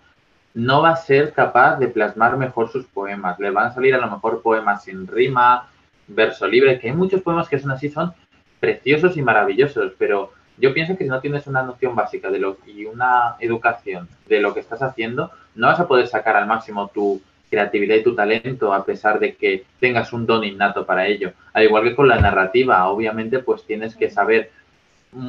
no 0.53 0.81
va 0.81 0.91
a 0.91 0.95
ser 0.95 1.33
capaz 1.33 1.77
de 1.77 1.89
plasmar 1.89 2.37
mejor 2.37 2.71
sus 2.71 2.85
poemas. 2.85 3.39
Le 3.39 3.51
van 3.51 3.67
a 3.67 3.73
salir 3.73 3.93
a 3.93 3.99
lo 3.99 4.09
mejor 4.09 4.41
poemas 4.41 4.85
sin 4.85 5.05
rima, 5.05 5.69
verso 6.07 6.47
libre, 6.47 6.79
que 6.79 6.89
hay 6.89 6.95
muchos 6.95 7.21
poemas 7.21 7.49
que 7.49 7.59
son 7.59 7.71
así, 7.71 7.89
son 7.89 8.13
preciosos 8.59 9.17
y 9.17 9.21
maravillosos, 9.21 9.93
pero 9.97 10.31
yo 10.57 10.73
pienso 10.73 10.95
que 10.95 11.03
si 11.03 11.09
no 11.09 11.19
tienes 11.19 11.47
una 11.47 11.63
noción 11.63 11.95
básica 11.95 12.29
de 12.29 12.39
lo 12.39 12.57
y 12.65 12.85
una 12.85 13.35
educación 13.39 14.07
de 14.27 14.39
lo 14.39 14.53
que 14.53 14.59
estás 14.61 14.81
haciendo, 14.81 15.31
no 15.55 15.67
vas 15.67 15.79
a 15.79 15.87
poder 15.87 16.07
sacar 16.07 16.35
al 16.37 16.47
máximo 16.47 16.87
tu 16.87 17.21
creatividad 17.51 17.95
y 17.95 18.03
tu 18.03 18.15
talento 18.15 18.73
a 18.73 18.83
pesar 18.85 19.19
de 19.19 19.35
que 19.35 19.65
tengas 19.79 20.13
un 20.13 20.25
don 20.25 20.43
innato 20.43 20.85
para 20.85 21.05
ello. 21.05 21.33
Al 21.53 21.65
igual 21.65 21.83
que 21.83 21.95
con 21.95 22.07
la 22.07 22.19
narrativa, 22.19 22.87
obviamente 22.87 23.39
pues 23.39 23.65
tienes 23.65 23.95
que 23.95 24.09
saber, 24.09 24.49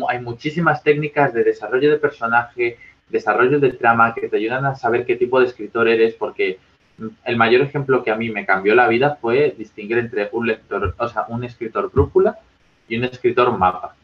hay 0.09 0.21
muchísimas 0.21 0.83
técnicas 0.83 1.35
de 1.35 1.43
desarrollo 1.45 1.91
de 1.91 1.99
personaje, 1.99 2.79
desarrollo 3.09 3.59
de 3.59 3.73
trama 3.73 4.15
que 4.15 4.29
te 4.29 4.37
ayudan 4.37 4.65
a 4.65 4.77
saber 4.77 5.05
qué 5.05 5.17
tipo 5.17 5.41
de 5.41 5.47
escritor 5.47 5.89
eres 5.89 6.15
porque 6.15 6.59
el 7.25 7.37
mayor 7.37 7.63
ejemplo 7.63 8.05
que 8.05 8.13
a 8.13 8.17
mí 8.17 8.31
me 8.31 8.47
cambió 8.47 8.75
la 8.75 8.87
vida 8.87 9.19
fue 9.21 9.55
distinguir 9.59 9.99
entre 9.99 10.29
un 10.33 10.47
lector, 10.47 10.95
o 10.97 11.09
sea, 11.09 11.27
un 11.29 11.43
escritor 11.43 11.91
brújula 11.91 12.39
y 12.89 12.99
un 12.99 13.05
escritor 13.05 13.59
mapa. 13.59 13.97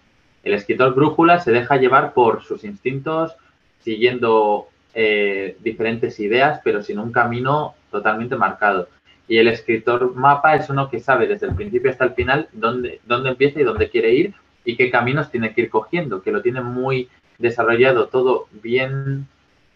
El 0.42 0.54
escritor 0.54 0.94
brújula 0.94 1.38
se 1.38 1.52
deja 1.52 1.76
llevar 1.76 2.14
por 2.14 2.42
sus 2.42 2.64
instintos, 2.64 3.36
siguiendo 3.80 4.68
eh, 4.94 5.56
diferentes 5.60 6.18
ideas, 6.20 6.60
pero 6.64 6.82
sin 6.82 6.98
un 6.98 7.12
camino 7.12 7.74
totalmente 7.90 8.36
marcado. 8.36 8.88
Y 9.26 9.38
el 9.38 9.48
escritor 9.48 10.14
mapa 10.14 10.56
es 10.56 10.70
uno 10.70 10.88
que 10.88 11.00
sabe 11.00 11.26
desde 11.26 11.46
el 11.46 11.54
principio 11.54 11.90
hasta 11.90 12.04
el 12.04 12.14
final 12.14 12.48
dónde, 12.52 13.00
dónde 13.06 13.30
empieza 13.30 13.60
y 13.60 13.64
dónde 13.64 13.90
quiere 13.90 14.14
ir 14.14 14.34
y 14.64 14.76
qué 14.76 14.90
caminos 14.90 15.30
tiene 15.30 15.52
que 15.52 15.62
ir 15.62 15.70
cogiendo, 15.70 16.22
que 16.22 16.32
lo 16.32 16.42
tiene 16.42 16.62
muy 16.62 17.08
desarrollado, 17.38 18.08
todo 18.08 18.46
bien 18.50 19.26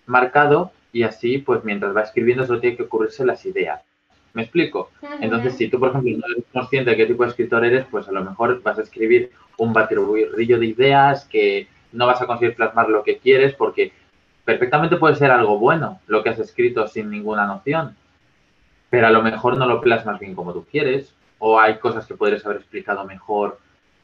marcado 0.07 0.73
y 0.93 1.05
así, 1.05 1.39
pues 1.39 1.65
mientras 1.65 1.97
va 1.97 2.03
escribiendo, 2.03 2.47
solo 2.47 2.61
tiene 2.61 2.77
que 2.77 2.83
ocurrirse 2.85 3.25
las 3.25 3.45
ideas. 3.47 3.83
¿Me 4.35 4.43
explico? 4.43 4.91
Entonces, 5.21 5.57
si 5.57 5.69
tú, 5.69 5.79
por 5.79 5.91
ejemplo, 5.91 6.11
no 6.17 6.35
eres 6.35 6.45
consciente 6.53 6.91
de 6.91 6.97
qué 6.97 7.07
tipo 7.07 7.23
de 7.23 7.31
escritor 7.31 7.65
eres, 7.65 7.85
pues 7.91 8.09
a 8.09 8.13
lo 8.13 8.25
mejor 8.25 8.63
vas 8.63 8.79
a 8.79 8.83
escribir 8.83 9.31
un 9.59 9.73
batirrillo 9.75 10.59
de 10.59 10.67
ideas 10.67 11.27
que 11.27 11.69
no 11.93 12.07
vas 12.07 12.23
a 12.23 12.27
conseguir 12.27 12.57
plasmar 12.57 12.89
lo 12.89 13.03
que 13.03 13.19
quieres 13.19 13.55
porque 13.55 13.93
perfectamente 14.45 14.97
puede 14.97 15.17
ser 15.17 15.31
algo 15.31 15.59
bueno 15.59 16.01
lo 16.07 16.23
que 16.23 16.31
has 16.31 16.39
escrito 16.39 16.89
sin 16.89 17.11
ninguna 17.11 17.47
noción, 17.47 17.97
pero 18.91 19.07
a 19.07 19.11
lo 19.11 19.23
mejor 19.23 19.57
no 19.57 19.67
lo 19.67 19.81
plasmas 19.81 20.19
bien 20.19 20.35
como 20.35 20.53
tú 20.53 20.65
quieres 20.71 21.15
o 21.39 21.59
hay 21.59 21.79
cosas 21.79 22.07
que 22.07 22.15
podrías 22.15 22.45
haber 22.47 22.59
explicado 22.59 23.05
mejor 23.05 23.59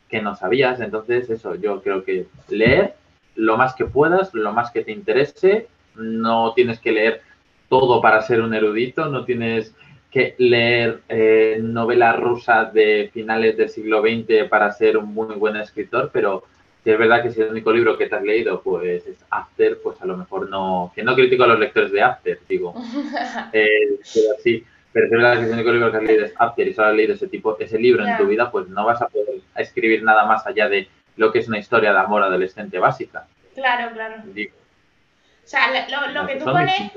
que 0.08 0.20
no 0.20 0.34
sabías. 0.34 0.80
Entonces, 0.80 1.30
eso, 1.30 1.54
yo 1.54 1.82
creo 1.82 2.04
que 2.04 2.26
leer 2.48 2.94
lo 3.36 3.56
más 3.56 3.74
que 3.74 3.84
puedas, 3.84 4.34
lo 4.34 4.52
más 4.52 4.70
que 4.72 4.82
te 4.82 4.92
interese 4.92 5.68
no 5.94 6.52
tienes 6.54 6.80
que 6.80 6.92
leer 6.92 7.22
todo 7.68 8.00
para 8.00 8.22
ser 8.22 8.40
un 8.40 8.54
erudito, 8.54 9.06
no 9.06 9.24
tienes 9.24 9.74
que 10.10 10.34
leer 10.38 11.02
eh, 11.08 11.58
novelas 11.62 12.18
rusas 12.18 12.72
de 12.72 13.10
finales 13.12 13.56
del 13.56 13.68
siglo 13.68 14.00
XX 14.00 14.48
para 14.48 14.72
ser 14.72 14.96
un 14.96 15.12
muy 15.12 15.34
buen 15.36 15.56
escritor, 15.56 16.10
pero 16.12 16.44
si 16.88 16.92
es 16.92 16.98
verdad 16.98 17.22
que 17.22 17.30
si 17.30 17.42
el 17.42 17.50
único 17.50 17.70
libro 17.70 17.98
que 17.98 18.06
te 18.06 18.16
has 18.16 18.22
leído 18.22 18.62
pues 18.62 19.06
es 19.06 19.22
After, 19.28 19.78
pues 19.82 20.00
a 20.00 20.06
lo 20.06 20.16
mejor 20.16 20.48
no, 20.48 20.90
que 20.94 21.02
no 21.02 21.14
critico 21.14 21.44
a 21.44 21.48
los 21.48 21.58
lectores 21.58 21.92
de 21.92 22.00
After, 22.00 22.38
digo, 22.48 22.74
eh, 23.52 24.00
pero 24.14 24.28
sí, 24.42 24.64
pero 24.90 25.06
si 25.06 25.14
es 25.14 25.20
verdad 25.20 25.34
que 25.34 25.44
si 25.44 25.50
el 25.50 25.52
único 25.56 25.70
libro 25.70 25.90
que 25.90 25.96
has 25.98 26.02
leído 26.02 26.24
es 26.24 26.32
After 26.38 26.66
y 26.66 26.72
solo 26.72 26.88
has 26.88 26.94
leído 26.94 27.12
ese 27.12 27.28
tipo, 27.28 27.58
ese 27.58 27.78
libro 27.78 28.06
en 28.06 28.16
tu 28.16 28.26
vida, 28.26 28.50
pues 28.50 28.68
no 28.68 28.86
vas 28.86 29.02
a 29.02 29.08
poder 29.08 29.34
escribir 29.56 30.02
nada 30.02 30.24
más 30.24 30.46
allá 30.46 30.66
de 30.70 30.88
lo 31.16 31.30
que 31.30 31.40
es 31.40 31.48
una 31.48 31.58
historia 31.58 31.92
de 31.92 31.98
amor 31.98 32.22
adolescente 32.22 32.78
básica. 32.78 33.26
Claro, 33.54 33.92
claro. 33.92 34.22
O 34.24 35.46
sea, 35.46 35.68
lo, 35.68 36.26
que 36.26 36.36
tú 36.36 36.46
pones, 36.46 36.92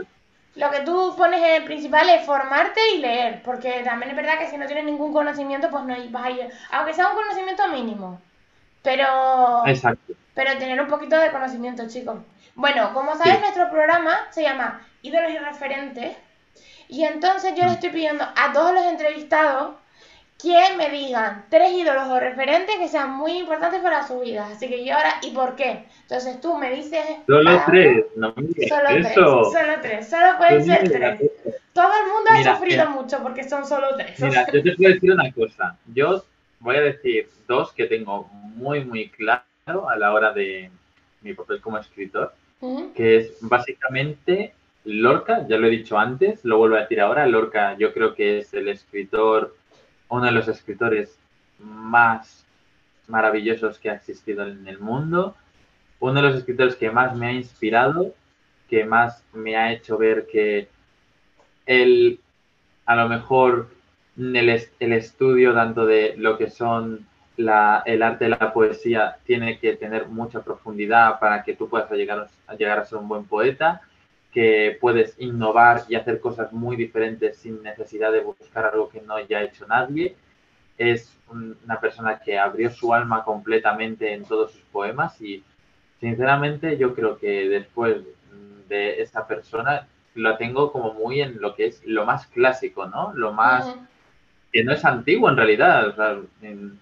lo 0.56 0.72
que 0.72 0.80
tú 0.86 1.16
pones 1.18 1.44
en 1.44 1.56
el 1.56 1.64
principal 1.66 2.08
es 2.08 2.26
formarte 2.26 2.80
y 2.96 3.00
leer, 3.00 3.42
porque 3.44 3.82
también 3.84 4.12
es 4.12 4.16
verdad 4.16 4.40
que 4.40 4.48
si 4.48 4.56
no 4.56 4.68
tienes 4.68 4.86
ningún 4.86 5.12
conocimiento, 5.12 5.70
pues 5.70 5.84
no 5.84 5.98
vas 6.12 6.26
a 6.26 6.32
ir, 6.32 6.50
aunque 6.72 6.94
sea 6.94 7.10
un 7.10 7.16
conocimiento 7.16 7.68
mínimo, 7.68 8.22
pero, 8.82 9.66
Exacto. 9.68 10.14
pero 10.34 10.58
tener 10.58 10.80
un 10.82 10.88
poquito 10.88 11.18
de 11.18 11.32
conocimiento, 11.32 11.88
chicos. 11.88 12.18
Bueno, 12.56 12.94
como 12.94 13.16
sabes, 13.16 13.40
nuestro 13.40 13.70
programa 13.70 14.28
se 14.32 14.44
llama 14.44 14.82
Ídolos 15.02 15.32
y 15.32 15.38
Referentes, 15.38 16.18
Y 16.88 17.06
entonces 17.06 17.54
yo 17.56 17.66
le 17.66 17.72
estoy 17.72 17.90
pidiendo 17.90 18.24
a 18.24 18.52
todos 18.52 18.74
los 18.74 18.86
entrevistados 18.86 19.76
que 20.42 20.76
me 20.76 20.90
digan 20.90 21.46
tres 21.50 21.72
ídolos 21.72 22.08
o 22.08 22.20
referentes 22.20 22.76
que 22.78 22.88
sean 22.88 23.12
muy 23.12 23.38
importantes 23.38 23.80
para 23.82 24.06
su 24.06 24.20
vida. 24.20 24.48
Así 24.52 24.68
que 24.68 24.84
yo 24.84 24.96
ahora, 24.96 25.16
¿y 25.22 25.32
por 25.32 25.56
qué? 25.56 25.86
Entonces 26.02 26.42
tú 26.42 26.58
me 26.58 26.72
dices... 26.72 27.06
Solo 27.28 27.64
tres, 27.68 28.06
no 28.16 28.34
me 28.36 28.68
Solo 28.68 28.88
tres, 28.90 29.14
solo 29.14 29.74
tres, 29.82 30.10
solo 30.10 30.38
pueden 30.38 30.66
ser 30.66 30.90
tres. 30.90 31.22
Todo 31.74 31.92
el 32.04 32.12
mundo 32.12 32.30
ha 32.32 32.56
sufrido 32.56 32.90
mucho 32.90 33.20
porque 33.22 33.48
son 33.48 33.66
solo 33.66 33.96
tres. 33.96 34.20
Mira, 34.20 34.46
yo 34.52 34.64
te 34.64 34.76
puedo 34.76 34.94
decir 34.94 35.12
una 35.14 35.32
cosa. 35.32 35.78
Yo 35.94 36.24
voy 36.62 36.78
a 36.78 36.82
decir 36.82 37.30
dos 37.48 37.74
que 37.74 37.86
tengo 37.86 38.30
muy, 38.56 38.86
muy 38.86 39.10
claro 39.10 39.44
a 39.90 39.98
la 39.98 40.14
hora 40.14 40.32
de 40.32 40.72
mi 41.22 41.34
papel 41.34 41.60
como 41.62 41.78
escritor, 41.78 42.34
que 42.96 43.18
es 43.18 43.38
básicamente 43.42 44.54
Lorca, 44.84 45.46
ya 45.48 45.58
lo 45.58 45.68
he 45.68 45.72
dicho 45.72 45.98
antes, 45.98 46.44
lo 46.46 46.58
vuelvo 46.58 46.78
a 46.78 46.82
decir 46.82 47.02
ahora, 47.02 47.28
Lorca 47.28 47.76
yo 47.78 47.94
creo 47.94 48.16
que 48.16 48.40
es 48.40 48.54
el 48.54 48.68
escritor 48.68 49.56
uno 50.10 50.26
de 50.26 50.32
los 50.32 50.48
escritores 50.48 51.18
más 51.60 52.46
maravillosos 53.08 53.80
que 53.80 53.90
ha 53.90 53.96
existido 53.96 54.46
en 54.48 54.68
el 54.68 54.80
mundo, 54.80 55.36
uno 56.00 56.22
de 56.22 56.22
los 56.22 56.36
escritores 56.36 56.76
que 56.76 56.92
más 56.92 57.16
me 57.16 57.28
ha 57.28 57.32
inspirado, 57.34 58.14
que 58.70 58.86
más 58.86 59.24
me 59.34 59.56
ha 59.56 59.72
hecho 59.72 59.98
ver 59.98 60.28
que 60.28 60.68
él, 61.66 62.20
a 62.86 62.96
lo 62.96 63.08
mejor, 63.08 63.70
el, 64.18 64.62
el 64.80 64.94
estudio 64.94 65.54
tanto 65.54 65.86
de 65.86 66.16
lo 66.18 66.38
que 66.38 66.50
son 66.50 67.08
la, 67.38 67.84
el 67.86 68.04
arte 68.04 68.26
de 68.26 68.32
la 68.32 68.54
poesía 68.54 69.18
tiene 69.26 69.60
que 69.60 69.76
tener 69.76 70.08
mucha 70.08 70.42
profundidad 70.42 71.20
para 71.20 71.44
que 71.44 71.56
tú 71.56 71.70
puedas 71.70 71.90
llegar 71.92 72.30
a, 72.48 72.56
llegar 72.56 72.80
a 72.80 72.86
ser 72.86 73.00
un 73.00 73.08
buen 73.08 73.26
poeta, 73.26 73.82
que 74.32 74.78
puedes 74.80 75.16
innovar 75.20 75.84
y 75.90 75.96
hacer 75.96 76.20
cosas 76.20 76.54
muy 76.54 76.76
diferentes 76.76 77.38
sin 77.38 77.62
necesidad 77.64 78.12
de 78.12 78.22
buscar 78.22 78.66
algo 78.66 78.90
que 78.90 79.02
no 79.02 79.16
haya 79.16 79.42
hecho 79.42 79.66
nadie. 79.68 80.16
Es 80.78 81.18
una 81.30 81.80
persona 81.80 82.20
que 82.20 82.40
abrió 82.40 82.70
su 82.70 82.94
alma 82.94 83.24
completamente 83.24 84.14
en 84.14 84.24
todos 84.26 84.52
sus 84.52 84.62
poemas 84.64 85.22
y 85.22 85.44
sinceramente 86.00 86.78
yo 86.78 86.96
creo 86.96 87.18
que 87.18 87.50
después 87.50 87.98
de 88.68 89.02
esa 89.02 89.28
persona 89.28 89.88
la 90.16 90.38
tengo 90.38 90.72
como 90.72 90.94
muy 90.94 91.22
en 91.22 91.42
lo 91.42 91.56
que 91.56 91.68
es 91.68 91.82
lo 91.86 92.06
más 92.06 92.28
clásico, 92.28 92.86
¿no? 92.88 93.14
Lo 93.14 93.34
más 93.34 93.76
que 94.52 94.64
no 94.64 94.74
es 94.74 94.84
antiguo 94.86 95.30
en 95.30 95.38
realidad, 95.38 95.88
o 95.88 95.96
sea, 95.96 96.20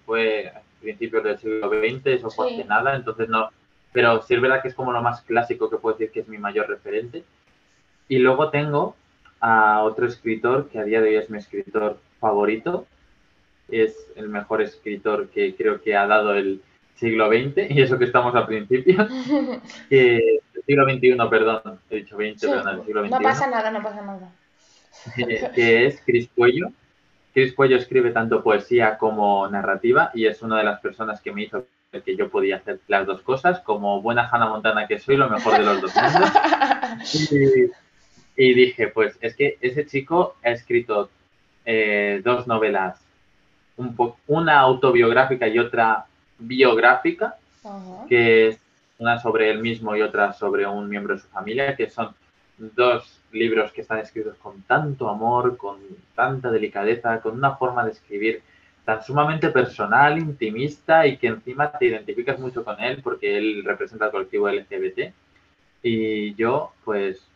fue 0.04 0.48
a 0.48 0.60
principios 0.80 1.24
del 1.24 1.38
siglo 1.38 1.68
XX, 1.68 2.06
eso 2.06 2.30
fue 2.30 2.52
hace 2.52 2.64
nada, 2.64 2.96
entonces 2.96 3.28
no, 3.28 3.50
pero 3.92 4.22
sí 4.22 4.34
es 4.34 4.40
verdad 4.40 4.62
que 4.62 4.68
es 4.68 4.74
como 4.74 4.92
lo 4.92 5.02
más 5.02 5.22
clásico 5.22 5.68
que 5.68 5.76
puedo 5.76 5.96
decir 5.96 6.12
que 6.12 6.20
es 6.20 6.28
mi 6.28 6.38
mayor 6.38 6.68
referente. 6.68 7.24
Y 8.08 8.18
luego 8.18 8.50
tengo 8.50 8.96
a 9.40 9.82
otro 9.82 10.06
escritor 10.06 10.68
que 10.68 10.78
a 10.78 10.84
día 10.84 11.00
de 11.00 11.10
hoy 11.10 11.16
es 11.16 11.30
mi 11.30 11.38
escritor 11.38 11.98
favorito. 12.18 12.86
Es 13.68 14.06
el 14.16 14.28
mejor 14.28 14.62
escritor 14.62 15.28
que 15.28 15.54
creo 15.54 15.80
que 15.80 15.96
ha 15.96 16.06
dado 16.06 16.34
el 16.34 16.60
siglo 16.96 17.28
XX, 17.28 17.70
y 17.70 17.80
eso 17.80 17.98
que 17.98 18.04
estamos 18.04 18.34
a 18.34 18.46
principios. 18.46 19.08
el 19.90 20.40
siglo 20.66 20.84
XXI, 20.84 21.16
perdón. 21.30 21.80
He 21.88 21.96
dicho 21.96 22.16
XX, 22.16 22.40
perdón, 22.40 22.78
el 22.80 22.84
siglo 22.84 23.00
XXI. 23.02 23.10
No 23.10 23.20
pasa 23.20 23.46
nada, 23.48 23.70
no 23.70 23.82
pasa 23.82 24.02
nada. 24.02 24.32
que 25.54 25.86
es 25.86 26.00
Cris 26.04 26.28
Cuello. 26.34 26.72
Cris 27.32 27.54
Cuello 27.54 27.76
escribe 27.76 28.10
tanto 28.10 28.42
poesía 28.42 28.98
como 28.98 29.48
narrativa 29.48 30.10
y 30.14 30.26
es 30.26 30.42
una 30.42 30.58
de 30.58 30.64
las 30.64 30.80
personas 30.80 31.20
que 31.20 31.32
me 31.32 31.44
hizo 31.44 31.66
que 32.04 32.16
yo 32.16 32.28
podía 32.28 32.56
hacer 32.56 32.78
las 32.86 33.04
dos 33.04 33.20
cosas, 33.22 33.60
como 33.60 34.00
buena 34.00 34.28
Hannah 34.30 34.48
Montana 34.48 34.86
que 34.86 35.00
soy, 35.00 35.16
lo 35.16 35.28
mejor 35.28 35.58
de 35.58 35.64
los 35.64 35.80
dos 35.80 35.92
mundos. 35.96 36.30
Y, 38.36 38.44
y 38.44 38.54
dije, 38.54 38.88
pues 38.88 39.16
es 39.20 39.34
que 39.34 39.58
ese 39.60 39.86
chico 39.86 40.36
ha 40.44 40.50
escrito 40.50 41.10
eh, 41.64 42.20
dos 42.24 42.46
novelas, 42.46 42.98
un 43.76 43.94
una 44.26 44.60
autobiográfica 44.60 45.48
y 45.48 45.58
otra 45.58 46.06
biográfica, 46.38 47.36
que 48.08 48.48
es 48.48 48.58
una 48.98 49.18
sobre 49.18 49.50
él 49.50 49.60
mismo 49.60 49.96
y 49.96 50.02
otra 50.02 50.32
sobre 50.32 50.66
un 50.66 50.88
miembro 50.88 51.14
de 51.14 51.20
su 51.20 51.28
familia, 51.28 51.76
que 51.76 51.90
son 51.90 52.14
dos 52.60 53.20
libros 53.32 53.72
que 53.72 53.80
están 53.80 53.98
escritos 53.98 54.36
con 54.36 54.62
tanto 54.62 55.08
amor, 55.08 55.56
con 55.56 55.78
tanta 56.14 56.50
delicadeza, 56.50 57.20
con 57.20 57.34
una 57.34 57.56
forma 57.56 57.84
de 57.84 57.92
escribir 57.92 58.42
tan 58.84 59.02
sumamente 59.02 59.50
personal, 59.50 60.18
intimista 60.18 61.06
y 61.06 61.16
que 61.16 61.28
encima 61.28 61.70
te 61.72 61.86
identificas 61.86 62.38
mucho 62.38 62.64
con 62.64 62.80
él 62.80 63.00
porque 63.02 63.38
él 63.38 63.64
representa 63.64 64.06
al 64.06 64.10
colectivo 64.10 64.48
LGBT. 64.48 65.12
Y 65.82 66.34
yo, 66.34 66.72
pues, 66.84 67.26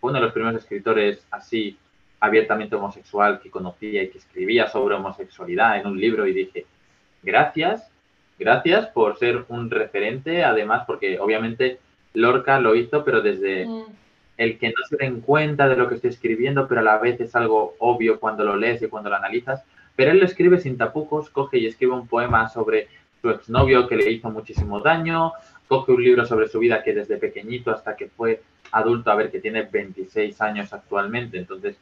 uno 0.00 0.14
de 0.14 0.20
los 0.20 0.32
primeros 0.32 0.60
escritores 0.60 1.24
así 1.30 1.78
abiertamente 2.20 2.76
homosexual 2.76 3.40
que 3.40 3.50
conocía 3.50 4.02
y 4.02 4.08
que 4.08 4.18
escribía 4.18 4.68
sobre 4.68 4.94
homosexualidad 4.94 5.80
en 5.80 5.86
un 5.86 6.00
libro 6.00 6.26
y 6.26 6.32
dije, 6.32 6.66
gracias, 7.22 7.90
gracias 8.38 8.86
por 8.88 9.18
ser 9.18 9.44
un 9.48 9.70
referente, 9.70 10.44
además 10.44 10.84
porque 10.86 11.18
obviamente 11.18 11.78
Lorca 12.14 12.60
lo 12.60 12.76
hizo, 12.76 13.04
pero 13.04 13.22
desde 13.22 13.66
mm. 13.66 13.84
El 14.42 14.58
que 14.58 14.68
no 14.68 14.84
se 14.88 14.96
den 14.96 15.20
cuenta 15.20 15.68
de 15.68 15.76
lo 15.76 15.88
que 15.88 15.94
estoy 15.94 16.10
escribiendo, 16.10 16.66
pero 16.66 16.80
a 16.80 16.84
la 16.84 16.98
vez 16.98 17.20
es 17.20 17.34
algo 17.36 17.74
obvio 17.78 18.18
cuando 18.18 18.44
lo 18.44 18.56
lees 18.56 18.82
y 18.82 18.88
cuando 18.88 19.10
lo 19.10 19.16
analizas, 19.16 19.64
pero 19.94 20.10
él 20.10 20.18
lo 20.18 20.24
escribe 20.24 20.58
sin 20.58 20.76
tapujos, 20.76 21.30
coge 21.30 21.58
y 21.58 21.66
escribe 21.66 21.92
un 21.92 22.08
poema 22.08 22.48
sobre 22.48 22.88
su 23.20 23.30
exnovio 23.30 23.86
que 23.86 23.96
le 23.96 24.10
hizo 24.10 24.30
muchísimo 24.30 24.80
daño, 24.80 25.32
coge 25.68 25.92
un 25.92 26.02
libro 26.02 26.26
sobre 26.26 26.48
su 26.48 26.58
vida 26.58 26.82
que 26.82 26.92
desde 26.92 27.18
pequeñito 27.18 27.70
hasta 27.70 27.96
que 27.96 28.08
fue 28.08 28.42
adulto, 28.72 29.10
a 29.10 29.14
ver, 29.14 29.30
que 29.30 29.40
tiene 29.40 29.62
26 29.62 30.40
años 30.40 30.72
actualmente, 30.72 31.38
entonces 31.38 31.76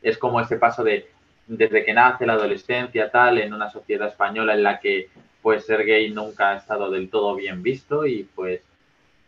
es 0.00 0.16
como 0.16 0.40
ese 0.40 0.56
paso 0.56 0.82
de 0.82 1.08
desde 1.46 1.84
que 1.84 1.92
nace 1.92 2.24
la 2.24 2.34
adolescencia, 2.34 3.10
tal, 3.10 3.38
en 3.38 3.52
una 3.52 3.68
sociedad 3.68 4.08
española 4.08 4.54
en 4.54 4.62
la 4.62 4.80
que 4.80 5.08
pues 5.42 5.66
ser 5.66 5.84
gay 5.84 6.10
nunca 6.10 6.50
ha 6.50 6.56
estado 6.56 6.90
del 6.90 7.10
todo 7.10 7.34
bien 7.34 7.62
visto 7.62 8.06
y 8.06 8.22
pues 8.34 8.62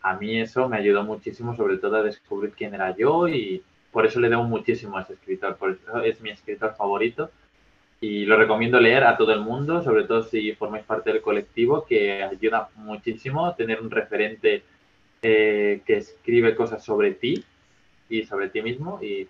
a 0.05 0.15
mí 0.17 0.39
eso 0.39 0.69
me 0.69 0.77
ayudó 0.77 1.03
muchísimo, 1.03 1.57
sobre 1.57 1.79
todo 1.79 1.97
a 1.97 2.03
descubrir 2.03 2.53
quién 2.53 2.75
era 2.75 2.95
yo 2.95 3.27
y 3.27 3.63
por 3.91 4.05
eso 4.05 4.21
le 4.21 4.29
debo 4.29 4.45
muchísimo 4.45 4.99
a 4.99 5.01
ese 5.01 5.15
escritor, 5.15 5.57
por 5.57 5.71
eso 5.71 6.03
es 6.03 6.21
mi 6.21 6.29
escritor 6.31 6.75
favorito 6.77 7.31
y 8.03 8.27
lo 8.27 8.37
recomiendo 8.37 8.79
leer 8.79 9.05
a 9.05 9.17
todo 9.17 9.33
el 9.33 9.41
mundo, 9.41 9.83
sobre 9.83 10.05
todo 10.05 10.23
si 10.23 10.53
formáis 10.53 10.85
parte 10.85 11.11
del 11.11 11.23
colectivo, 11.23 11.87
que 11.87 12.23
ayuda 12.23 12.69
muchísimo 12.77 13.55
tener 13.55 13.81
un 13.81 13.91
referente 13.91 14.63
eh, 15.23 15.81
que 15.87 15.97
escribe 15.97 16.55
cosas 16.55 16.85
sobre 16.85 17.13
ti 17.13 17.43
y 18.11 18.25
sobre 18.25 18.51
ti 18.51 18.61
mismo 18.61 19.01
y 19.03 19.27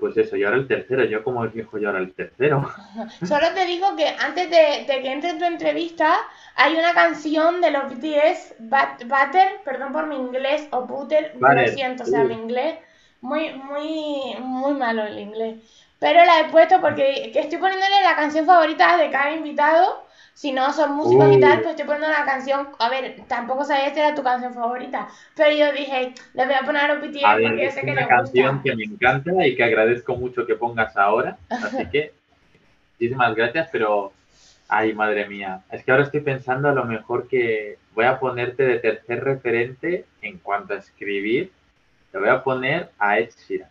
pues 0.00 0.16
eso, 0.16 0.36
y 0.36 0.42
ahora 0.42 0.56
el 0.56 0.66
tercero, 0.66 1.04
yo 1.04 1.22
como 1.22 1.46
dijo 1.46 1.78
yo 1.78 1.88
ahora 1.88 2.00
el 2.00 2.12
tercero. 2.14 2.68
Solo 3.22 3.52
te 3.54 3.66
digo 3.66 3.94
que 3.94 4.06
antes 4.08 4.50
de, 4.50 4.86
que 4.86 5.12
entre 5.12 5.30
en 5.30 5.38
tu 5.38 5.44
entrevista, 5.44 6.16
hay 6.56 6.74
una 6.74 6.94
canción 6.94 7.60
de 7.60 7.70
los 7.70 7.84
BTS, 7.84 8.54
Butter, 8.58 9.60
perdón 9.64 9.92
por 9.92 10.06
mi 10.06 10.16
inglés, 10.16 10.66
o 10.72 10.86
Butter, 10.86 11.36
lo 11.38 11.66
siento, 11.68 12.02
o 12.02 12.06
sea, 12.06 12.24
mi 12.24 12.34
inglés, 12.34 12.78
muy, 13.20 13.52
muy, 13.52 14.36
muy 14.40 14.72
malo 14.72 15.04
el 15.04 15.18
inglés. 15.18 15.58
Pero 16.00 16.24
la 16.24 16.40
he 16.40 16.44
puesto 16.50 16.80
porque 16.80 17.30
estoy 17.34 17.58
poniéndole 17.58 18.02
la 18.02 18.16
canción 18.16 18.46
favorita 18.46 18.96
de 18.96 19.10
cada 19.10 19.32
invitado 19.32 20.09
si 20.40 20.52
no 20.52 20.72
son 20.72 20.94
músicos 20.94 21.36
y 21.36 21.38
tal, 21.38 21.60
pues 21.60 21.72
estoy 21.72 21.84
poniendo 21.84 22.08
una 22.08 22.24
canción. 22.24 22.68
A 22.78 22.88
ver, 22.88 23.14
tampoco 23.28 23.62
sabía 23.62 23.92
si 23.92 24.00
era 24.00 24.14
tu 24.14 24.22
canción 24.22 24.54
favorita, 24.54 25.06
pero 25.36 25.54
yo 25.54 25.70
dije, 25.70 26.14
le 26.32 26.46
voy 26.46 26.54
a 26.54 26.64
poner 26.64 26.90
a 26.90 26.94
BTS 26.94 27.20
porque 27.20 27.64
yo 27.66 27.70
sé 27.70 27.82
que 27.82 27.90
Es 27.90 27.98
una 27.98 28.08
canción 28.08 28.62
que 28.62 28.74
me 28.74 28.84
encanta 28.84 29.46
y 29.46 29.54
que 29.54 29.64
agradezco 29.64 30.16
mucho 30.16 30.46
que 30.46 30.54
pongas 30.54 30.96
ahora, 30.96 31.36
así 31.50 31.84
que 31.92 32.14
muchísimas 32.94 33.34
gracias, 33.34 33.68
pero 33.70 34.14
ay, 34.66 34.94
madre 34.94 35.28
mía, 35.28 35.60
es 35.70 35.84
que 35.84 35.90
ahora 35.90 36.04
estoy 36.04 36.20
pensando 36.20 36.70
a 36.70 36.72
lo 36.72 36.86
mejor 36.86 37.28
que 37.28 37.76
voy 37.94 38.06
a 38.06 38.18
ponerte 38.18 38.62
de 38.62 38.78
tercer 38.78 39.22
referente 39.22 40.06
en 40.22 40.38
cuanto 40.38 40.72
a 40.72 40.78
escribir, 40.78 41.52
le 42.14 42.18
voy 42.18 42.30
a 42.30 42.42
poner 42.42 42.88
a 42.98 43.18
Ed 43.18 43.28
Sheeran. 43.46 43.68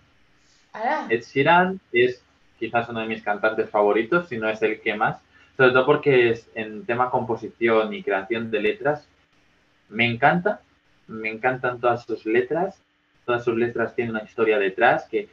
Ed 1.10 1.24
Sheeran 1.24 1.80
es 1.92 2.24
quizás 2.60 2.88
uno 2.90 3.00
de 3.00 3.08
mis 3.08 3.24
cantantes 3.24 3.72
favoritos, 3.72 4.30
si 4.30 4.38
no 4.38 4.48
es 4.48 4.62
el 4.62 4.80
que 4.82 4.94
más 4.94 5.18
sobre 5.60 5.74
todo 5.74 5.86
porque 5.86 6.30
es 6.30 6.50
en 6.56 6.86
tema 6.86 7.10
composición 7.10 7.94
y 7.94 8.02
creación 8.02 8.50
de 8.50 8.62
letras, 8.62 9.06
me 9.90 10.06
encanta, 10.06 10.62
me 11.08 11.30
encantan 11.30 11.82
todas 11.82 12.06
sus 12.06 12.26
letras, 12.26 12.82
todas 13.26 13.44
sus 13.44 13.58
letras 13.58 13.94
tienen 13.94 14.16
una 14.16 14.24
historia 14.24 14.58
detrás, 14.58 15.06
que 15.12 15.28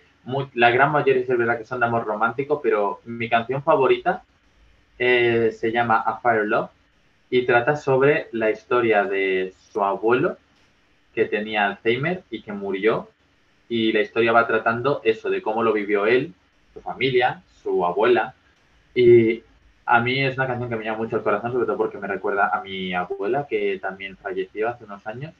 la 0.55 0.73
gran 0.73 0.91
mayoría 0.91 1.23
es 1.23 1.29
verdad 1.29 1.59
que 1.59 1.65
son 1.65 1.79
de 1.79 1.87
amor 1.87 2.05
romántico, 2.05 2.61
pero 2.61 2.99
mi 3.05 3.29
canción 3.29 3.63
favorita 3.63 4.25
eh, 4.99 5.53
se 5.57 5.71
llama 5.71 6.03
A 6.05 6.19
Fire 6.19 6.45
Love 6.45 6.71
y 7.31 7.47
trata 7.47 7.77
sobre 7.77 8.27
la 8.33 8.51
historia 8.51 9.05
de 9.05 9.55
su 9.71 9.85
abuelo 9.85 10.39
que 11.15 11.27
tenía 11.27 11.67
Alzheimer 11.67 12.25
y 12.33 12.43
que 12.43 12.53
murió. 12.53 13.11
Y 13.69 13.93
la 13.93 14.01
historia 14.01 14.33
va 14.33 14.49
tratando 14.49 15.03
eso, 15.05 15.31
de 15.31 15.41
cómo 15.41 15.63
lo 15.63 15.73
vivió 15.73 16.05
él, 16.05 16.35
su 16.75 16.81
familia, 16.81 17.43
su 17.63 17.87
abuela. 17.87 18.35
Y 18.93 19.45
a 19.87 20.01
mí 20.01 20.25
es 20.25 20.37
una 20.37 20.49
canción 20.49 20.69
que 20.69 20.77
me 20.77 20.85
llama 20.85 20.99
mucho 20.99 21.17
el 21.17 21.23
corazón, 21.23 21.53
sobre 21.53 21.65
todo 21.65 21.77
porque 21.77 21.99
me 21.99 22.09
recuerda 22.09 22.51
a 22.53 22.61
mi 22.61 22.93
abuela, 22.93 23.47
que 23.49 23.79
también 23.81 24.17
falleció 24.17 24.69
hace 24.69 24.85
unos 24.85 25.07
años. 25.07 25.33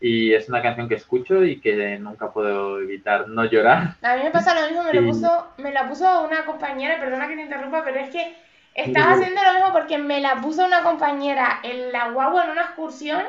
Y 0.00 0.34
es 0.34 0.48
una 0.48 0.60
canción 0.60 0.88
que 0.88 0.96
escucho 0.96 1.44
y 1.44 1.60
que 1.60 1.98
nunca 1.98 2.32
puedo 2.32 2.80
evitar 2.80 3.28
no 3.28 3.44
llorar. 3.44 3.94
A 4.02 4.16
mí 4.16 4.24
me 4.24 4.30
pasa 4.32 4.60
lo 4.60 4.66
mismo, 4.66 4.82
me, 4.82 4.92
lo 4.92 5.06
puso, 5.06 5.46
me 5.58 5.72
la 5.72 5.88
puso 5.88 6.24
una 6.24 6.44
compañera, 6.44 6.98
perdona 6.98 7.28
que 7.28 7.36
te 7.36 7.42
interrumpa, 7.42 7.84
pero 7.84 8.00
es 8.00 8.10
que 8.10 8.36
estaba 8.74 9.12
haciendo 9.12 9.40
lo 9.42 9.52
mismo 9.54 9.72
porque 9.72 9.96
me 9.96 10.20
la 10.20 10.40
puso 10.40 10.64
una 10.64 10.82
compañera 10.82 11.60
en 11.62 11.92
la 11.92 12.10
guagua 12.10 12.44
en 12.44 12.50
una 12.50 12.62
excursión 12.62 13.22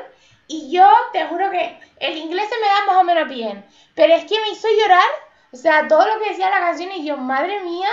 y 0.48 0.70
yo 0.72 0.88
te 1.12 1.24
juro 1.26 1.50
que 1.50 1.78
el 2.00 2.16
inglés 2.16 2.48
se 2.48 2.60
me 2.60 2.66
da 2.66 2.92
más 2.92 2.96
o 2.96 3.04
menos 3.04 3.28
bien, 3.28 3.64
pero 3.94 4.14
es 4.14 4.24
que 4.24 4.40
me 4.40 4.50
hizo 4.50 4.66
llorar, 4.80 5.08
o 5.52 5.56
sea, 5.56 5.86
todo 5.86 6.04
lo 6.06 6.20
que 6.20 6.30
decía 6.30 6.50
la 6.50 6.60
canción 6.60 6.90
y 6.92 7.06
yo, 7.06 7.16
madre 7.16 7.62
mía, 7.62 7.88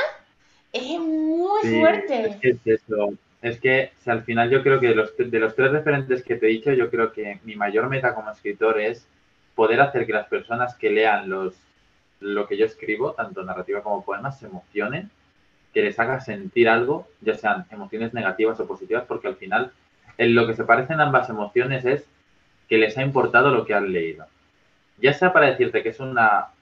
es 0.73 0.99
muy 0.99 1.61
fuerte. 1.79 2.29
Es 2.29 2.35
que, 2.37 2.49
es, 2.49 2.81
eso. 2.81 3.13
es 3.41 3.59
que 3.59 3.91
al 4.07 4.23
final 4.23 4.49
yo 4.49 4.63
creo 4.63 4.79
que 4.79 4.89
de 4.89 4.95
los, 4.95 5.15
de 5.15 5.39
los 5.39 5.55
tres 5.55 5.71
referentes 5.71 6.23
que 6.23 6.35
te 6.35 6.47
he 6.47 6.49
dicho, 6.49 6.73
yo 6.73 6.89
creo 6.89 7.13
que 7.13 7.39
mi 7.43 7.55
mayor 7.55 7.87
meta 7.87 8.15
como 8.15 8.31
escritor 8.31 8.79
es 8.81 9.07
poder 9.55 9.79
hacer 9.81 10.05
que 10.05 10.13
las 10.13 10.27
personas 10.27 10.75
que 10.75 10.89
lean 10.89 11.29
los, 11.29 11.55
lo 12.19 12.47
que 12.47 12.57
yo 12.57 12.65
escribo, 12.65 13.13
tanto 13.13 13.43
narrativa 13.43 13.83
como 13.83 14.03
poemas, 14.03 14.39
se 14.39 14.47
emocionen, 14.47 15.11
que 15.73 15.83
les 15.83 15.99
haga 15.99 16.19
sentir 16.19 16.67
algo, 16.69 17.07
ya 17.21 17.35
sean 17.35 17.65
emociones 17.71 18.13
negativas 18.13 18.59
o 18.59 18.67
positivas, 18.67 19.05
porque 19.07 19.27
al 19.27 19.35
final 19.35 19.71
en 20.17 20.35
lo 20.35 20.47
que 20.47 20.55
se 20.55 20.63
parecen 20.63 20.99
ambas 20.99 21.29
emociones 21.29 21.85
es 21.85 22.05
que 22.67 22.77
les 22.77 22.97
ha 22.97 23.03
importado 23.03 23.51
lo 23.51 23.65
que 23.65 23.73
han 23.73 23.91
leído. 23.91 24.25
Ya 24.99 25.13
sea 25.13 25.33
para 25.33 25.47
decirte 25.47 25.83
que 25.83 25.89
es 25.89 25.99
un 25.99 26.17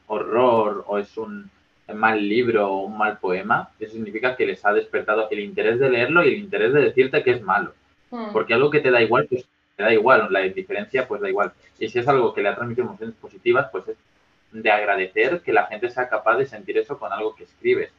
horror 0.07 0.84
o 0.88 0.97
es 0.97 1.18
un 1.18 1.49
mal 1.94 2.28
libro 2.28 2.68
o 2.70 2.86
un 2.86 2.98
mal 2.98 3.18
poema, 3.20 3.70
eso 3.80 3.94
significa 3.94 4.36
que 4.36 4.46
les 4.46 4.64
ha 4.66 4.74
despertado 4.74 5.30
el 5.30 5.39
interés 5.39 5.80
de 5.80 5.89
leerlo 5.89 6.24
y 6.24 6.34
el 6.34 6.39
interés 6.39 6.74
de 6.74 6.82
decirte 6.82 7.24
que 7.24 7.32
es 7.32 7.42
malo. 7.42 7.74
Hmm. 8.10 8.32
Porque 8.32 8.54
algo 8.54 8.70
que 8.70 8.80
te 8.80 8.92
da 8.92 9.02
igual, 9.02 9.28
pues 9.30 9.46
te 9.76 9.84
da 9.84 9.94
igual, 9.94 10.28
la 10.30 10.42
diferencia 10.42 11.08
pues 11.08 11.22
da 11.22 11.30
igual. 11.30 11.54
Y 11.80 11.89
si 11.89 12.00
es 12.00 12.08
algo 12.08 12.34
que 12.34 12.42
le 12.42 12.50
ha 12.50 12.56
transmitido 12.56 12.88
emociones 12.88 13.16
positivas, 13.16 13.68
pues 13.72 13.88
es 13.88 13.98
de 14.52 14.72
agradecer 14.72 15.42
que 15.42 15.54
la 15.54 15.68
gente 15.68 15.89
sea 15.89 16.10
capaz 16.10 16.38
de 16.38 16.46
sentir 16.46 16.78
eso 16.78 16.98
con 17.00 17.14
algo 17.14 17.36
que 17.36 17.46
escribes. 17.46 17.92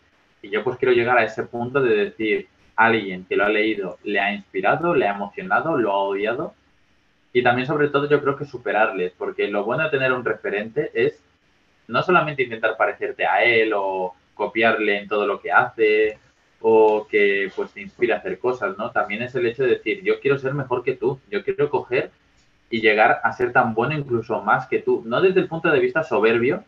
Y 0.42 0.50
yo 0.50 0.62
pues 0.64 0.76
quiero 0.76 0.92
llegar 0.92 1.18
a 1.18 1.24
ese 1.24 1.44
punto 1.44 1.80
de 1.80 1.96
decir, 1.96 2.48
alguien 2.76 3.24
que 3.26 3.36
lo 3.36 3.44
ha 3.44 3.48
leído 3.48 3.98
le 4.02 4.18
ha 4.18 4.32
inspirado, 4.32 4.94
le 4.94 5.06
ha 5.06 5.14
emocionado, 5.14 5.76
lo 5.76 5.92
ha 5.92 5.98
odiado 5.98 6.54
y 7.32 7.42
también, 7.42 7.66
sobre 7.66 7.88
todo, 7.88 8.08
yo 8.08 8.20
creo 8.20 8.36
que 8.36 8.44
superarles, 8.44 9.12
porque 9.16 9.48
lo 9.48 9.64
bueno 9.64 9.84
de 9.84 9.90
tener 9.90 10.12
un 10.12 10.24
referente 10.24 10.90
es 10.94 11.18
no 11.88 12.02
solamente 12.02 12.42
intentar 12.42 12.76
parecerte 12.76 13.26
a 13.26 13.42
él 13.44 13.72
o 13.74 14.14
copiarle 14.34 14.98
en 14.98 15.08
todo 15.08 15.26
lo 15.26 15.40
que 15.40 15.52
hace 15.52 16.18
o 16.60 17.06
que 17.08 17.50
pues 17.54 17.72
te 17.72 17.80
inspire 17.82 18.12
a 18.12 18.18
hacer 18.18 18.38
cosas, 18.38 18.78
¿no? 18.78 18.90
También 18.90 19.22
es 19.22 19.34
el 19.34 19.46
hecho 19.46 19.64
de 19.64 19.70
decir, 19.70 20.02
yo 20.02 20.20
quiero 20.20 20.38
ser 20.38 20.54
mejor 20.54 20.84
que 20.84 20.94
tú, 20.94 21.18
yo 21.30 21.44
quiero 21.44 21.68
coger 21.68 22.10
y 22.70 22.80
llegar 22.80 23.20
a 23.22 23.32
ser 23.32 23.52
tan 23.52 23.74
bueno 23.74 23.94
incluso 23.94 24.40
más 24.42 24.66
que 24.66 24.78
tú, 24.78 25.02
no 25.04 25.20
desde 25.20 25.40
el 25.40 25.48
punto 25.48 25.70
de 25.70 25.80
vista 25.80 26.04
soberbio, 26.04 26.64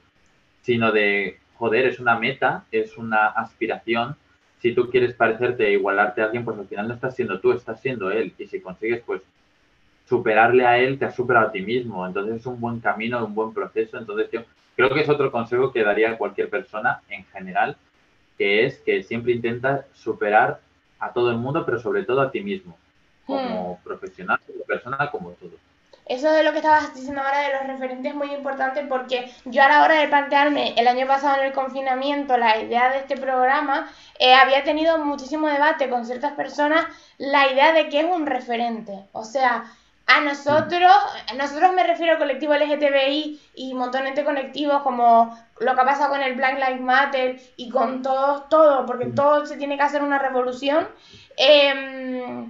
sino 0.62 0.92
de, 0.92 1.38
joder, 1.54 1.86
es 1.86 2.00
una 2.00 2.18
meta, 2.18 2.64
es 2.72 2.96
una 2.98 3.28
aspiración. 3.28 4.16
Si 4.60 4.74
tú 4.74 4.90
quieres 4.90 5.14
parecerte, 5.14 5.72
igualarte 5.72 6.22
a 6.22 6.26
alguien, 6.26 6.44
pues 6.44 6.58
al 6.58 6.66
final 6.66 6.88
no 6.88 6.94
estás 6.94 7.14
siendo 7.14 7.40
tú, 7.40 7.52
estás 7.52 7.80
siendo 7.80 8.10
él. 8.10 8.32
Y 8.38 8.46
si 8.46 8.60
consigues, 8.60 9.02
pues 9.04 9.22
superarle 10.08 10.66
a 10.66 10.78
él 10.78 10.98
te 10.98 11.06
has 11.06 11.14
superado 11.14 11.48
a 11.48 11.52
ti 11.52 11.62
mismo. 11.62 12.06
Entonces 12.06 12.36
es 12.36 12.46
un 12.46 12.60
buen 12.60 12.80
camino, 12.80 13.24
un 13.24 13.34
buen 13.34 13.52
proceso. 13.52 13.98
Entonces 13.98 14.28
yo 14.32 14.42
creo 14.76 14.92
que 14.92 15.00
es 15.00 15.08
otro 15.08 15.30
consejo 15.30 15.72
que 15.72 15.84
daría 15.84 16.10
a 16.10 16.18
cualquier 16.18 16.50
persona 16.50 17.00
en 17.08 17.24
general, 17.26 17.76
que 18.36 18.66
es 18.66 18.78
que 18.80 19.02
siempre 19.02 19.32
intenta 19.32 19.86
superar 19.94 20.60
a 20.98 21.12
todo 21.12 21.30
el 21.30 21.38
mundo, 21.38 21.64
pero 21.64 21.78
sobre 21.78 22.04
todo 22.04 22.20
a 22.20 22.30
ti 22.30 22.40
mismo, 22.40 22.76
como 23.26 23.74
hmm. 23.74 23.84
profesional, 23.84 24.38
como 24.46 24.64
persona, 24.64 25.10
como 25.10 25.30
todo. 25.30 25.52
Eso 26.06 26.30
de 26.30 26.42
lo 26.42 26.52
que 26.52 26.58
estabas 26.58 26.94
diciendo 26.94 27.22
ahora 27.22 27.40
de 27.40 27.54
los 27.54 27.66
referentes 27.66 28.12
es 28.12 28.14
muy 28.14 28.30
importante 28.30 28.84
porque 28.84 29.30
yo 29.46 29.62
a 29.62 29.68
la 29.68 29.84
hora 29.84 30.00
de 30.00 30.08
plantearme 30.08 30.74
el 30.76 30.86
año 30.86 31.06
pasado 31.06 31.40
en 31.40 31.46
el 31.46 31.54
confinamiento 31.54 32.36
la 32.36 32.58
idea 32.58 32.90
de 32.90 32.98
este 32.98 33.16
programa, 33.16 33.90
eh, 34.18 34.34
había 34.34 34.64
tenido 34.64 34.98
muchísimo 34.98 35.48
debate 35.48 35.88
con 35.88 36.04
ciertas 36.04 36.32
personas 36.34 36.84
la 37.16 37.50
idea 37.50 37.72
de 37.72 37.88
que 37.88 38.00
es 38.00 38.06
un 38.06 38.26
referente. 38.26 38.92
O 39.12 39.24
sea, 39.24 39.64
a 40.06 40.20
nosotros, 40.20 40.92
a 41.28 41.34
nosotros 41.34 41.72
me 41.72 41.82
refiero 41.82 42.12
al 42.12 42.18
colectivo 42.18 42.54
LGTBI 42.54 43.40
y 43.54 43.74
montones 43.74 44.14
de 44.14 44.24
colectivos 44.24 44.82
como 44.82 45.36
lo 45.60 45.74
que 45.74 45.80
ha 45.80 45.84
pasado 45.84 46.10
con 46.10 46.22
el 46.22 46.34
Black 46.34 46.56
Lives 46.56 46.80
Matter 46.80 47.40
y 47.56 47.70
con 47.70 48.02
todo, 48.02 48.42
todo, 48.50 48.84
porque 48.84 49.06
todo 49.06 49.46
se 49.46 49.56
tiene 49.56 49.76
que 49.76 49.82
hacer 49.82 50.02
una 50.02 50.18
revolución. 50.18 50.88
Eh, 51.36 52.48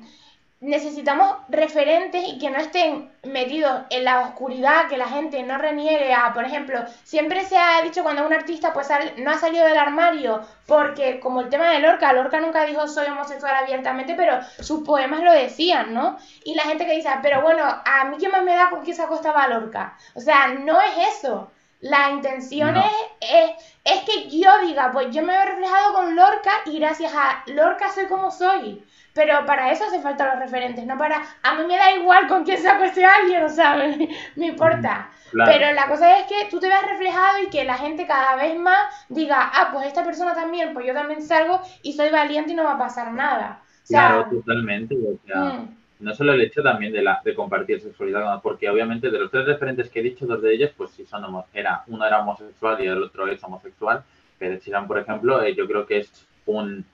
necesitamos 0.64 1.36
referentes 1.50 2.26
y 2.26 2.38
que 2.38 2.50
no 2.50 2.58
estén 2.58 3.10
metidos 3.22 3.82
en 3.90 4.04
la 4.04 4.22
oscuridad, 4.22 4.88
que 4.88 4.96
la 4.96 5.08
gente 5.08 5.42
no 5.42 5.58
reniegue 5.58 6.14
a, 6.14 6.32
por 6.32 6.44
ejemplo, 6.44 6.82
siempre 7.02 7.44
se 7.44 7.58
ha 7.58 7.82
dicho 7.82 8.02
cuando 8.02 8.26
un 8.26 8.32
artista 8.32 8.72
pues 8.72 8.88
no 9.18 9.30
ha 9.30 9.36
salido 9.36 9.66
del 9.66 9.76
armario, 9.76 10.40
porque 10.66 11.20
como 11.20 11.42
el 11.42 11.50
tema 11.50 11.68
de 11.68 11.80
Lorca, 11.80 12.14
Lorca 12.14 12.40
nunca 12.40 12.64
dijo 12.64 12.88
soy 12.88 13.08
homosexual 13.08 13.54
abiertamente, 13.54 14.14
pero 14.14 14.38
sus 14.60 14.82
poemas 14.84 15.22
lo 15.22 15.32
decían, 15.32 15.92
¿no? 15.92 16.16
Y 16.44 16.54
la 16.54 16.62
gente 16.62 16.86
que 16.86 16.96
dice, 16.96 17.10
pero 17.22 17.42
bueno, 17.42 17.62
a 17.62 18.04
mí 18.06 18.16
qué 18.18 18.30
más 18.30 18.42
me 18.42 18.54
da 18.56 18.70
con 18.70 18.82
que 18.82 18.94
se 18.94 19.02
acostaba 19.02 19.46
Lorca. 19.48 19.98
O 20.14 20.20
sea, 20.20 20.48
no 20.48 20.80
es 20.80 21.18
eso. 21.18 21.50
La 21.80 22.08
intención 22.08 22.74
es, 23.20 23.50
es 23.84 24.00
que 24.04 24.30
yo 24.30 24.48
diga, 24.62 24.90
pues 24.92 25.14
yo 25.14 25.22
me 25.22 25.34
he 25.34 25.44
reflejado 25.44 25.92
con 25.92 26.16
Lorca 26.16 26.52
y 26.64 26.78
gracias 26.78 27.12
a 27.14 27.42
Lorca 27.48 27.92
soy 27.92 28.06
como 28.06 28.30
soy. 28.30 28.82
Pero 29.14 29.46
para 29.46 29.70
eso 29.70 29.84
hace 29.84 30.00
falta 30.00 30.34
los 30.34 30.40
referentes, 30.40 30.84
no 30.84 30.98
para. 30.98 31.22
A 31.42 31.54
mí 31.54 31.64
me 31.68 31.76
da 31.76 31.92
igual 31.92 32.26
con 32.26 32.44
quién 32.44 32.58
se 32.58 32.68
acueste 32.68 33.04
alguien, 33.04 33.48
¿sabes? 33.48 33.96
me 34.36 34.46
importa. 34.46 35.08
Pero 35.32 35.72
la 35.72 35.88
cosa 35.88 36.18
es 36.18 36.26
que 36.26 36.48
tú 36.50 36.58
te 36.58 36.66
veas 36.66 36.84
reflejado 36.84 37.42
y 37.44 37.48
que 37.48 37.64
la 37.64 37.74
gente 37.74 38.08
cada 38.08 38.34
vez 38.34 38.58
más 38.58 39.06
diga, 39.08 39.50
ah, 39.54 39.70
pues 39.72 39.86
esta 39.86 40.04
persona 40.04 40.34
también, 40.34 40.74
pues 40.74 40.86
yo 40.86 40.94
también 40.94 41.22
salgo 41.22 41.60
y 41.82 41.92
soy 41.92 42.10
valiente 42.10 42.52
y 42.52 42.54
no 42.56 42.64
va 42.64 42.72
a 42.72 42.78
pasar 42.78 43.12
nada. 43.12 43.62
claro, 43.86 44.26
totalmente. 44.28 44.96
O 44.96 45.16
sea, 45.24 45.44
mm. 45.44 45.76
no 46.00 46.14
solo 46.14 46.32
el 46.32 46.40
hecho 46.40 46.62
también 46.64 46.92
de, 46.92 47.02
la, 47.02 47.20
de 47.24 47.36
compartir 47.36 47.80
sexualidad, 47.80 48.42
porque 48.42 48.68
obviamente 48.68 49.10
de 49.10 49.18
los 49.20 49.30
tres 49.30 49.46
referentes 49.46 49.90
que 49.90 50.00
he 50.00 50.02
dicho, 50.02 50.26
dos 50.26 50.42
de 50.42 50.54
ellos, 50.54 50.72
pues 50.76 50.90
sí 50.90 51.04
son 51.04 51.24
era, 51.52 51.84
uno 51.86 52.04
era 52.04 52.20
homosexual 52.20 52.82
y 52.82 52.88
el 52.88 53.00
otro 53.00 53.28
es 53.28 53.42
homosexual. 53.44 54.02
Pero 54.40 54.58
Chiran, 54.58 54.88
por 54.88 54.98
ejemplo, 54.98 55.40
eh, 55.40 55.54
yo 55.54 55.68
creo 55.68 55.86
que 55.86 55.98
es 55.98 56.26
un 56.46 56.84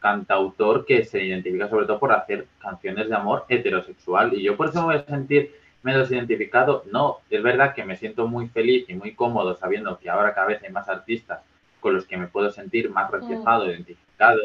cantautor 0.00 0.84
que 0.84 1.04
se 1.04 1.22
identifica 1.22 1.68
sobre 1.68 1.86
todo 1.86 1.98
por 1.98 2.12
hacer 2.12 2.46
canciones 2.58 3.08
de 3.08 3.14
amor 3.14 3.44
heterosexual. 3.48 4.34
Y 4.34 4.42
yo 4.42 4.56
por 4.56 4.68
eso 4.68 4.80
me 4.80 4.94
voy 4.94 4.96
a 4.96 5.04
sentir 5.04 5.54
menos 5.82 6.10
identificado. 6.10 6.84
No, 6.90 7.18
es 7.30 7.42
verdad 7.42 7.74
que 7.74 7.84
me 7.84 7.96
siento 7.96 8.26
muy 8.26 8.48
feliz 8.48 8.88
y 8.88 8.94
muy 8.94 9.14
cómodo 9.14 9.54
sabiendo 9.56 9.98
que 9.98 10.10
ahora 10.10 10.34
cada 10.34 10.48
vez 10.48 10.62
hay 10.62 10.70
más 10.70 10.88
artistas 10.88 11.40
con 11.80 11.94
los 11.94 12.06
que 12.06 12.16
me 12.16 12.26
puedo 12.26 12.50
sentir 12.50 12.90
más 12.90 13.10
reflejado, 13.10 13.66
mm. 13.66 13.70
identificado, 13.70 14.40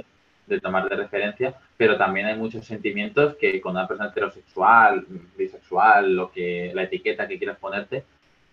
de 0.47 0.59
tomar 0.59 0.87
de 0.87 0.95
referencia, 0.95 1.55
pero 1.75 1.97
también 1.97 2.27
hay 2.27 2.37
muchos 2.37 2.65
sentimientos 2.65 3.35
que 3.35 3.59
con 3.59 3.71
una 3.71 3.87
persona 3.87 4.09
heterosexual, 4.09 5.05
bisexual, 5.35 6.15
lo 6.15 6.31
que, 6.31 6.71
la 6.73 6.83
etiqueta 6.83 7.27
que 7.27 7.37
quieras 7.37 7.57
ponerte, 7.57 8.03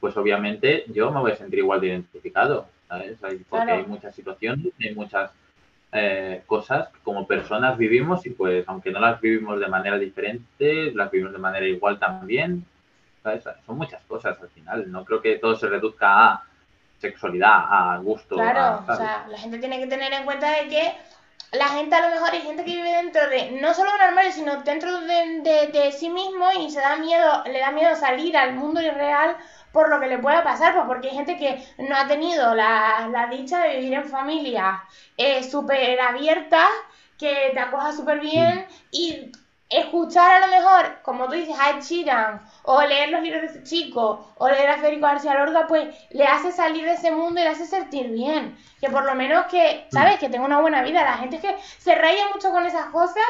pues 0.01 0.17
obviamente 0.17 0.85
yo 0.89 1.11
me 1.13 1.21
voy 1.21 1.33
a 1.33 1.37
sentir 1.37 1.61
igual 1.61 1.81
de 1.81 1.89
identificado, 1.89 2.67
¿sabes? 2.89 3.19
Porque 3.49 3.71
hay 3.71 3.87
muchas 3.87 4.15
situaciones, 4.15 4.73
hay 4.81 4.95
muchas 4.95 5.31
eh, 5.93 6.43
cosas 6.47 6.89
como 7.05 7.27
personas 7.27 7.77
vivimos 7.77 8.25
y 8.25 8.31
pues 8.31 8.65
aunque 8.67 8.91
no 8.91 8.99
las 8.99 9.21
vivimos 9.21 9.61
de 9.61 9.69
manera 9.69 9.99
diferente, 9.99 10.91
las 10.93 11.11
vivimos 11.11 11.33
de 11.33 11.39
manera 11.39 11.67
igual 11.67 11.99
también. 11.99 12.65
Son 13.67 13.77
muchas 13.77 14.03
cosas 14.09 14.37
al 14.41 14.49
final. 14.49 14.91
No 14.91 15.05
creo 15.05 15.21
que 15.21 15.37
todo 15.37 15.55
se 15.55 15.69
reduzca 15.69 16.25
a 16.25 16.45
sexualidad, 16.99 17.67
a 17.69 17.99
gusto. 17.99 18.37
Claro, 18.37 18.85
o 18.89 18.97
sea, 18.97 19.27
la 19.29 19.39
gente 19.39 19.59
tiene 19.59 19.79
que 19.79 19.87
tener 19.87 20.13
en 20.13 20.25
cuenta 20.25 20.51
de 20.51 20.69
que 20.69 20.95
la 21.53 21.69
gente 21.69 21.95
a 21.95 22.09
lo 22.09 22.15
mejor 22.15 22.31
hay 22.31 22.41
gente 22.41 22.65
que 22.65 22.77
vive 22.77 22.97
dentro 22.97 23.29
de 23.29 23.61
no 23.61 23.75
solo 23.75 23.91
un 23.95 24.01
armario, 24.01 24.33
sino 24.33 24.63
dentro 24.63 25.01
de, 25.03 25.41
de, 25.43 25.67
de 25.67 25.93
sí 25.93 26.09
mismo 26.09 26.47
y 26.59 26.71
se 26.71 26.81
da 26.81 26.97
miedo, 26.97 27.45
le 27.45 27.59
da 27.59 27.71
miedo 27.71 27.95
salir 27.97 28.37
al 28.37 28.55
mundo 28.55 28.81
irreal 28.81 29.37
por 29.73 29.89
lo 29.89 30.01
que 30.01 30.07
le 30.07 30.19
pueda 30.19 30.45
pasar, 30.45 30.75
pues 30.75 30.87
porque 30.87 31.09
hay 31.09 31.17
gente 31.17 31.37
que 31.37 31.67
no 31.79 31.97
ha 31.97 32.07
tenido 32.07 32.55
la, 32.55 33.09
la 33.11 33.27
dicha 33.29 33.61
de 33.61 33.79
vivir 33.79 33.95
en 33.95 34.09
familias 34.09 34.81
eh, 35.17 35.43
súper 35.43 36.01
abiertas, 36.01 36.69
que 37.19 37.51
te 37.53 37.61
acoja 37.61 37.93
súper 37.93 38.21
bien 38.21 38.67
y 38.91 39.31
escuchar 39.73 40.31
a 40.43 40.47
lo 40.47 40.49
mejor, 40.49 41.01
como 41.03 41.27
tú 41.27 41.33
dices, 41.33 41.57
a 41.59 41.71
Ed 41.71 42.41
o 42.65 42.83
leer 42.83 43.11
los 43.11 43.23
libros 43.23 43.43
de 43.43 43.49
ese 43.49 43.63
chico, 43.63 44.33
o 44.37 44.49
leer 44.49 44.69
a 44.69 44.77
Federico 44.77 45.07
García 45.07 45.35
Lorca, 45.35 45.67
pues 45.67 45.95
le 46.11 46.25
hace 46.25 46.53
salir 46.53 46.85
de 46.85 46.93
ese 46.93 47.11
mundo 47.11 47.41
y 47.41 47.45
le 47.45 47.51
hace 47.51 47.67
sentir 47.67 48.09
bien. 48.11 48.57
Que 48.81 48.91
por 48.91 49.05
lo 49.05 49.15
menos 49.15 49.47
que, 49.47 49.87
¿sabes? 49.91 50.19
Que 50.19 50.29
tenga 50.29 50.45
una 50.45 50.61
buena 50.61 50.83
vida. 50.83 51.03
La 51.03 51.17
gente 51.17 51.37
es 51.37 51.43
que 51.43 51.57
se 51.79 51.95
raya 51.95 52.29
mucho 52.35 52.51
con 52.51 52.67
esas 52.67 52.87
cosas 52.87 53.25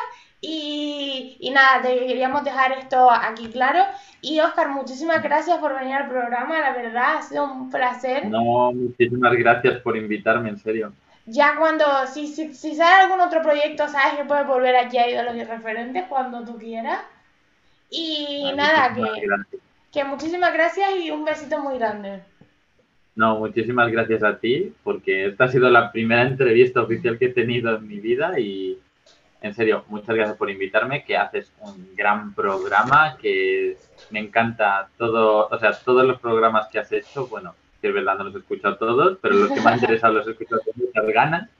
y, 0.44 1.36
y 1.38 1.50
nada, 1.50 1.80
te 1.82 2.04
queríamos 2.04 2.42
dejar 2.42 2.72
esto 2.72 3.08
aquí 3.08 3.48
claro. 3.48 3.78
Y 4.20 4.40
Oscar, 4.40 4.70
muchísimas 4.70 5.22
gracias 5.22 5.58
por 5.58 5.72
venir 5.78 5.94
al 5.94 6.08
programa, 6.08 6.58
la 6.58 6.72
verdad, 6.72 7.18
ha 7.18 7.22
sido 7.22 7.44
un 7.44 7.70
placer. 7.70 8.26
No, 8.26 8.72
muchísimas 8.72 9.32
gracias 9.34 9.80
por 9.82 9.96
invitarme, 9.96 10.48
en 10.48 10.58
serio. 10.58 10.92
Ya 11.26 11.54
cuando, 11.56 11.84
si, 12.12 12.26
si, 12.26 12.52
si 12.54 12.74
sale 12.74 13.04
algún 13.04 13.20
otro 13.20 13.40
proyecto, 13.40 13.86
sabes 13.86 14.18
que 14.18 14.24
puedes 14.24 14.44
volver 14.44 14.74
aquí 14.74 14.98
a 14.98 15.08
Ídolos 15.08 15.36
y 15.36 15.44
Referentes 15.44 16.06
cuando 16.08 16.44
tú 16.44 16.58
quieras. 16.58 16.98
Y 17.88 18.50
nada, 18.56 18.92
que, 18.94 19.60
Que 19.92 20.02
muchísimas 20.02 20.52
gracias 20.52 20.88
y 21.00 21.12
un 21.12 21.24
besito 21.24 21.60
muy 21.60 21.78
grande. 21.78 22.20
No, 23.14 23.38
muchísimas 23.38 23.92
gracias 23.92 24.24
a 24.24 24.38
ti, 24.38 24.72
porque 24.82 25.26
esta 25.26 25.44
ha 25.44 25.48
sido 25.48 25.70
la 25.70 25.92
primera 25.92 26.22
entrevista 26.22 26.82
oficial 26.82 27.16
que 27.16 27.26
he 27.26 27.32
tenido 27.32 27.76
en 27.76 27.86
mi 27.86 28.00
vida 28.00 28.40
y 28.40 28.80
en 29.42 29.54
serio, 29.54 29.84
muchas 29.88 30.14
gracias 30.14 30.36
por 30.36 30.50
invitarme, 30.50 31.04
que 31.04 31.16
haces 31.16 31.52
un 31.60 31.94
gran 31.96 32.32
programa, 32.34 33.16
que 33.20 33.76
me 34.10 34.20
encanta 34.20 34.88
todo, 34.96 35.48
o 35.48 35.58
sea, 35.58 35.72
todos 35.72 36.06
los 36.06 36.20
programas 36.20 36.68
que 36.68 36.78
has 36.78 36.92
hecho, 36.92 37.26
bueno, 37.26 37.54
que 37.80 37.88
es 37.88 37.94
verdad, 37.94 38.16
no 38.18 38.24
los 38.24 38.36
he 38.36 38.38
escuchado 38.38 38.76
todos, 38.76 39.18
pero 39.20 39.34
los 39.34 39.50
que 39.50 39.60
me 39.60 39.70
han 39.70 39.74
interesado 39.74 40.14
los 40.14 40.28
he 40.28 40.30
escuchado 40.30 40.62
con 40.64 40.74
muchas 40.76 41.06
ganas. 41.06 41.50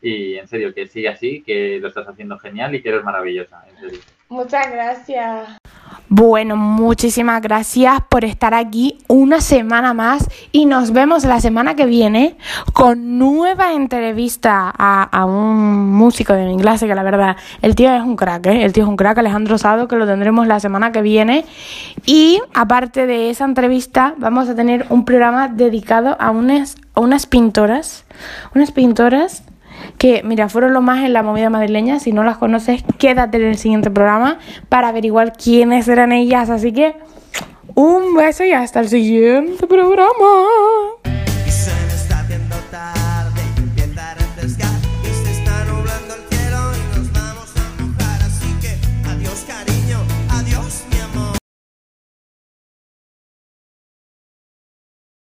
Y 0.00 0.34
en 0.34 0.48
serio, 0.48 0.74
que 0.74 0.88
sigue 0.88 1.08
así, 1.08 1.42
que 1.42 1.78
lo 1.80 1.88
estás 1.88 2.08
haciendo 2.08 2.38
genial 2.38 2.74
y 2.74 2.82
que 2.82 2.88
eres 2.88 3.04
maravillosa, 3.04 3.64
en 3.68 3.78
serio. 3.78 4.00
Muchas 4.32 4.70
gracias. 4.72 5.58
Bueno, 6.08 6.56
muchísimas 6.56 7.42
gracias 7.42 8.00
por 8.08 8.24
estar 8.24 8.54
aquí 8.54 8.96
una 9.08 9.42
semana 9.42 9.92
más 9.92 10.26
y 10.50 10.64
nos 10.64 10.92
vemos 10.92 11.24
la 11.24 11.38
semana 11.38 11.74
que 11.74 11.84
viene 11.84 12.38
con 12.72 13.18
nueva 13.18 13.74
entrevista 13.74 14.72
a, 14.74 15.26
un 15.26 15.92
músico 15.92 16.32
de 16.32 16.46
mi 16.46 16.56
clase 16.56 16.86
que 16.86 16.94
la 16.94 17.02
verdad, 17.02 17.36
el 17.60 17.74
tío 17.74 17.94
es 17.94 18.02
un 18.02 18.16
crack, 18.16 18.46
¿eh? 18.46 18.64
el 18.64 18.72
tío 18.72 18.84
es 18.84 18.88
un 18.88 18.96
crack, 18.96 19.18
Alejandro 19.18 19.58
Sado, 19.58 19.86
que 19.86 19.96
lo 19.96 20.06
tendremos 20.06 20.46
la 20.46 20.60
semana 20.60 20.92
que 20.92 21.02
viene 21.02 21.44
y 22.06 22.40
aparte 22.54 23.06
de 23.06 23.28
esa 23.28 23.44
entrevista 23.44 24.14
vamos 24.16 24.48
a 24.48 24.54
tener 24.54 24.86
un 24.88 25.04
programa 25.04 25.48
dedicado 25.48 26.16
a 26.18 26.30
unas, 26.30 26.76
a 26.94 27.00
unas 27.00 27.26
pintoras, 27.26 28.06
unas 28.54 28.70
pintoras 28.70 29.44
que, 29.98 30.22
mira, 30.24 30.48
fueron 30.48 30.72
lo 30.72 30.80
más 30.80 31.04
en 31.04 31.12
la 31.12 31.22
movida 31.22 31.50
madrileña. 31.50 31.98
Si 32.00 32.12
no 32.12 32.24
las 32.24 32.38
conoces, 32.38 32.84
quédate 32.98 33.38
en 33.38 33.44
el 33.44 33.58
siguiente 33.58 33.90
programa 33.90 34.38
para 34.68 34.88
averiguar 34.88 35.32
quiénes 35.32 35.88
eran 35.88 36.12
ellas. 36.12 36.50
Así 36.50 36.72
que, 36.72 36.94
un 37.74 38.14
beso 38.14 38.44
y 38.44 38.52
hasta 38.52 38.80
el 38.80 38.88
siguiente 38.88 39.66
programa. 39.66 40.12